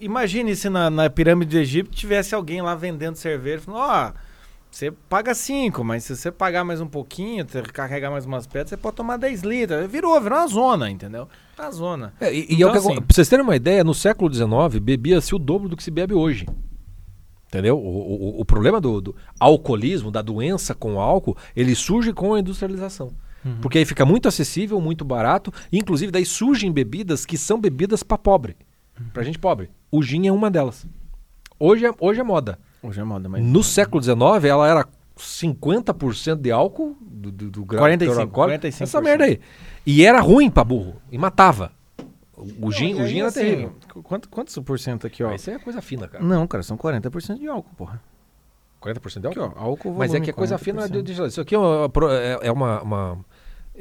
[0.00, 4.12] Imagine se na, na pirâmide do Egito tivesse alguém lá vendendo cerveja, falando, ó,
[4.70, 8.70] você paga 5, mas se você pagar mais um pouquinho, você carregar mais umas pedras,
[8.70, 9.90] você pode tomar 10 litros.
[9.90, 11.28] Virou, virou uma zona, entendeu?
[11.58, 12.12] Uma zona.
[12.20, 14.32] É, e, e Então, é o que assim- pra vocês terem uma ideia, no século
[14.32, 16.46] XIX bebia-se o dobro do que se bebe hoje.
[17.48, 17.76] Entendeu?
[17.78, 22.34] O, o- o problema do, do alcoolismo, da doença com o álcool, ele surge com
[22.34, 23.12] a industrialização.
[23.44, 23.56] Uhum.
[23.60, 28.02] Porque aí fica muito acessível, muito barato, e inclusive daí surgem bebidas que são bebidas
[28.04, 28.56] para pobre,
[29.00, 29.08] Uhum.
[29.12, 29.68] pra gente pobre.
[29.90, 30.86] O gin é uma delas.
[31.58, 32.58] Hoje é, hoje é moda.
[32.82, 33.44] Hoje é moda, mas...
[33.44, 34.18] No século XIX,
[34.48, 38.80] ela era 50% de álcool, do, do, do grau 45, teor alcoólico, 45%.
[38.82, 39.40] Essa merda aí.
[39.86, 40.96] E era ruim pra burro.
[41.10, 41.72] E matava.
[42.36, 43.74] O, o gin, Não, o gin era assim, terrível.
[43.92, 45.28] qu- Quanto, quantos por cento aqui, ó?
[45.28, 46.24] Mas Isso aí é coisa fina, cara.
[46.24, 48.00] Não, cara, são 40% de álcool, porra.
[48.80, 49.54] 40% de Aqui, álcool?
[49.58, 50.88] ó, álcool Mas é que é coisa fina.
[50.88, 50.90] 40%.
[50.90, 51.90] de- de- Isso aqui é uma.
[52.12, 53.18] é- é uma- uma-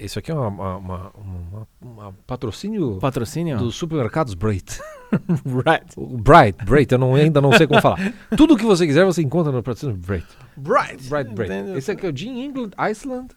[0.06, 0.48] isso aqui é uma,
[0.78, 3.58] uma, uma- uma- patrocínio Patrocínio?
[3.58, 4.80] dos supermercados Bright.
[5.44, 5.88] Right.
[5.98, 7.98] O Bright, Bright, eu não, ainda não sei como falar.
[8.38, 10.28] Tudo que você quiser você encontra no patrocínio Bright.
[10.56, 11.10] Bright.
[11.10, 11.52] Bright, Bright.
[11.52, 11.78] Entendeu?
[11.78, 13.30] Esse aqui é o Gin England, Iceland.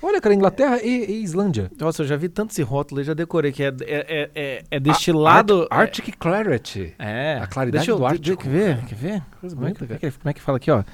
[0.00, 1.72] Olha, cara, Inglaterra e, e Islândia.
[1.76, 4.64] Nossa, eu já vi tanto esse rótulo, eu já decorei, que é, é, é, é,
[4.70, 5.66] é destilado...
[5.72, 6.94] Ar- Arctic Clarity.
[7.00, 7.40] É.
[7.42, 8.44] A claridade Deixa eu, do Ártico.
[8.44, 8.84] Quer ver?
[8.86, 9.22] Quer ver?
[9.40, 10.84] Coisa é, bonita, como, é que, como é que fala aqui, ó?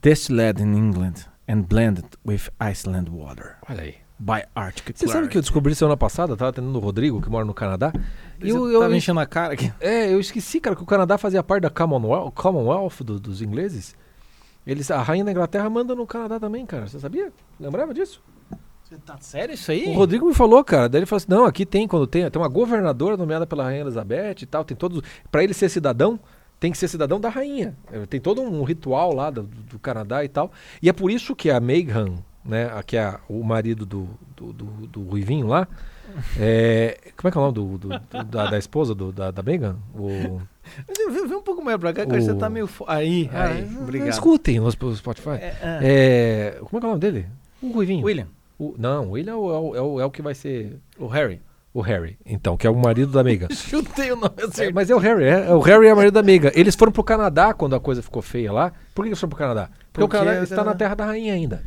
[0.00, 3.96] Distilled in England and blended with Iceland water Olha aí.
[4.20, 7.44] By Arctic Você sabe que eu descobri semana passada, tava atendendo o Rodrigo, que mora
[7.44, 7.90] no Canadá.
[8.38, 9.72] E eu, eu, tava enchendo a cara aqui.
[9.80, 13.96] é, eu esqueci, cara, que o Canadá fazia parte da Commonwealth, Commonwealth do- dos ingleses.
[14.66, 16.86] Eles, a rainha da Inglaterra manda no Canadá também, cara.
[16.86, 17.32] Você sabia?
[17.58, 18.22] Lembrava disso?
[18.84, 19.86] Você tá sério isso aí?
[19.86, 20.88] O Rodrigo me falou, cara.
[20.88, 23.80] Daí ele falou assim: não, aqui tem, quando tem, tem uma governadora nomeada pela Rainha
[23.82, 25.00] Elizabeth e tal, tem todos.
[25.30, 26.20] Pra ele ser cidadão,
[26.58, 27.74] tem que ser cidadão da rainha.
[28.10, 30.52] Tem todo um ritual lá do, do Canadá e tal.
[30.82, 34.52] E é por isso que a Meghan, né, a- que é o marido do, do,
[34.52, 35.66] do, do Ruivinho lá,
[36.38, 39.30] é, como é que é o nome do, do- do- da, da esposa do, da,
[39.30, 39.76] da Meghan?
[39.94, 40.40] O,
[40.96, 42.04] Vem, vem um pouco mais pra cá.
[42.04, 42.66] Você O- tá meio.
[42.68, 43.68] fo- Aí, aí.
[43.76, 44.08] Ah, Obrigado.
[44.08, 45.30] Escutem no Spotify.
[45.30, 45.78] É, é.
[45.82, 47.26] É, como é que é o nome dele?
[47.60, 48.04] O Ruivinho.
[48.04, 48.26] William,
[48.58, 50.78] O- não, o William é o, é, o, é o- é o que vai ser
[50.98, 51.40] o Harry.
[51.74, 53.48] o Harry, então, que é o marido da Meghan.
[53.54, 54.72] Chutei o nome É, assim.
[54.72, 56.50] mas é o Harry, é, é o Harry é o marido da Meghan.
[56.54, 58.72] Eles foram pro Canadá quando a coisa ficou feia lá.
[58.94, 59.68] Por que eles foram pro Canadá?
[59.92, 61.64] Porque, o Porque Canadá o está Canadá- na terra da rainha ainda.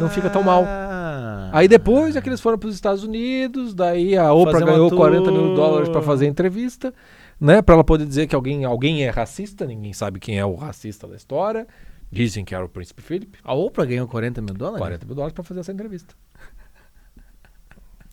[0.00, 0.64] Não fica tão mal.
[0.66, 1.50] Ah.
[1.52, 4.88] Aí depois é que eles foram para os Estados Unidos, daí a Oprah Fazer ganhou
[4.88, 4.98] tour.
[4.98, 6.92] 40 mil dólares para fazer a entrevista,
[7.40, 7.62] né?
[7.62, 11.06] Para ela poder dizer que alguém, alguém é racista, ninguém sabe quem é o racista
[11.06, 11.66] da história.
[12.10, 13.38] Dizem que era o príncipe Philip.
[13.42, 14.78] A Oprah ganhou 40 mil dólares?
[14.78, 16.14] 40 mil dólares para fazer essa entrevista.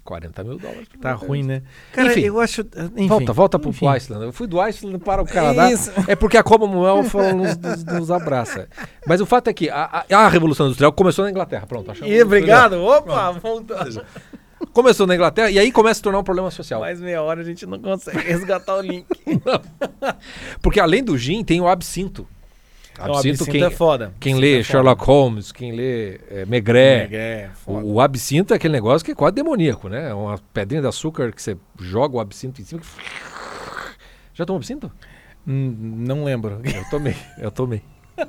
[0.04, 0.88] 40 mil dólares.
[1.00, 1.62] Tá ruim, né?
[1.94, 2.22] Cara, Enfim.
[2.22, 2.62] eu acho.
[2.96, 3.88] Enfim, Volta, volta pro enfim.
[3.88, 4.26] Iceland.
[4.26, 5.72] Eu fui do Iceland para o Canadá.
[5.72, 5.92] Isso.
[6.08, 8.68] É porque a Commonwealth nos, nos, nos abraça.
[9.08, 11.66] Mas o fato é que a, a- a Revolução Industrial começou na Inglaterra.
[11.68, 12.12] Pronto, achamos.
[12.14, 12.82] Ih, obrigado.
[12.84, 14.04] Opa, voltando.
[14.74, 16.82] Começou na Inglaterra e aí começa a se tornar um problema social.
[16.82, 19.06] Mais meia hora a gente não consegue resgatar o link.
[20.62, 22.28] Porque além do gin, tem o absinto.
[23.10, 24.14] O absinto quem, é foda.
[24.20, 24.72] Quem Absinto lê é foda.
[24.72, 27.86] Sherlock Holmes, quem lê é, Maigret, É, foda.
[27.86, 30.10] o, o absinto é aquele negócio que é quase demoníaco, né?
[30.10, 32.82] É uma pedrinha de açúcar que você joga o absinto em cima.
[32.82, 32.88] que-
[34.34, 34.92] Já tomou absinto?
[35.48, 35.76] Hum,
[36.06, 36.62] não lembro.
[36.66, 37.82] Eu tomei, eu tomei.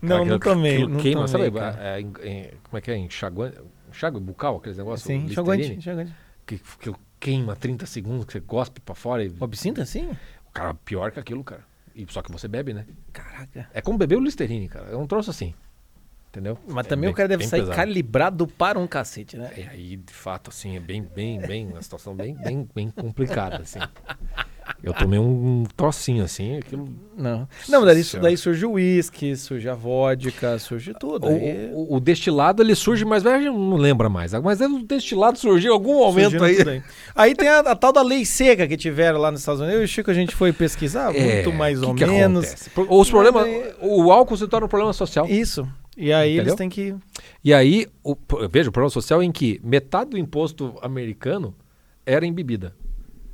[0.00, 0.72] Não, Aquilo- não tomei.
[0.76, 1.58] aquilo Não queima, tomei, sabe?
[1.58, 1.76] cara.
[1.98, 2.96] é, em- como é que é?
[2.96, 3.58] Enxaguante,
[3.90, 5.06] enxágue bucal, aqueles negócios?
[5.06, 6.14] Sim, enxaguante, enxaguante.
[6.46, 9.32] Que, que queima 30 segundos, que você gospe pra fora e...
[9.38, 10.08] O absinto assim?
[10.54, 11.62] Cara, pior que aquilo, cara.
[12.02, 12.86] E só que você bebe, né?
[13.12, 13.68] Caraca.
[13.74, 14.90] É como beber o Listerine, cara.
[14.90, 15.54] É um troço assim.
[16.30, 16.56] Entendeu?
[16.68, 17.76] Mas É também bem- o cara deve sair pesado.
[17.76, 19.52] calibrado para um cacete, né?
[19.56, 23.62] E aí, de fato, assim, é bem, bem, bem, uma situação bem, bem, bem complicada,
[23.62, 23.80] assim.
[24.82, 26.88] Eu tomei um trocinho, assim, aquilo...
[27.16, 27.46] Não.
[27.68, 31.28] Não, daí, daí surge o uísque, surge a vodka, surge tudo.
[31.28, 34.32] Aí, O, o- o destilado, ele surge, mas a gente não lembra mais.
[34.34, 36.82] Mas o destilado surgiu em algum momento surgindo aí.
[37.14, 37.34] aí.
[37.34, 39.80] Tem a, a tal da lei seca que tiveram lá nos Estados Unidos.
[39.82, 42.46] E o Chico, a gente foi pesquisar, É, muito mais que ou que menos.
[42.46, 42.70] acontece?
[42.88, 43.44] Os problemas...
[43.44, 45.26] aí- O álcool se torna um problema social.
[45.28, 45.68] Isso.
[45.96, 46.52] E aí Entendeu?
[46.52, 46.94] eles têm que.
[47.44, 48.16] E aí, o,
[48.50, 51.54] veja, o problema social é em que metade do imposto americano
[52.06, 52.74] era em bebida.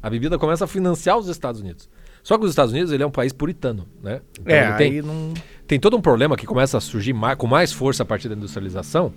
[0.06, 1.88] A bebida começa a financiar os Estados Unidos.
[2.22, 4.20] Só que os Estados Unidos ele é um país puritano, né?
[4.40, 5.34] Então É, tem, aí não.
[5.66, 8.36] tem todo um problema que começa a surgir mais- com mais força a partir da
[8.36, 9.12] industrialização,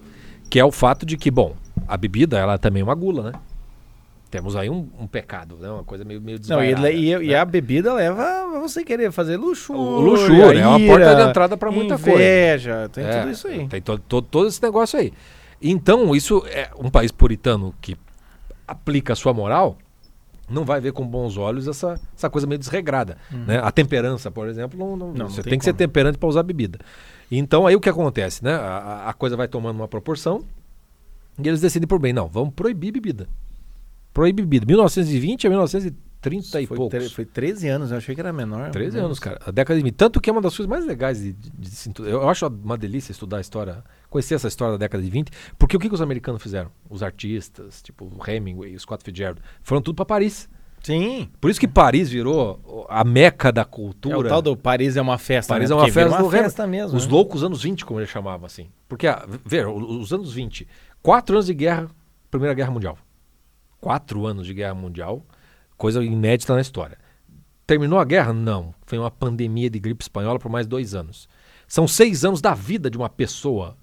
[0.49, 1.55] que é o fato de que, bom,
[1.87, 3.39] a bebida ela também é uma gula, né?
[4.31, 5.69] Temos aí um, um pecado, né?
[5.69, 7.35] Uma coisa meio, meio Não, e, e- e né?
[7.35, 9.79] a bebida leva você querer fazer luxúria.
[9.81, 12.11] O luxúria, é uma porta de entrada pra muita coisa.
[12.19, 13.67] inveja, tem É, tudo isso aí.
[13.67, 15.13] Tem todo, todo, todo esse negócio aí.
[15.61, 17.95] Então, isso é um país puritano que
[18.67, 19.77] aplica a sua moral,
[20.49, 23.17] não vai ver com bons olhos essa, essa coisa meio desregrada.
[23.31, 23.59] Né?
[23.63, 25.13] A temperança, por exemplo, não, não- Uhum.
[25.13, 26.79] Não, você tem tem, que ser temperante para usar bebida.
[27.31, 28.43] Então, aí o que acontece?
[28.43, 28.53] Né?
[28.53, 30.43] A, a- a coisa vai tomando uma proporção
[31.41, 33.27] e eles decidem por bem, não, vamos proibir bebida.
[34.13, 34.65] Proibir bebida.
[34.65, 36.08] 1920 a 1930
[36.61, 37.13] e foi, poucos.
[37.13, 38.71] foi 13 anos, eu achei que era menor.
[38.71, 39.05] 13 Menos.
[39.05, 39.39] anos, cara.
[39.45, 39.93] A década de 20.
[39.95, 41.49] Tanto que é uma das coisas mais legais de, de-
[41.89, 45.31] de Eu acho uma delícia estudar a história, conhecer essa história da década de 20,
[45.57, 46.71] porque o que, que os americanos fizeram?
[46.89, 50.49] Os artistas, tipo o Hemingway, o Scott Fitzgerald, foram tudo para Paris.
[50.83, 51.29] Sim.
[51.41, 54.17] Por isso que Paris virou a meca da É cultura.
[54.17, 55.53] o tal do Paris é uma festa.
[55.53, 55.75] Paris né?
[55.75, 56.97] é uma festa, uma festa mesmo.
[56.97, 57.11] Os né?
[57.11, 58.69] loucos anos 20, como ele chamava assim.
[58.87, 60.67] Porque, ah, veja, os anos 20,
[61.01, 61.89] quatro anos de guerra,
[62.31, 62.97] Primeira Guerra Mundial.
[63.81, 65.25] Quatro anos de guerra mundial,
[65.79, 66.97] coisa inédita na história.
[67.65, 68.33] Terminou a guerra?
[68.33, 68.73] Não.
[68.85, 71.27] Foi uma pandemia de gripe espanhola por mais dois anos.
[71.67, 73.77] São seis anos da vida de uma pessoa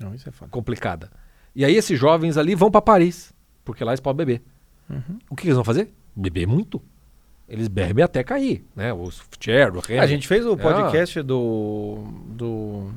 [0.00, 1.10] Não, isso é complicada.
[1.54, 3.32] E aí esses jovens ali vão para Paris,
[3.64, 4.42] porque lá eles podem beber.
[4.90, 5.18] Uhum.
[5.30, 5.90] O que eles vão fazer?
[6.14, 6.82] Beber muito.
[7.48, 8.92] Eles bebem até cair, né?
[8.92, 9.24] Os o
[9.88, 9.98] Henry.
[10.00, 10.56] A gente fez o Ah.
[10.56, 12.04] podcast do.
[12.28, 12.90] do.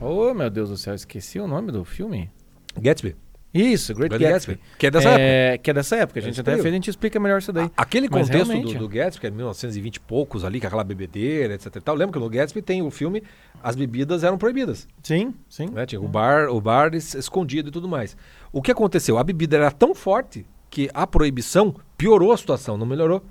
[0.00, 2.30] Oh, meu Deus do céu, esqueci o nome do filme.
[2.76, 3.16] Gatsby.
[3.54, 4.54] Isso, Great Great Gatsby.
[4.54, 6.18] Gatsby, que é dessa é, Que é dessa época.
[6.18, 7.66] A gente Desse até fez, a gente explica melhor isso daí.
[7.76, 10.66] A- Aquele Mas contexto realmente- do, do Gatsby, que é 1920 e poucos ali, com
[10.66, 11.94] aquela bebedeira, etc e tal.
[11.94, 13.22] Lembra que no Gatsby tem o filme,
[13.62, 14.88] as bebidas eram proibidas.
[15.02, 15.68] Sim, sim.
[15.70, 15.86] né?
[15.86, 18.16] Tinha o bar, o bar es- escondido e tudo mais.
[18.52, 19.16] O que aconteceu?
[19.18, 23.22] A bebida era tão forte que a proibição piorou a situação, não melhorou.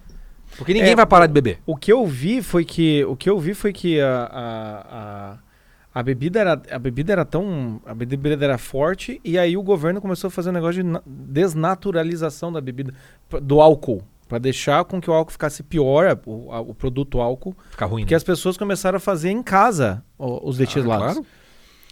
[0.58, 1.60] Porque ninguém É, vai parar de beber.
[1.66, 5.38] O que eu vi foi que o que eu vi foi que a, a, a,
[5.96, 10.02] a bebida era a bebida era tão a bebida era forte e aí o governo
[10.02, 12.94] começou a fazer um negócio de na- desnaturalização da bebida
[13.42, 17.56] do álcool para deixar com que o álcool ficasse pior o, a- o produto álcool
[17.72, 18.04] Fica ruim.
[18.04, 18.18] porque né?
[18.18, 21.06] as pessoas começaram a fazer em casa os destilados.
[21.10, 21.26] Ah, claro.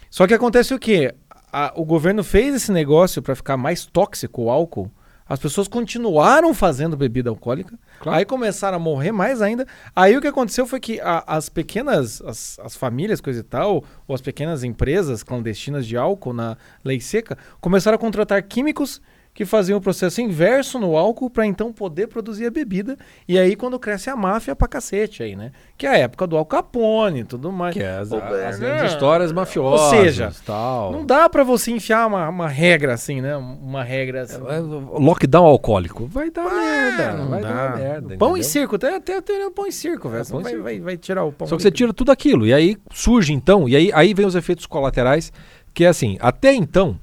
[0.09, 1.13] Só que acontece o quê?
[1.53, 4.89] A- o governo fez esse negócio para ficar mais tóxico o álcool.
[5.31, 7.79] As pessoas continuaram fazendo bebida alcoólica.
[8.01, 8.17] Claro.
[8.19, 9.65] Aí começaram a morrer mais ainda.
[9.95, 13.81] Aí o que aconteceu foi que a- as pequenas, as, as famílias, coisa e tal,
[14.05, 19.01] ou as pequenas empresas clandestinas de álcool na lei seca, começaram a contratar químicos
[19.33, 22.97] que faziam o processo inverso no álcool para então poder produzir a bebida.
[23.27, 25.51] E aí quando cresce a máfia pra cacete aí, né?
[25.77, 27.73] Que é a época do Al Capone e tudo mais.
[27.73, 29.89] Que é as, as grandes histórias mafiosas.
[29.89, 30.91] seja, tal.
[30.91, 33.35] Não dá pra você enfiar uma, uma regra assim, né?
[33.37, 34.41] Uma regra assim.
[34.47, 36.07] É, Lockdown alcoólico.
[36.07, 37.13] Vai dar merda.
[37.13, 37.49] não vai dá.
[37.49, 38.17] dar merda.
[38.17, 40.23] Pão e circo, até, até, até pão e circo, velho.
[40.23, 41.47] É, vai, vai, vai tirar o pão.
[41.47, 42.45] Só que você tira tudo aquilo.
[42.45, 45.31] E aí surge então, e aí, aí vem os efeitos colaterais,
[45.73, 46.99] que é assim, até então,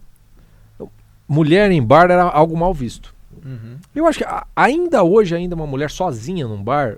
[1.28, 3.14] mulher em bar era algo mal visto.
[3.44, 3.76] Uhum.
[3.94, 6.96] Eu acho que a- ainda hoje, ainda uma mulher sozinha num bar,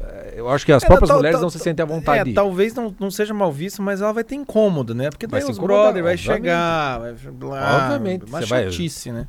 [0.00, 2.20] eh, eu acho que as É, próprias tal- mulheres tal- não se sentem à vontade.
[2.20, 2.34] É, de ir.
[2.34, 5.10] talvez não, não seja mal visto, mas ela vai ter incômodo, né?
[5.10, 9.12] Porque Vai daí se os brother vai chegar, vai blá, Obviamente, Uma você vai- chatice,
[9.12, 9.26] né?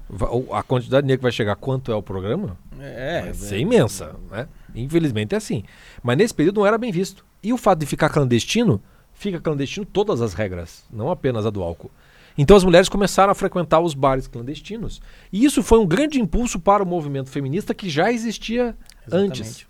[0.52, 2.58] A quantidade de dinheiro que vai chegar, quanto é o programa?
[2.80, 4.48] É, vai é, ser imensa, né?
[4.76, 5.64] Infelizmente é assim.
[6.04, 7.26] Mas nesse período não era bem visto.
[7.42, 8.82] E o fato de ficar clandestino,
[9.14, 11.90] fica clandestino todas as regras, não apenas a do álcool.
[12.38, 15.02] Então as mulheres começaram a frequentar os bares clandestinos.
[15.32, 18.76] E isso foi um grande impulso para o movimento feminista que já existia
[19.12, 19.40] antes.
[19.40, 19.68] Exatamente.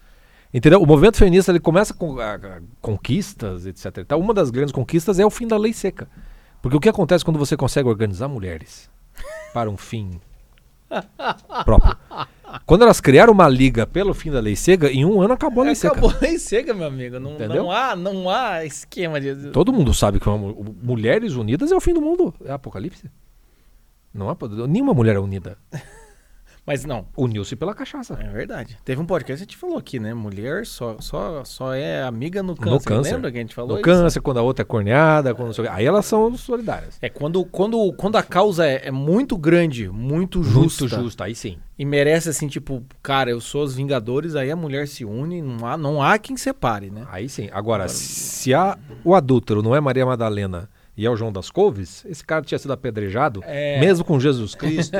[0.53, 0.81] Entendeu?
[0.81, 3.97] O movimento feminista ele começa com ah, ah, conquistas, etc.
[3.97, 4.19] e tal.
[4.19, 6.09] Uma das grandes conquistas é o fim da lei seca.
[6.61, 8.89] Porque o que acontece quando você consegue organizar mulheres
[9.53, 10.19] para um fim
[11.63, 11.95] próprio?
[12.65, 15.65] Quando elas criaram uma liga pelo fim da lei seca, em um ano acabou a
[15.67, 15.91] lei seca.
[15.93, 17.19] Acabou a lei seca, meu amigo.
[17.19, 17.63] Não, Entendeu?
[17.63, 19.49] não, há, não há esquema de.
[19.51, 22.33] Todo mundo sabe que uma mu- mulheres unidas é o fim do mundo.
[22.45, 23.09] É apocalipse.
[24.13, 24.37] Não há,
[24.67, 25.57] nenhuma mulher é unida.
[26.67, 27.07] Mas não.
[27.15, 28.17] Uniu-se pela cachaça.
[28.19, 28.77] É verdade.
[28.83, 30.13] Teve um podcast que a gente falou aqui, né?
[30.13, 32.71] Mulher só, só, só é amiga no câncer.
[32.71, 33.13] No câncer.
[33.13, 33.83] Lembra que a gente falou No isso?
[33.85, 35.65] câncer, quando a outra é corneada, quando quê.
[35.69, 36.97] aí elas são solidárias.
[37.01, 40.83] É quando, quando, quando a causa é, é muito grande, muito justa.
[40.83, 41.57] Muito justo, aí sim.
[41.79, 45.65] E merece assim, tipo, cara, eu sou os Vingadores, aí a mulher se une, não
[45.65, 47.07] há, não há quem separe, né?
[47.09, 47.47] Aí sim.
[47.53, 52.03] Agora, se a, o adúltero não é Maria Madalena e é o João das Couves,
[52.09, 53.79] esse cara tinha sido apedrejado, É.
[53.79, 54.97] mesmo com Jesus Cristo,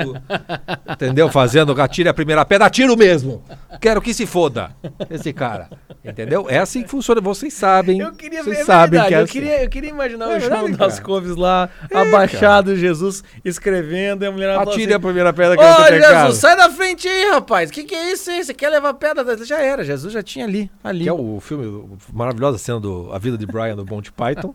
[0.89, 1.27] entendeu?
[1.29, 3.43] Fazendo, atire a primeira pedra, atiro mesmo.
[3.81, 4.71] Quero que se foda,
[5.09, 5.69] esse cara.
[6.07, 6.47] Entendeu?
[6.49, 7.99] É assim que funciona, vocês sabem.
[7.99, 9.33] Eu queria vocês ver, é sabem verdade, que é eu, assim.
[9.33, 11.05] queria, eu queria imaginar É o João verdade, das cara.
[11.05, 15.63] Couves lá, É, abaixado, Jesus escrevendo, e a mulher Atire a assim, primeira pedra que
[15.63, 16.33] Ô, tem Jesus, casa.
[16.35, 17.69] sai da frente aí, rapaz.
[17.71, 18.43] Que que é isso aí?
[18.43, 19.45] Você quer levar pedra?
[19.45, 21.03] Já era, Jesus já tinha ali, ali.
[21.03, 24.53] Que é o filme, o- maravilhosa cena do A Vida de Brian do Monty Python,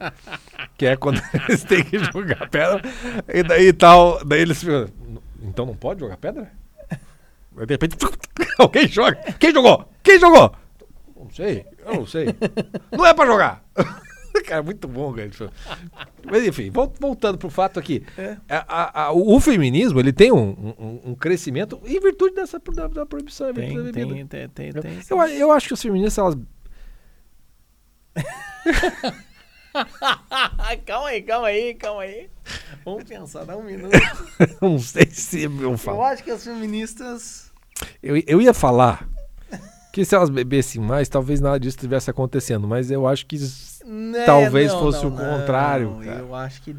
[0.79, 2.81] que é quando eles têm que jogar pedra,
[3.33, 4.65] e daí tal, daí eles
[5.43, 6.51] então não pode jogar pedra?
[7.55, 7.97] De repente,
[8.59, 9.19] alguém joga.
[9.39, 9.85] Quem jogou?
[10.03, 10.53] Quem jogou?
[11.33, 12.27] Não sei, eu não sei.
[12.93, 13.65] Não é pra jogar!
[14.47, 15.31] Cara, muito bom, cara.
[16.25, 18.03] Mas enfim, vol- voltando pro fato aqui.
[18.49, 22.87] A- a- a- o, feminismo, ele tem um, um- um crescimento em virtude dessa da,
[22.89, 24.99] da proibição, em virtude da Tem, tem, tem, tem, tem.
[25.11, 26.35] Eu, eu acho que os feministas, elas
[30.87, 32.31] calma aí, calma aí, calma aí.
[32.85, 33.93] Vamos pensar, dá um minuto.
[34.61, 36.03] não sei se eu Eu falo.
[36.03, 37.51] acho que as feministas.
[38.03, 39.09] Eu, eu ia falar
[39.93, 43.37] que se elas bebessem mais, talvez nada disso estivesse acontecendo, mas eu acho que
[43.85, 46.03] Né, Talvez não, fosse não, o contrário, não.
[46.03, 46.75] Eu acho que.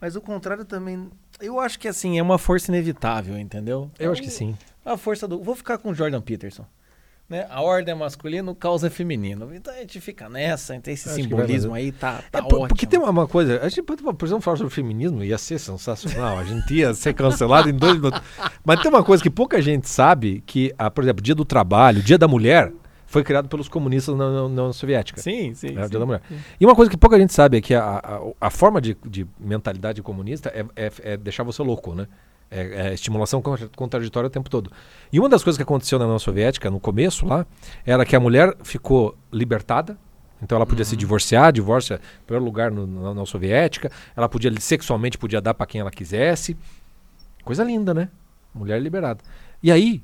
[0.00, 1.08] Mas o contrário também.
[1.40, 3.90] Eu acho que assim, é uma força inevitável, entendeu?
[3.98, 4.56] eu acho que sim.
[4.84, 5.40] A força do.
[5.40, 6.66] Vou ficar com o Jordan Peterson.
[7.28, 7.46] Né?
[7.50, 9.54] A ordem é masculina, o caos é feminino.
[9.54, 12.68] Então a gente fica nessa, tem esse Acho simbolismo aí, tá, tá É, ótimo.
[12.68, 16.38] porque tem uma, coisa, a gente pode, por exemplo, falar sobre feminismo, ia ser sensacional,
[16.38, 18.22] a gente ia ser cancelado em dois minutos.
[18.64, 22.02] Mas tem uma coisa que pouca gente sabe, que, ah, por exemplo, Dia do Trabalho,
[22.02, 22.72] Dia da Mulher,
[23.06, 25.20] foi criado pelos comunistas na União Soviética.
[25.20, 25.72] Sim, sim.
[25.72, 25.98] né, sim.
[25.98, 26.22] Mulher.
[26.58, 29.26] E uma coisa que pouca gente sabe é que a, a, a forma de, de
[29.38, 32.06] mentalidade comunista é, é- é deixar você louco, né?
[32.50, 34.72] É, é estimulação contra- contraditória o tempo todo.
[35.12, 37.46] E uma das coisas que aconteceu na União Soviética, no começo lá,
[37.84, 39.98] era que a mulher ficou libertada.
[40.42, 43.90] Então ela podia se divorciar, divórcio é o primeiro lugar no- na União Soviética.
[44.16, 46.56] Ela podia sexualmente podia dar para quem ela quisesse.
[47.44, 48.08] Coisa linda, né?
[48.54, 49.20] Mulher liberada.
[49.62, 50.02] E aí,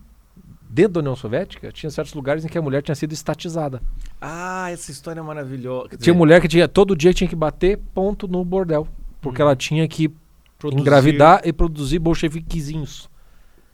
[0.69, 3.81] dentro da União Soviética, tinha certos lugares em que a mulher tinha sido estatizada.
[4.21, 5.85] Ah, essa história é maravilhosa.
[5.91, 8.87] Quer Tinha dizer, mulher que tinha todo dia tinha que bater ponto no bordel,
[9.21, 10.13] porque ela tinha que
[10.59, 13.09] produzir engravidar e produzir bolcheviquezinhos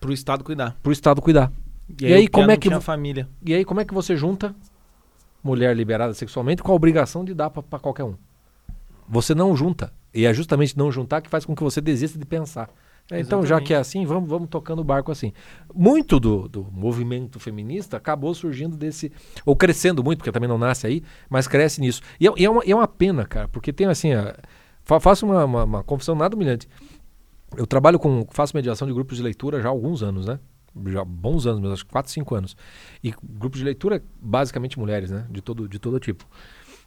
[0.01, 0.77] Pro Estado cuidar.
[0.83, 1.53] pro Estado cuidar.
[2.01, 3.29] E aí, como é que vo- família?
[3.45, 4.55] E aí como é que você junta
[5.43, 8.15] mulher liberada sexualmente com a obrigação de dar pra qualquer um?
[9.09, 9.93] Você não junta.
[10.15, 12.69] E é justamente não juntar que faz com que você desista de pensar.
[13.11, 15.33] É, Então, já que é assim, vamos, vamos tocando o barco assim.
[15.75, 19.11] Muito do, do movimento feminista acabou surgindo desse.
[19.45, 22.03] Ou crescendo muito, porque também não nasce aí, mas cresce nisso.
[22.21, 24.13] E é, é uma, é uma pena, cara, porque tem assim.
[24.13, 24.37] a-
[24.85, 26.69] fa- faço uma, uma, uma confissão nada humilhante.
[27.57, 28.27] Eu trabalho com.
[28.31, 30.39] faço mediação de grupos de leitura já há alguns anos, né?
[30.87, 32.57] Já há bons anos, mesmo, acho que 4, 5 anos.
[33.03, 35.27] E grupos de leitura, basicamente mulheres, né?
[35.29, 36.25] De todo, de todo tipo.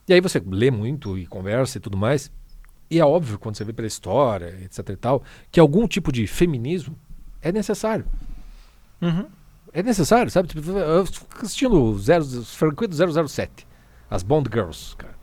[0.07, 2.31] E aí você lê muito e conversa e tudo mais.
[2.89, 6.27] E é óbvio, quando você vê pela história, etc e tal, que algum tipo de
[6.27, 6.97] feminismo
[7.41, 8.05] é necessário.
[9.01, 9.25] Uhum.
[9.73, 10.47] É necessário, sabe?
[10.47, 13.67] Tipo, eu fico assistindo zero, do 007,
[14.09, 15.15] as Bond Girls, cara.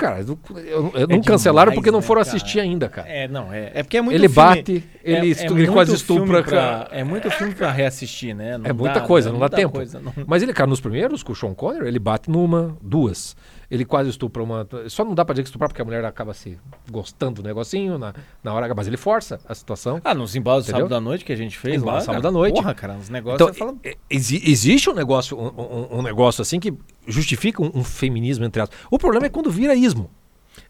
[0.00, 0.62] Cara, eu, eu-
[0.94, 2.34] eu não demais, cancelaram porque não né, foram cara?
[2.36, 3.06] assistir ainda, cara.
[3.08, 5.66] É, não, é, é porque é muito ele filme- bate, ele, é- estu- é ele
[5.68, 6.42] quase estupra.
[6.42, 6.88] pra-.
[6.90, 8.56] É muito filme pra reassistir, né?
[8.56, 9.32] Não É muita dá, coisa, né?
[9.34, 9.74] não dá tempo.
[9.74, 13.36] coisa, não- Mas ele, cara, nos primeiros, com o Sean Connery, ele bate numa, duas.
[13.70, 14.66] Ele quase estupra uma.
[14.88, 16.58] Só não dá pra dizer que estuprar porque a mulher acaba se
[16.90, 20.00] gostando do negocinho na, na hora, mas ele força a situação.
[20.04, 22.00] Ah, nos embalos do sábado à noite que a gente fez lá.
[22.00, 22.54] sábado à noite.
[22.56, 23.48] Porra, cara, os negócios.
[23.48, 26.74] Então, fala- e- exi- existe um negócio, um, um- um negócio assim que
[27.06, 28.76] justifica um, um feminismo entre aspas.
[28.90, 30.10] O problema é quando vira ismo.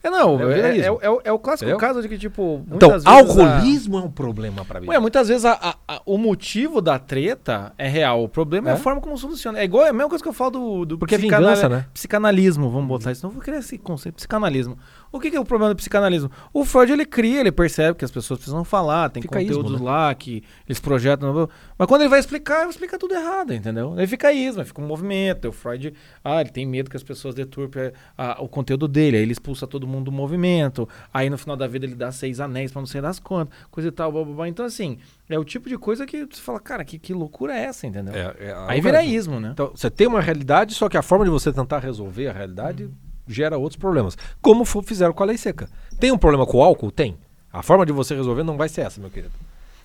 [0.02, 1.78] É, não, É o é, é é o- é clássico Entendeu?
[1.78, 2.64] caso de que, tipo.
[2.72, 4.88] Então, vezes a- alcoolismo é um problema pra mim.
[4.88, 8.22] Ué, muitas vezes a- a- o motivo da treta é real.
[8.24, 8.74] O problema é, É?
[8.74, 9.58] a forma como soluciona.
[9.58, 11.68] É igual é a mesma coisa que eu falo do, do Porque é psicanal- vingança,
[11.68, 11.86] né?
[11.92, 13.24] psicanalismo, vamos botar isso.
[13.26, 14.78] Não vou criar esse conceito, psicanalismo.
[15.12, 16.30] O que, que é o problema do psicanalismo?
[16.52, 19.86] O Freud ele cria, ele percebe que as pessoas precisam falar, tem Ficaísmo, conteúdos né?
[19.90, 21.48] lá que eles projetam.
[21.76, 23.94] Mas quando ele vai explicar, ele vai explicar tudo errado, entendeu?
[23.96, 25.48] Ele fica ismo, fica um movimento.
[25.48, 25.92] O Freud,
[26.22, 29.66] ah, ele tem medo que as pessoas deturpem ah, o conteúdo dele, aí ele expulsa
[29.66, 30.88] todo mundo do movimento.
[31.12, 33.88] Aí no final da vida ele dá seis anéis pra não sei das quantas, coisa
[33.88, 34.48] e tal, blá, blá, blá.
[34.48, 37.64] Então, assim, é o tipo de coisa que você fala, cara, que, que loucura é
[37.64, 38.14] essa, entendeu?
[38.14, 39.50] É, é, a- Aí vira ismo, né?
[39.52, 42.88] Então, você tem uma realidade, só que a forma de você tentar resolver a realidade
[43.32, 44.16] gera outros problemas.
[44.42, 45.68] Como fizeram com a lei seca.
[45.98, 46.90] Tem um problema com o álcool?
[46.90, 47.16] Tem.
[47.52, 49.32] A forma de você resolver não vai ser essa, meu querido.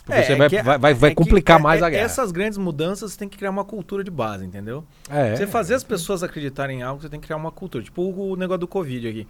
[0.06, 2.04] Porque você vai, que- vai, vai, vai é que- complicar é- mais é- a guerra.
[2.04, 4.84] Essas grandes mudanças você tem que criar uma cultura de base, entendeu?
[5.10, 7.84] É, Você fazer as pessoas acreditarem em algo, você tem que criar uma cultura.
[7.84, 9.28] Tipo o, negócio do Covid aqui.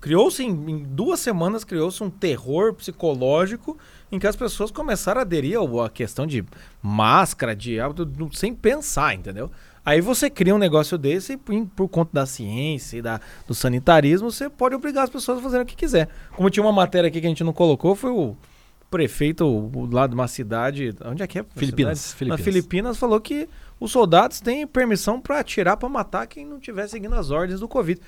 [0.00, 3.78] Criou-se, em, em duas semanas, criou-se um terror psicológico
[4.10, 6.44] em que as pessoas começaram a aderir à questão de
[6.82, 7.76] máscara, de
[8.32, 9.50] sem pensar, entendeu?
[9.84, 14.30] Aí você cria um negócio desse e por, conta da ciência e da, do sanitarismo,
[14.30, 16.08] você pode obrigar as pessoas a fazerem o que quiser.
[16.36, 18.36] Como tinha uma matéria aqui que a gente não colocou, foi o
[18.90, 20.94] prefeito o- lá de uma cidade.
[21.04, 21.44] Onde é que é?
[21.56, 22.16] Filipinas, Cidade?
[22.18, 22.38] Filipinas.
[22.38, 23.48] Na Filipinas falou que
[23.80, 27.66] os soldados têm permissão para atirar, para matar quem não estiver seguindo as ordens do
[27.66, 28.00] Covid.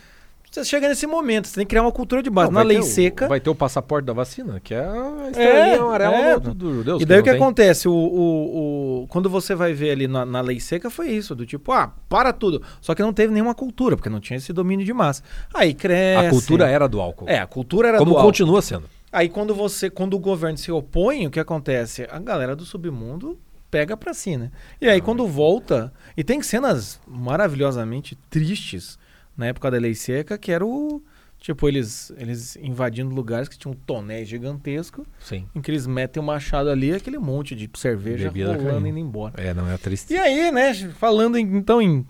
[0.54, 2.46] Você chega nesse momento, você tem que criar uma cultura de base.
[2.46, 3.26] Não, Na vai lei o- seca.
[3.26, 6.38] Vai ter o passaporte da vacina, que é a estrelinha amarela é.
[6.38, 7.00] do, do judeu.
[7.00, 7.88] E daí o que acontece?
[7.88, 11.44] O, o, o- quando você vai ver ali na, na lei seca foi isso, do
[11.44, 12.62] tipo, ah, para tudo.
[12.80, 15.24] Só que não teve nenhuma cultura, porque não tinha esse domínio de massa.
[15.52, 16.26] Aí cresce.
[16.28, 17.28] A cultura era do álcool.
[17.28, 18.28] É, a cultura era Como do álcool.
[18.28, 18.84] continua sendo.
[19.10, 22.06] Aí quando você, quando o governo se opõe, o que acontece?
[22.08, 23.36] A galera do submundo
[23.72, 24.52] pega pra si, né?
[24.80, 28.98] E aí quando volta, e tem cenas maravilhosamente tristes
[29.36, 31.02] na época da lei seca, que era o
[31.38, 35.46] tipo eles eles invadindo lugares que tinham tonéis gigantescos, Sim.
[35.54, 38.98] em que eles metem o machado ali, aquele monte de cerveja Bebida rolando e indo
[38.98, 39.34] embora.
[39.42, 40.14] É, não é triste.
[40.14, 42.06] E aí, né, falando em- então em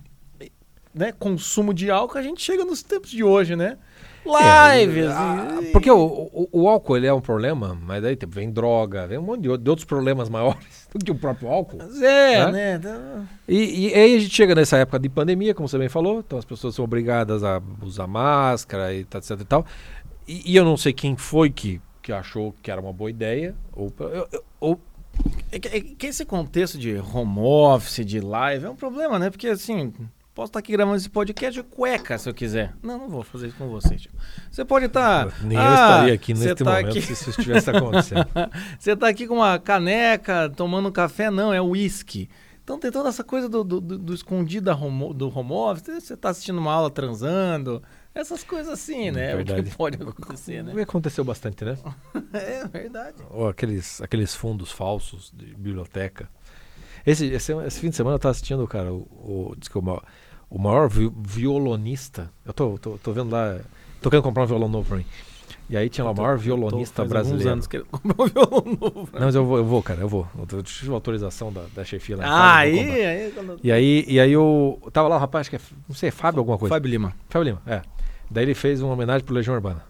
[0.95, 3.77] né, consumo de álcool, a gente chega nos tempos de hoje, né?
[4.25, 5.07] Lives.
[5.11, 5.99] Ah, e- Porque o,
[6.33, 9.43] o, o álcool ele é um problema, mas daí tipo, vem droga, vem um monte
[9.43, 11.79] de, outros problemas maiores do que o próprio álcool.
[12.03, 12.53] É, né?
[12.53, 12.75] né?
[12.77, 16.21] Então- E, e aí a gente chega nessa época de pandemia, como você bem falou,
[16.21, 19.67] então as pessoas são obrigadas a usar máscara e tal, etc e tal.
[20.27, 23.55] E, e eu não sei quem foi que, que achou que era uma boa ideia,
[23.73, 23.93] ou,
[24.59, 24.81] ou
[25.53, 29.29] É que, é que esse contexto de home office, de live, é um problema, né?
[29.31, 29.93] Porque assim,
[30.35, 32.75] posso estar aqui gravando esse podcast de cueca se eu quiser.
[32.83, 34.11] Não, não vou fazer isso com você, tio.
[34.51, 35.27] Você pode estar.
[35.43, 38.27] nem eu estaria aqui você neste tá momento aqui- se isso estivesse acontecendo.
[38.79, 42.29] Você tá aqui com uma caneca, tomando um café, não, é uísque.
[42.63, 46.17] Então tem toda essa coisa do, do, do- do escondido home- do home office, você
[46.17, 47.83] tá assistindo uma aula transando,
[48.15, 49.35] essas coisas assim, né?
[49.35, 49.63] O Verdade.
[49.71, 50.73] que pode acontecer, né?
[50.83, 51.77] Aconteceu bastante, né?
[52.33, 53.17] É verdade.
[53.31, 56.29] Ou aqueles, aqueles fundos falsos de biblioteca.
[57.07, 59.77] Esse, esse, esse fim de semana eu tava assistindo, cara, o, o, que
[60.57, 62.31] o maior, vi- violonista.
[62.45, 63.59] Eu tô, tô, tô vendo lá.
[64.01, 65.07] Tô querendo comprar um violão novo pra mim.
[65.69, 67.51] E aí tinha lá o maior violonista Tô brasileiro.
[67.53, 69.09] anos querendo comprar um violão novo.
[69.15, 70.27] Não, mas eu vou, eu vou, cara, eu vou.
[70.51, 72.25] Eu tive uma autorização da, da chefia lá.
[72.27, 73.59] Ah, aí, aí quando...
[73.63, 76.13] E aí, e aí eu tava lá, o rapaz, acho que é, não sei, é
[76.13, 76.75] Fábio alguma coisa.
[76.75, 77.15] Fábio Lima.
[77.31, 77.81] Fábio Lima, é.
[78.31, 79.83] Daí ele fez uma homenagem pro Legião Urbana.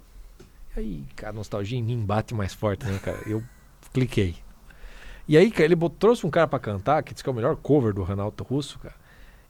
[0.76, 3.18] E aí, cara, a nostalgia em mim bate mais forte, né, cara?
[3.26, 3.42] Eu
[3.92, 4.36] cliquei.
[5.26, 7.34] E aí, cara, ele bot- trouxe um cara pra cantar, que diz que é o
[7.34, 8.94] melhor cover do Renato Russo, cara.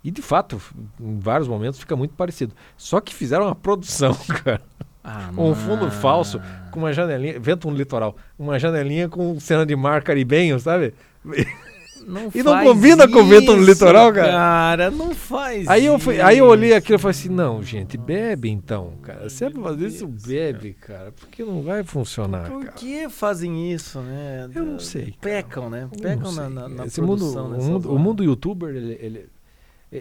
[0.05, 0.61] E de fato,
[1.01, 2.53] em vários momentos fica muito parecido.
[2.77, 4.15] Só que fizeram uma produção,
[4.45, 4.61] cara.
[5.03, 6.41] Ah, Um fundo falso
[6.71, 10.95] com uma janelinha, vento no litoral, uma janelinha com cena de mar caribenho, sabe?
[11.25, 11.35] Não
[12.35, 14.31] E não combina com o vento no isso, litoral, cara.
[14.33, 16.79] Cara, não faz Aí eu, fui, aí eu olhei isso.
[16.79, 19.29] aquilo e falei assim, não, gente, bebe então, cara.
[19.31, 21.13] Se é pra fazer isso, bebe, cara.
[21.13, 22.73] Porque não vai funcionar, Por cara.
[22.73, 24.51] que fazem isso, né?
[24.55, 25.17] Eu não sei, cara.
[25.21, 25.89] Pecam, né?
[26.01, 29.27] Pecam na, na, na Esse mundo, produção o, dessas mundo, o mundo youtuber, ele, ele,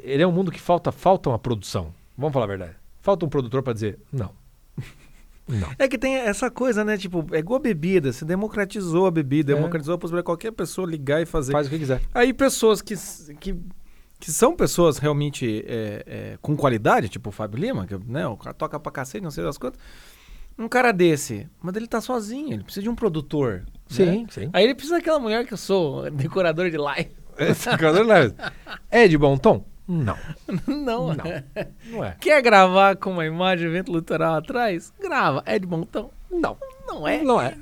[0.03, 1.93] ele é um mundo que falta, falta uma produção.
[2.17, 2.75] Vamos falar a verdade.
[3.01, 4.31] Falta um produtor pra dizer, não.
[5.45, 5.69] Não.
[5.77, 6.97] É que tem essa coisa, né?
[6.97, 8.13] Tipo, é igual a bebida.
[8.13, 9.55] Se democratizou a bebida, É.
[9.55, 11.51] democratizou a possibilidade de qualquer pessoa ligar e fazer.
[11.51, 12.01] Faz o que quiser.
[12.13, 12.95] Aí pessoas que,
[13.41, 13.53] que,
[14.21, 18.37] que são pessoas realmente é, é, com qualidade, tipo o Fábio Lima, que né, o
[18.37, 19.77] cara toca pra cacete, não sei das quantas.
[20.57, 23.63] Um cara desse, mas ele tá sozinho, ele precisa de um produtor.
[23.65, 23.65] né?
[23.89, 24.49] Sim, sim.
[24.53, 27.11] Aí ele precisa daquela mulher que eu sou, decorador de live.
[27.37, 28.33] Esse jogador não é-
[28.89, 29.65] É de bom tom?
[29.87, 30.15] Não.
[30.67, 31.23] não, Não.
[31.91, 32.15] Não é.
[32.19, 34.93] Quer gravar com uma imagem de evento litoral atrás?
[35.01, 35.43] Grava.
[35.45, 36.09] É de tom?
[36.31, 36.57] Não.
[36.87, 37.21] Não é.
[37.21, 37.53] Não é.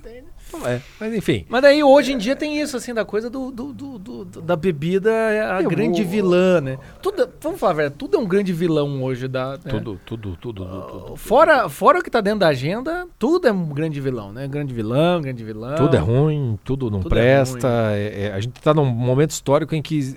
[0.54, 0.82] Não é.
[1.00, 1.46] Mas enfim.
[1.48, 4.56] Mas daí hoje em dia tem isso, assim, da coisa do, do- do- do- da
[4.58, 6.78] bebida, é a Eu grande vou- vilã, né?
[7.02, 9.52] Tudo, vamos falar, verdade, tudo é um grande vilão hoje da.
[9.54, 9.60] né?
[9.70, 11.16] Tudo, tudo, tudo, tudo, tudo.
[11.16, 14.46] Fora, fora o que tá dentro da agenda, tudo é um grande vilão, né?
[14.48, 15.76] Grande vilão, grande vilão.
[15.76, 17.68] Tudo é ruim, tudo não Tudo é presta.
[17.94, 20.16] é- é- a gente está num momento histórico em que,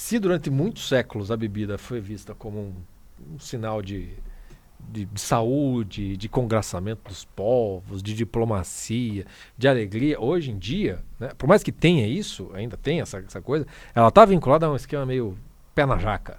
[0.00, 4.08] se durante muitos séculos a bebida foi vista como um, um sinal de,
[4.88, 9.26] de, de saúde, de congraçamento dos povos, de diplomacia,
[9.58, 13.42] de alegria, hoje em dia, né, por mais que tenha isso, ainda tem essa, essa
[13.42, 15.36] coisa, ela está vinculada a um esquema meio
[15.74, 16.38] pé na jaca.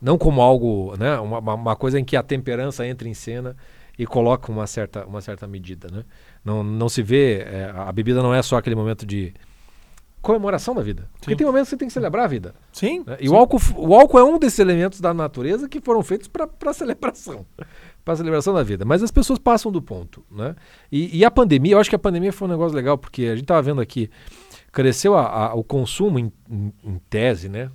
[0.00, 3.54] Não como algo, né, uma, uma- coisa em que a temperança entra em cena
[3.98, 5.88] e coloca uma certa, uma certa medida.
[5.92, 6.04] Né?
[6.42, 9.34] Não, não se vê, é, a bebida não é só aquele momento de
[10.20, 11.08] comemoração da vida.
[11.18, 11.36] Porque Sim.
[11.36, 12.54] tem momentos que você tem que celebrar a vida.
[12.72, 13.04] Sim.
[13.06, 13.16] né?
[13.20, 16.48] E o álcool, o álcool é um desses elementos da natureza que foram feitos para
[16.74, 17.46] celebração.
[18.04, 18.84] Para celebração da vida.
[18.84, 20.24] Mas as pessoas passam do ponto.
[20.30, 20.54] Né?
[20.90, 23.30] E, e a pandemia, eu acho que a pandemia foi um negócio legal, porque a
[23.36, 24.10] gente estava vendo aqui,
[24.72, 27.70] cresceu a- a- o consumo em, em- em tese, né?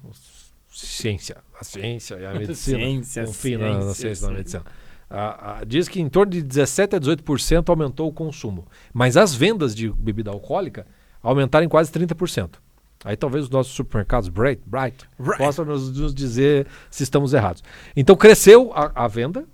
[0.69, 1.37] Ciência.
[1.59, 2.77] A ciência e a medicina.
[2.79, 4.37] Ciência, Confie na, na ciência, ciência e na sim.
[4.37, 4.63] medicina.
[5.09, 8.65] A- a- diz que em torno de 17 a 18% aumentou o consumo.
[8.91, 10.87] Mas as vendas de bebida alcoólica
[11.23, 12.55] aumentaram em quase 30%.
[13.05, 15.37] Aí talvez os nossos supermercados Bright, Bright Right.
[15.37, 17.63] possam nos, nos dizer se estamos errados.
[17.95, 19.45] Então cresceu a, a venda,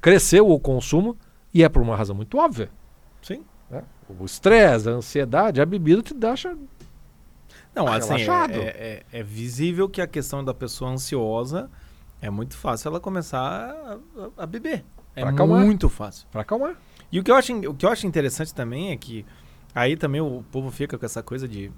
[0.00, 1.16] cresceu o consumo
[1.52, 2.68] e é por uma razão muito óbvia.
[3.22, 3.44] Sim.
[3.70, 3.82] né?
[4.18, 6.56] O estresse, a ansiedade, a bebida te deixa
[7.74, 8.54] Não, assim, relaxado.
[8.54, 11.70] é, é- é visível que a questão da pessoa ansiosa
[12.20, 14.84] é muito fácil ela começar a, a- a beber.
[15.14, 15.64] É Pra acalmar.
[15.64, 16.26] muito fácil.
[16.30, 16.74] para acalmar.
[17.12, 19.24] E o que, eu acho, o que eu acho interessante também é que
[19.76, 21.70] aí também o povo fica com essa coisa de,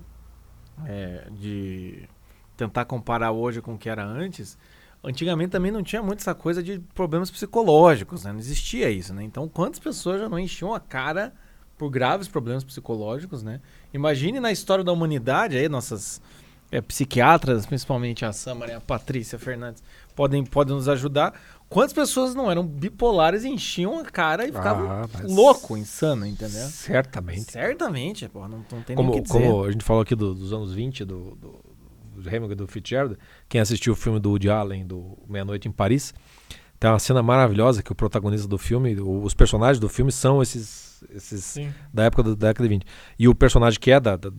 [0.87, 2.09] é, de
[2.57, 4.57] tentar comparar hoje com o que era antes.
[5.03, 8.31] Antigamente também não tinha muito essa coisa de problemas psicológicos, né?
[8.31, 9.25] Não existia isso, né?
[9.25, 11.33] Então quantas pessoas já não enchiam a cara
[11.77, 13.61] por graves problemas psicológicos, né?
[13.93, 16.23] Imagine na história da humanidade aí, nossas
[16.71, 19.83] é, psiquiatras, principalmente a Samara e a Patrícia Fernandes,
[20.15, 21.35] podem, podem nos ajudar.
[21.69, 26.67] Quantas pessoas não eram bipolares e enchiam a cara e ficavam Ah, louco, insano, entendeu?
[26.69, 27.53] Certamente.
[27.53, 29.33] Certamente, pô, não, não tem nem o Como, que dizer.
[29.43, 31.61] como a gente falou aqui do- dos anos 20, do, do,
[32.23, 33.19] do Hemingway e do Fitzgerald,
[33.49, 36.15] quem assistiu o filme do Woody Allen, do Meia-Noite em Paris,
[36.81, 41.05] tem uma cena maravilhosa que o protagonista do filme, os personagens do filme são esses,
[41.11, 41.73] esses Sim.
[41.93, 42.87] da época do- da década de 20.
[43.19, 44.31] E o personagem que é da, da-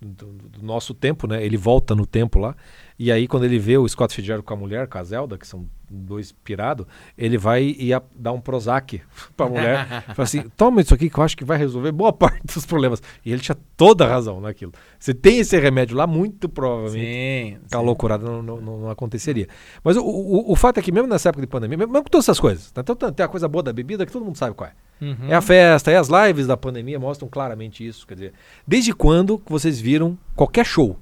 [0.00, 1.44] do, do nosso tempo, né?
[1.44, 2.54] Ele volta no tempo lá.
[2.98, 5.46] E aí, quando ele vê o Scott Fitzgerald com a mulher, com a Zelda, que
[5.46, 6.84] são dois pirados,
[7.16, 9.00] ele vai e a- dá um Prozac
[9.36, 9.86] pra mulher.
[10.16, 13.00] fala assim: toma isso aqui que eu acho que vai resolver boa parte dos problemas.
[13.24, 14.72] E ele tinha toda a razão naquilo.
[14.98, 17.06] Você tem esse remédio lá, muito provavelmente.
[17.06, 17.76] Sim, sim.
[17.84, 19.46] loucurada não, não, não- aconteceria.
[19.84, 22.24] Mas o, o, o fato é que, mesmo nessa época de pandemia, mesmo, com todas
[22.24, 25.04] essas coisas, então tem a coisa boa da bebida que todo mundo sabe qual é.
[25.04, 25.28] Uhum.
[25.28, 28.04] É a festa, é as lives da pandemia mostram claramente isso.
[28.08, 28.32] Quer dizer,
[28.66, 30.98] desde quando vocês viram qualquer show,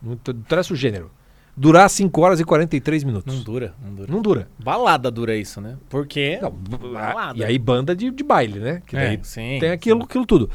[0.00, 1.10] não interessa o gênero,
[1.56, 3.34] durar 5 horas e 43 minutos?
[3.34, 4.12] Não dura, não dura.
[4.12, 4.48] Não dura.
[4.58, 5.76] Balada dura isso, né?
[5.88, 6.38] Porque.
[6.40, 7.38] Não, Balada.
[7.38, 8.82] e aí banda de, de baile, né?
[8.86, 10.50] Que É, daí sim, tem aquilo, aquilo tudo.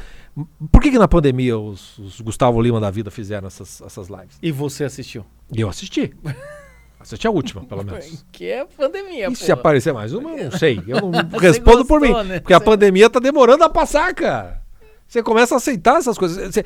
[0.70, 4.38] Por que, que na pandemia os, os Gustavo Lima da vida fizeram essas, essas lives?
[4.42, 5.24] E você assistiu?
[5.54, 6.14] Eu assisti.
[7.00, 8.24] assisti a última, pelo menos.
[8.30, 10.82] Que é pandemia, E se aparecer mais uma, eu não sei.
[10.86, 12.08] Eu não respondo por mim.
[12.08, 12.40] gostou, né?
[12.40, 14.62] Porque a pandemia tá demorando a passar, cara.
[15.08, 16.54] Você começa a aceitar essas coisas.
[16.54, 16.64] Você-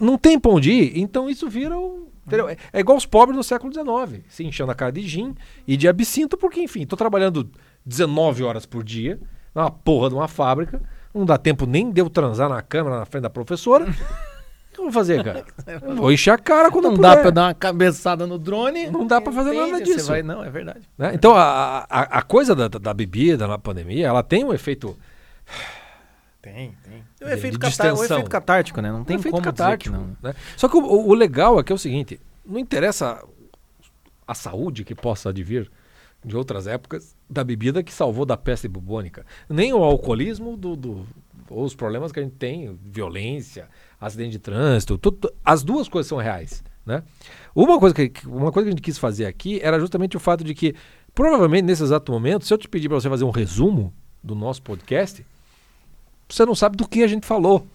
[0.00, 2.06] não tem pão de ir, então isso vira um.
[2.26, 2.48] Entendeu?
[2.48, 5.34] É, é igual os pobres no século XIX, se enchendo a cara de gin
[5.66, 7.50] e de absinto, porque, enfim, tô trabalhando
[7.84, 9.18] 19 horas por dia,
[9.54, 10.80] na porra de uma fábrica,
[11.14, 13.84] não dá tempo nem de eu transar na câmera na frente da professora.
[13.86, 15.44] O que eu vou fazer, cara?
[15.82, 17.22] Eu vou encher a cara quando Não eu dá puder.
[17.22, 18.86] pra dar uma cabeçada no drone.
[18.88, 19.98] Não dá pra fazer nada disso.
[20.06, 20.88] Você vai, não, é verdade.
[20.96, 21.10] né?
[21.12, 24.96] Então a, a, a coisa da, da bebida na pandemia, ela tem um efeito
[26.40, 27.04] Tem, tem.
[27.20, 28.90] O De- efeito, catar- o efeito catártico, né?
[28.90, 30.30] Não tem um efeito como catártico, dizer que não.
[30.30, 30.34] né?
[30.56, 33.22] Só que o, o- o legal é que é o seguinte, não interessa
[34.26, 35.70] a saúde que possa advir
[36.24, 41.06] de outras épocas da bebida que salvou da peste bubônica, nem o alcoolismo do, do-
[41.48, 43.68] ou os problemas que a gente tem, violência,
[44.00, 47.02] acidente de trânsito, tudo- as duas coisas são reais, né?
[47.54, 50.20] Uma coisa que que- uma coisa que a gente quis fazer aqui era justamente o
[50.20, 50.74] fato de que
[51.14, 53.92] provavelmente nesse exato momento, se eu te pedir para você fazer um resumo
[54.22, 55.24] do nosso podcast,
[56.34, 57.66] você não sabe do que a gente falou.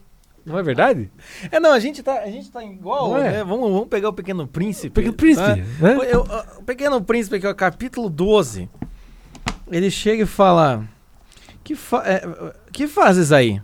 [0.45, 1.09] Não é verdade?
[1.51, 3.31] É, não, a gente tá, a gente tá igual, é?
[3.31, 3.43] né?
[3.43, 4.91] Vamos, vamos pegar o Pequeno Príncipe.
[4.91, 5.97] Pequeno Príncipe, né?
[5.97, 6.27] O- eu-
[6.59, 8.69] o Pequeno Príncipe, que é o capítulo 12,
[9.71, 10.83] ele chega e fala:
[11.63, 12.21] Que, fa é,
[12.71, 13.59] que fazes aí?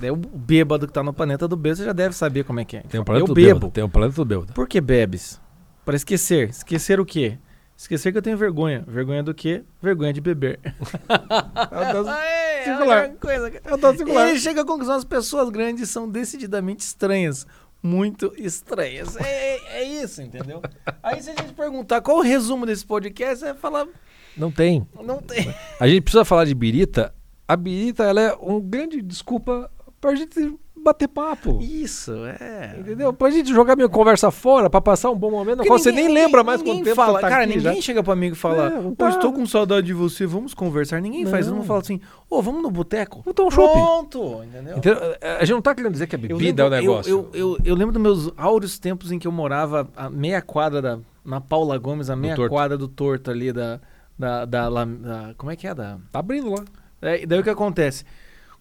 [0.00, 2.64] Daí o bêbado que tá no planeta do bêbado, você já deve saber como é
[2.64, 2.80] que é.
[2.80, 3.46] Tem um planeta eu do bebo.
[3.48, 3.70] bêbado.
[3.70, 4.52] Tem um planeta do bêbado.
[4.54, 5.38] Por que bebes?
[5.84, 6.48] Para esquecer.
[6.48, 7.36] Esquecer o quê?
[7.84, 8.82] Esquecer que eu tenho vergonha.
[8.88, 9.62] Vergonha do quê?
[9.82, 10.58] Vergonha de beber.
[10.64, 13.02] É, circular.
[13.02, 13.62] mesma coisa, cara.
[13.62, 14.30] É o dado circular.
[14.30, 17.46] Ele chega à conclusão as pessoas grandes são decididamente estranhas.
[17.82, 19.16] Muito estranhas.
[19.16, 20.62] É, é- é isso, entendeu?
[21.02, 23.86] Aí se a gente perguntar qual o resumo desse podcast, você vai falar,
[24.34, 24.88] Não tem.
[25.04, 25.54] não tem.
[25.78, 27.14] A gente precisa falar de birita.
[27.46, 29.70] A birita ela é um grande desculpa
[30.00, 31.58] pra gente bater papo.
[31.60, 32.76] Isso, é.
[32.78, 33.12] Entendeu?
[33.12, 36.42] Pra gente jogar minha conversa fora, pra passar um bom momento, Porque você nem lembra
[36.42, 37.82] ninguém- mais quanto ninguém tempo fala, tá Cara, aqui ninguém já.
[37.82, 39.08] chega pra mim e fala, É, não pô, tá.
[39.10, 41.00] estou com saudade de você, vamos conversar.
[41.00, 41.56] Ninguém faz, Não.
[41.56, 42.00] não fala assim,
[42.30, 43.22] ô, vamos no boteco.
[43.24, 43.72] Vamos tomar um chopp.
[43.72, 44.76] Pronto, entendeu?
[44.76, 44.98] Entendeu?
[45.40, 47.10] A gente não tá querendo dizer que a Eu bebida é o lembro- negócio.
[47.10, 50.42] Eu, eu, eu, eu lembro dos meus áureos tempos em que eu morava a meia
[50.42, 52.50] quadra da, na Paula Gomes, a meia Torto.
[52.50, 53.80] quadra do Torto ali da,
[54.18, 55.74] da, da, la- da- Como é que é?
[55.74, 56.64] Da, Tá abrindo lá.
[57.02, 58.04] é, daí o que acontece?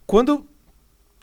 [0.05, 0.45] Quando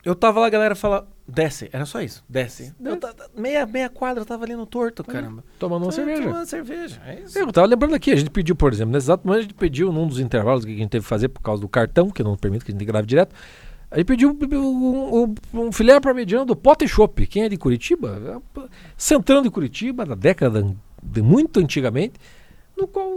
[0.04, 1.68] eu tava lá, a galera fala, desce.
[1.72, 2.74] Era só isso, desce.
[2.82, 5.44] Eu ta- meia, meia quadra, eu tava ali no Torto, caramba.
[5.58, 6.22] Tomando uma cerveja.
[6.22, 7.38] Tomando cerveja, é isso.
[7.38, 9.92] Eu tava lembrando aqui, a gente pediu, por exemplo, nesse exato momento a gente pediu
[9.92, 12.36] num dos intervalos que a gente teve que fazer por causa do cartão, que não
[12.36, 13.34] permite que a gente grave direto.
[13.90, 15.34] A gente pediu um, um,
[15.66, 17.26] um filé parmegiano do Pote Shop.
[17.26, 18.40] Quem é de Curitiba?
[18.96, 20.64] Centrando de Curitiba, da década
[21.02, 22.14] de muito antigamente,
[22.76, 23.10] no qual,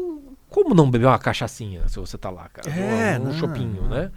[0.49, 2.69] como não beber uma cachaçinha se você tá lá, cara?
[2.69, 3.89] É, um, um não, chopinho, não.
[3.89, 4.11] né?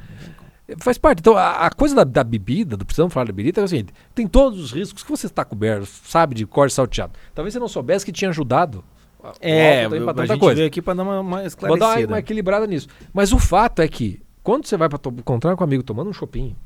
[0.79, 1.21] Faz parte.
[1.21, 3.93] Então, a, a coisa da, da bebida, do precisamos falar da bebida, é o seguinte:
[4.15, 7.13] tem todos os riscos que você está coberto, sabe, de corte salteado.
[7.35, 8.83] Talvez você não soubesse que tinha ajudado.
[9.23, 10.57] a- É, também pra a tanta gente coisa.
[10.57, 11.87] veio aqui pra dar uma, uma Vou esclarecida.
[11.87, 12.89] dar uma, uma equilibrada nisso.
[13.13, 16.13] Mas o fato é que, quando você vai para encontrar com um amigo tomando um
[16.13, 16.57] chopinho,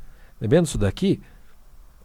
[0.40, 1.20] bebendo isso daqui,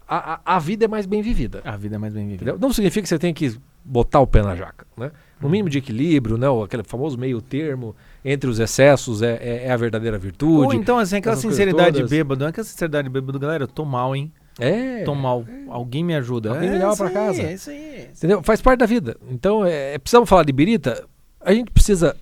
[0.07, 1.61] a, a, a vida é mais bem vivida.
[1.63, 2.43] A vida é mais bem vivida.
[2.51, 2.59] Entendeu?
[2.59, 4.85] Não significa que você tem que botar o pé na jaca.
[4.97, 5.11] Né?
[5.41, 6.49] No mínimo de equilíbrio, né?
[6.49, 10.75] o- aquele famoso meio termo entre os excessos é, é- é a verdadeira Ou virtude.
[10.77, 12.09] então, assim, aquela sinceridade de todas.
[12.09, 12.45] bêbado.
[12.45, 14.31] É aquela sinceridade de bêbado, galera, eu tô mal, hein?
[14.57, 15.03] É.
[15.03, 15.45] Tô mal.
[15.69, 16.51] Alguém me ajuda.
[16.51, 17.41] Alguém me é leva isso pra aí, casa.
[17.41, 18.09] É isso aí.
[18.17, 18.41] Entendeu?
[18.41, 19.17] Faz parte da vida.
[19.29, 21.05] Então, é, é- precisamos falar de birita.
[21.41, 22.15] A gente precisa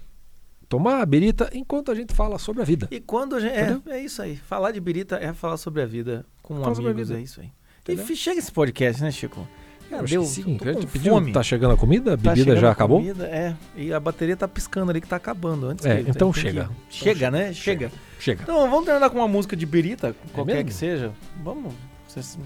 [0.68, 2.88] tomar a birita enquanto a gente fala sobre a vida.
[2.90, 3.54] E quando a gente.
[3.54, 4.36] É, é isso aí.
[4.36, 7.12] Falar de birita é falar sobre a vida com a amigos.
[7.12, 7.52] É isso aí.
[7.82, 8.06] Entendeu?
[8.10, 9.48] E chega esse podcast, né, Chico?
[10.00, 10.24] Acho deu.
[10.24, 10.58] sim.
[10.58, 11.32] tô pediu, fome.
[11.32, 12.14] Tá chegando a comida?
[12.14, 13.00] A Tá bebida chegando já a acabou?
[13.00, 13.56] comida, é.
[13.76, 15.86] E a bateria tá piscando ali que tá acabando antes.
[15.86, 16.70] É, que- então tem que- chega.
[16.90, 17.54] Chega, né?
[17.54, 17.92] Chega.
[18.20, 18.44] Chega.
[18.44, 20.68] Então vamos terminar com uma música de birita, qualquer mesmo?
[20.70, 21.12] que seja.
[21.44, 21.74] Vamos.
[22.08, 22.38] Vocês-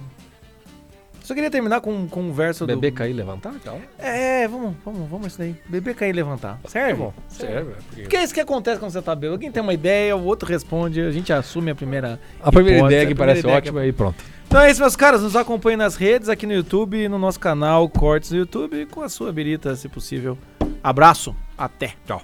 [1.28, 2.96] Só queria terminar com, com um verso Beber, do.
[2.96, 3.54] cair, levantar?
[3.62, 3.82] Calma.
[4.00, 5.58] É, vamos, vamos, vamos isso daí.
[5.68, 6.58] Beber, cair e levantar.
[6.70, 6.92] Serve?
[6.94, 7.14] Tá bom.
[7.28, 7.72] Serve.
[7.90, 9.34] porque- Porque é isso que acontece quando você tá bêbado.
[9.34, 12.18] Alguém tem uma ideia, o outro responde, a gente assume a primeira.
[12.42, 14.24] A primeira hipótese, ideia que parece ideia ótima e pronto.
[14.48, 15.22] Então é isso, meus caras.
[15.22, 19.02] Nos acompanhem nas redes, aqui no YouTube, e no nosso canal Cortes do YouTube, com
[19.02, 20.38] a sua birita, se possível.
[20.82, 21.94] Abraço, até.
[22.06, 22.22] Tchau.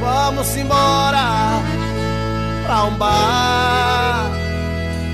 [0.00, 1.62] Vamos embora
[2.66, 4.28] pra um bar,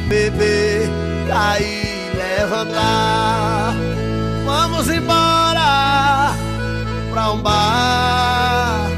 [0.09, 0.89] beber,
[1.29, 3.75] cair, levantar.
[4.47, 6.35] Vamos embora
[7.13, 8.89] pra um bar,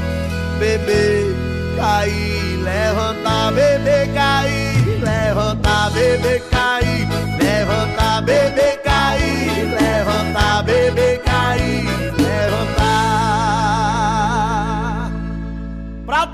[0.57, 1.35] beber,
[1.77, 7.07] cair, levantar, beber, cair, levantar, beber, cair,
[7.37, 8.84] levantar, beber,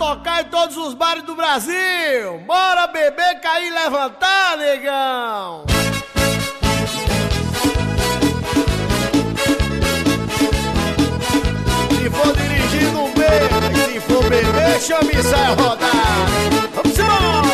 [0.02, 2.40] tocar em todos os bares do Brasil.
[2.48, 5.64] Bora beber, cair, levantar, negão.
[11.92, 16.26] Se for dirigindo um beijo, e se for beber, chame e sai rodar.
[16.74, 17.52] Vamos embora.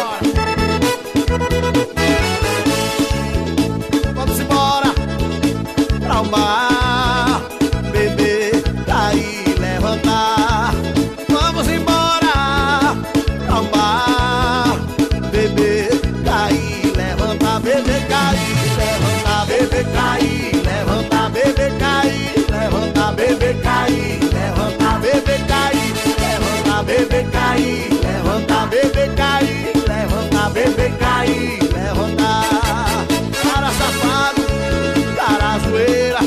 [27.57, 33.07] Cair, levantar, beber, cair, levantar, beber, cair, levantar.
[33.43, 34.41] Cara safado,
[35.15, 36.19] cara zoeira,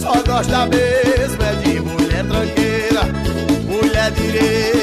[0.00, 3.02] só gosta mesmo é de mulher tranqueira.
[3.66, 4.77] Mulher direita,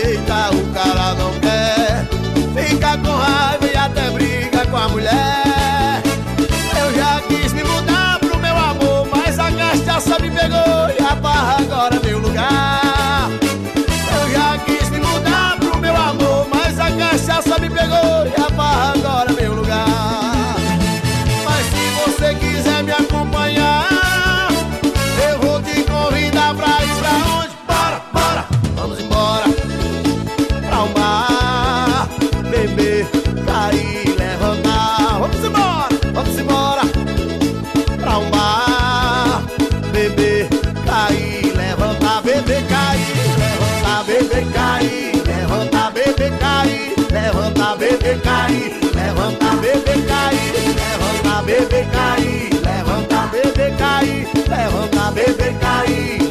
[51.76, 56.25] bebê cair, levanta bebê cair, levanta bebê cair.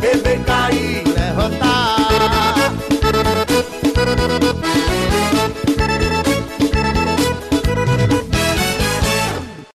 [0.00, 0.97] Bebê, cair.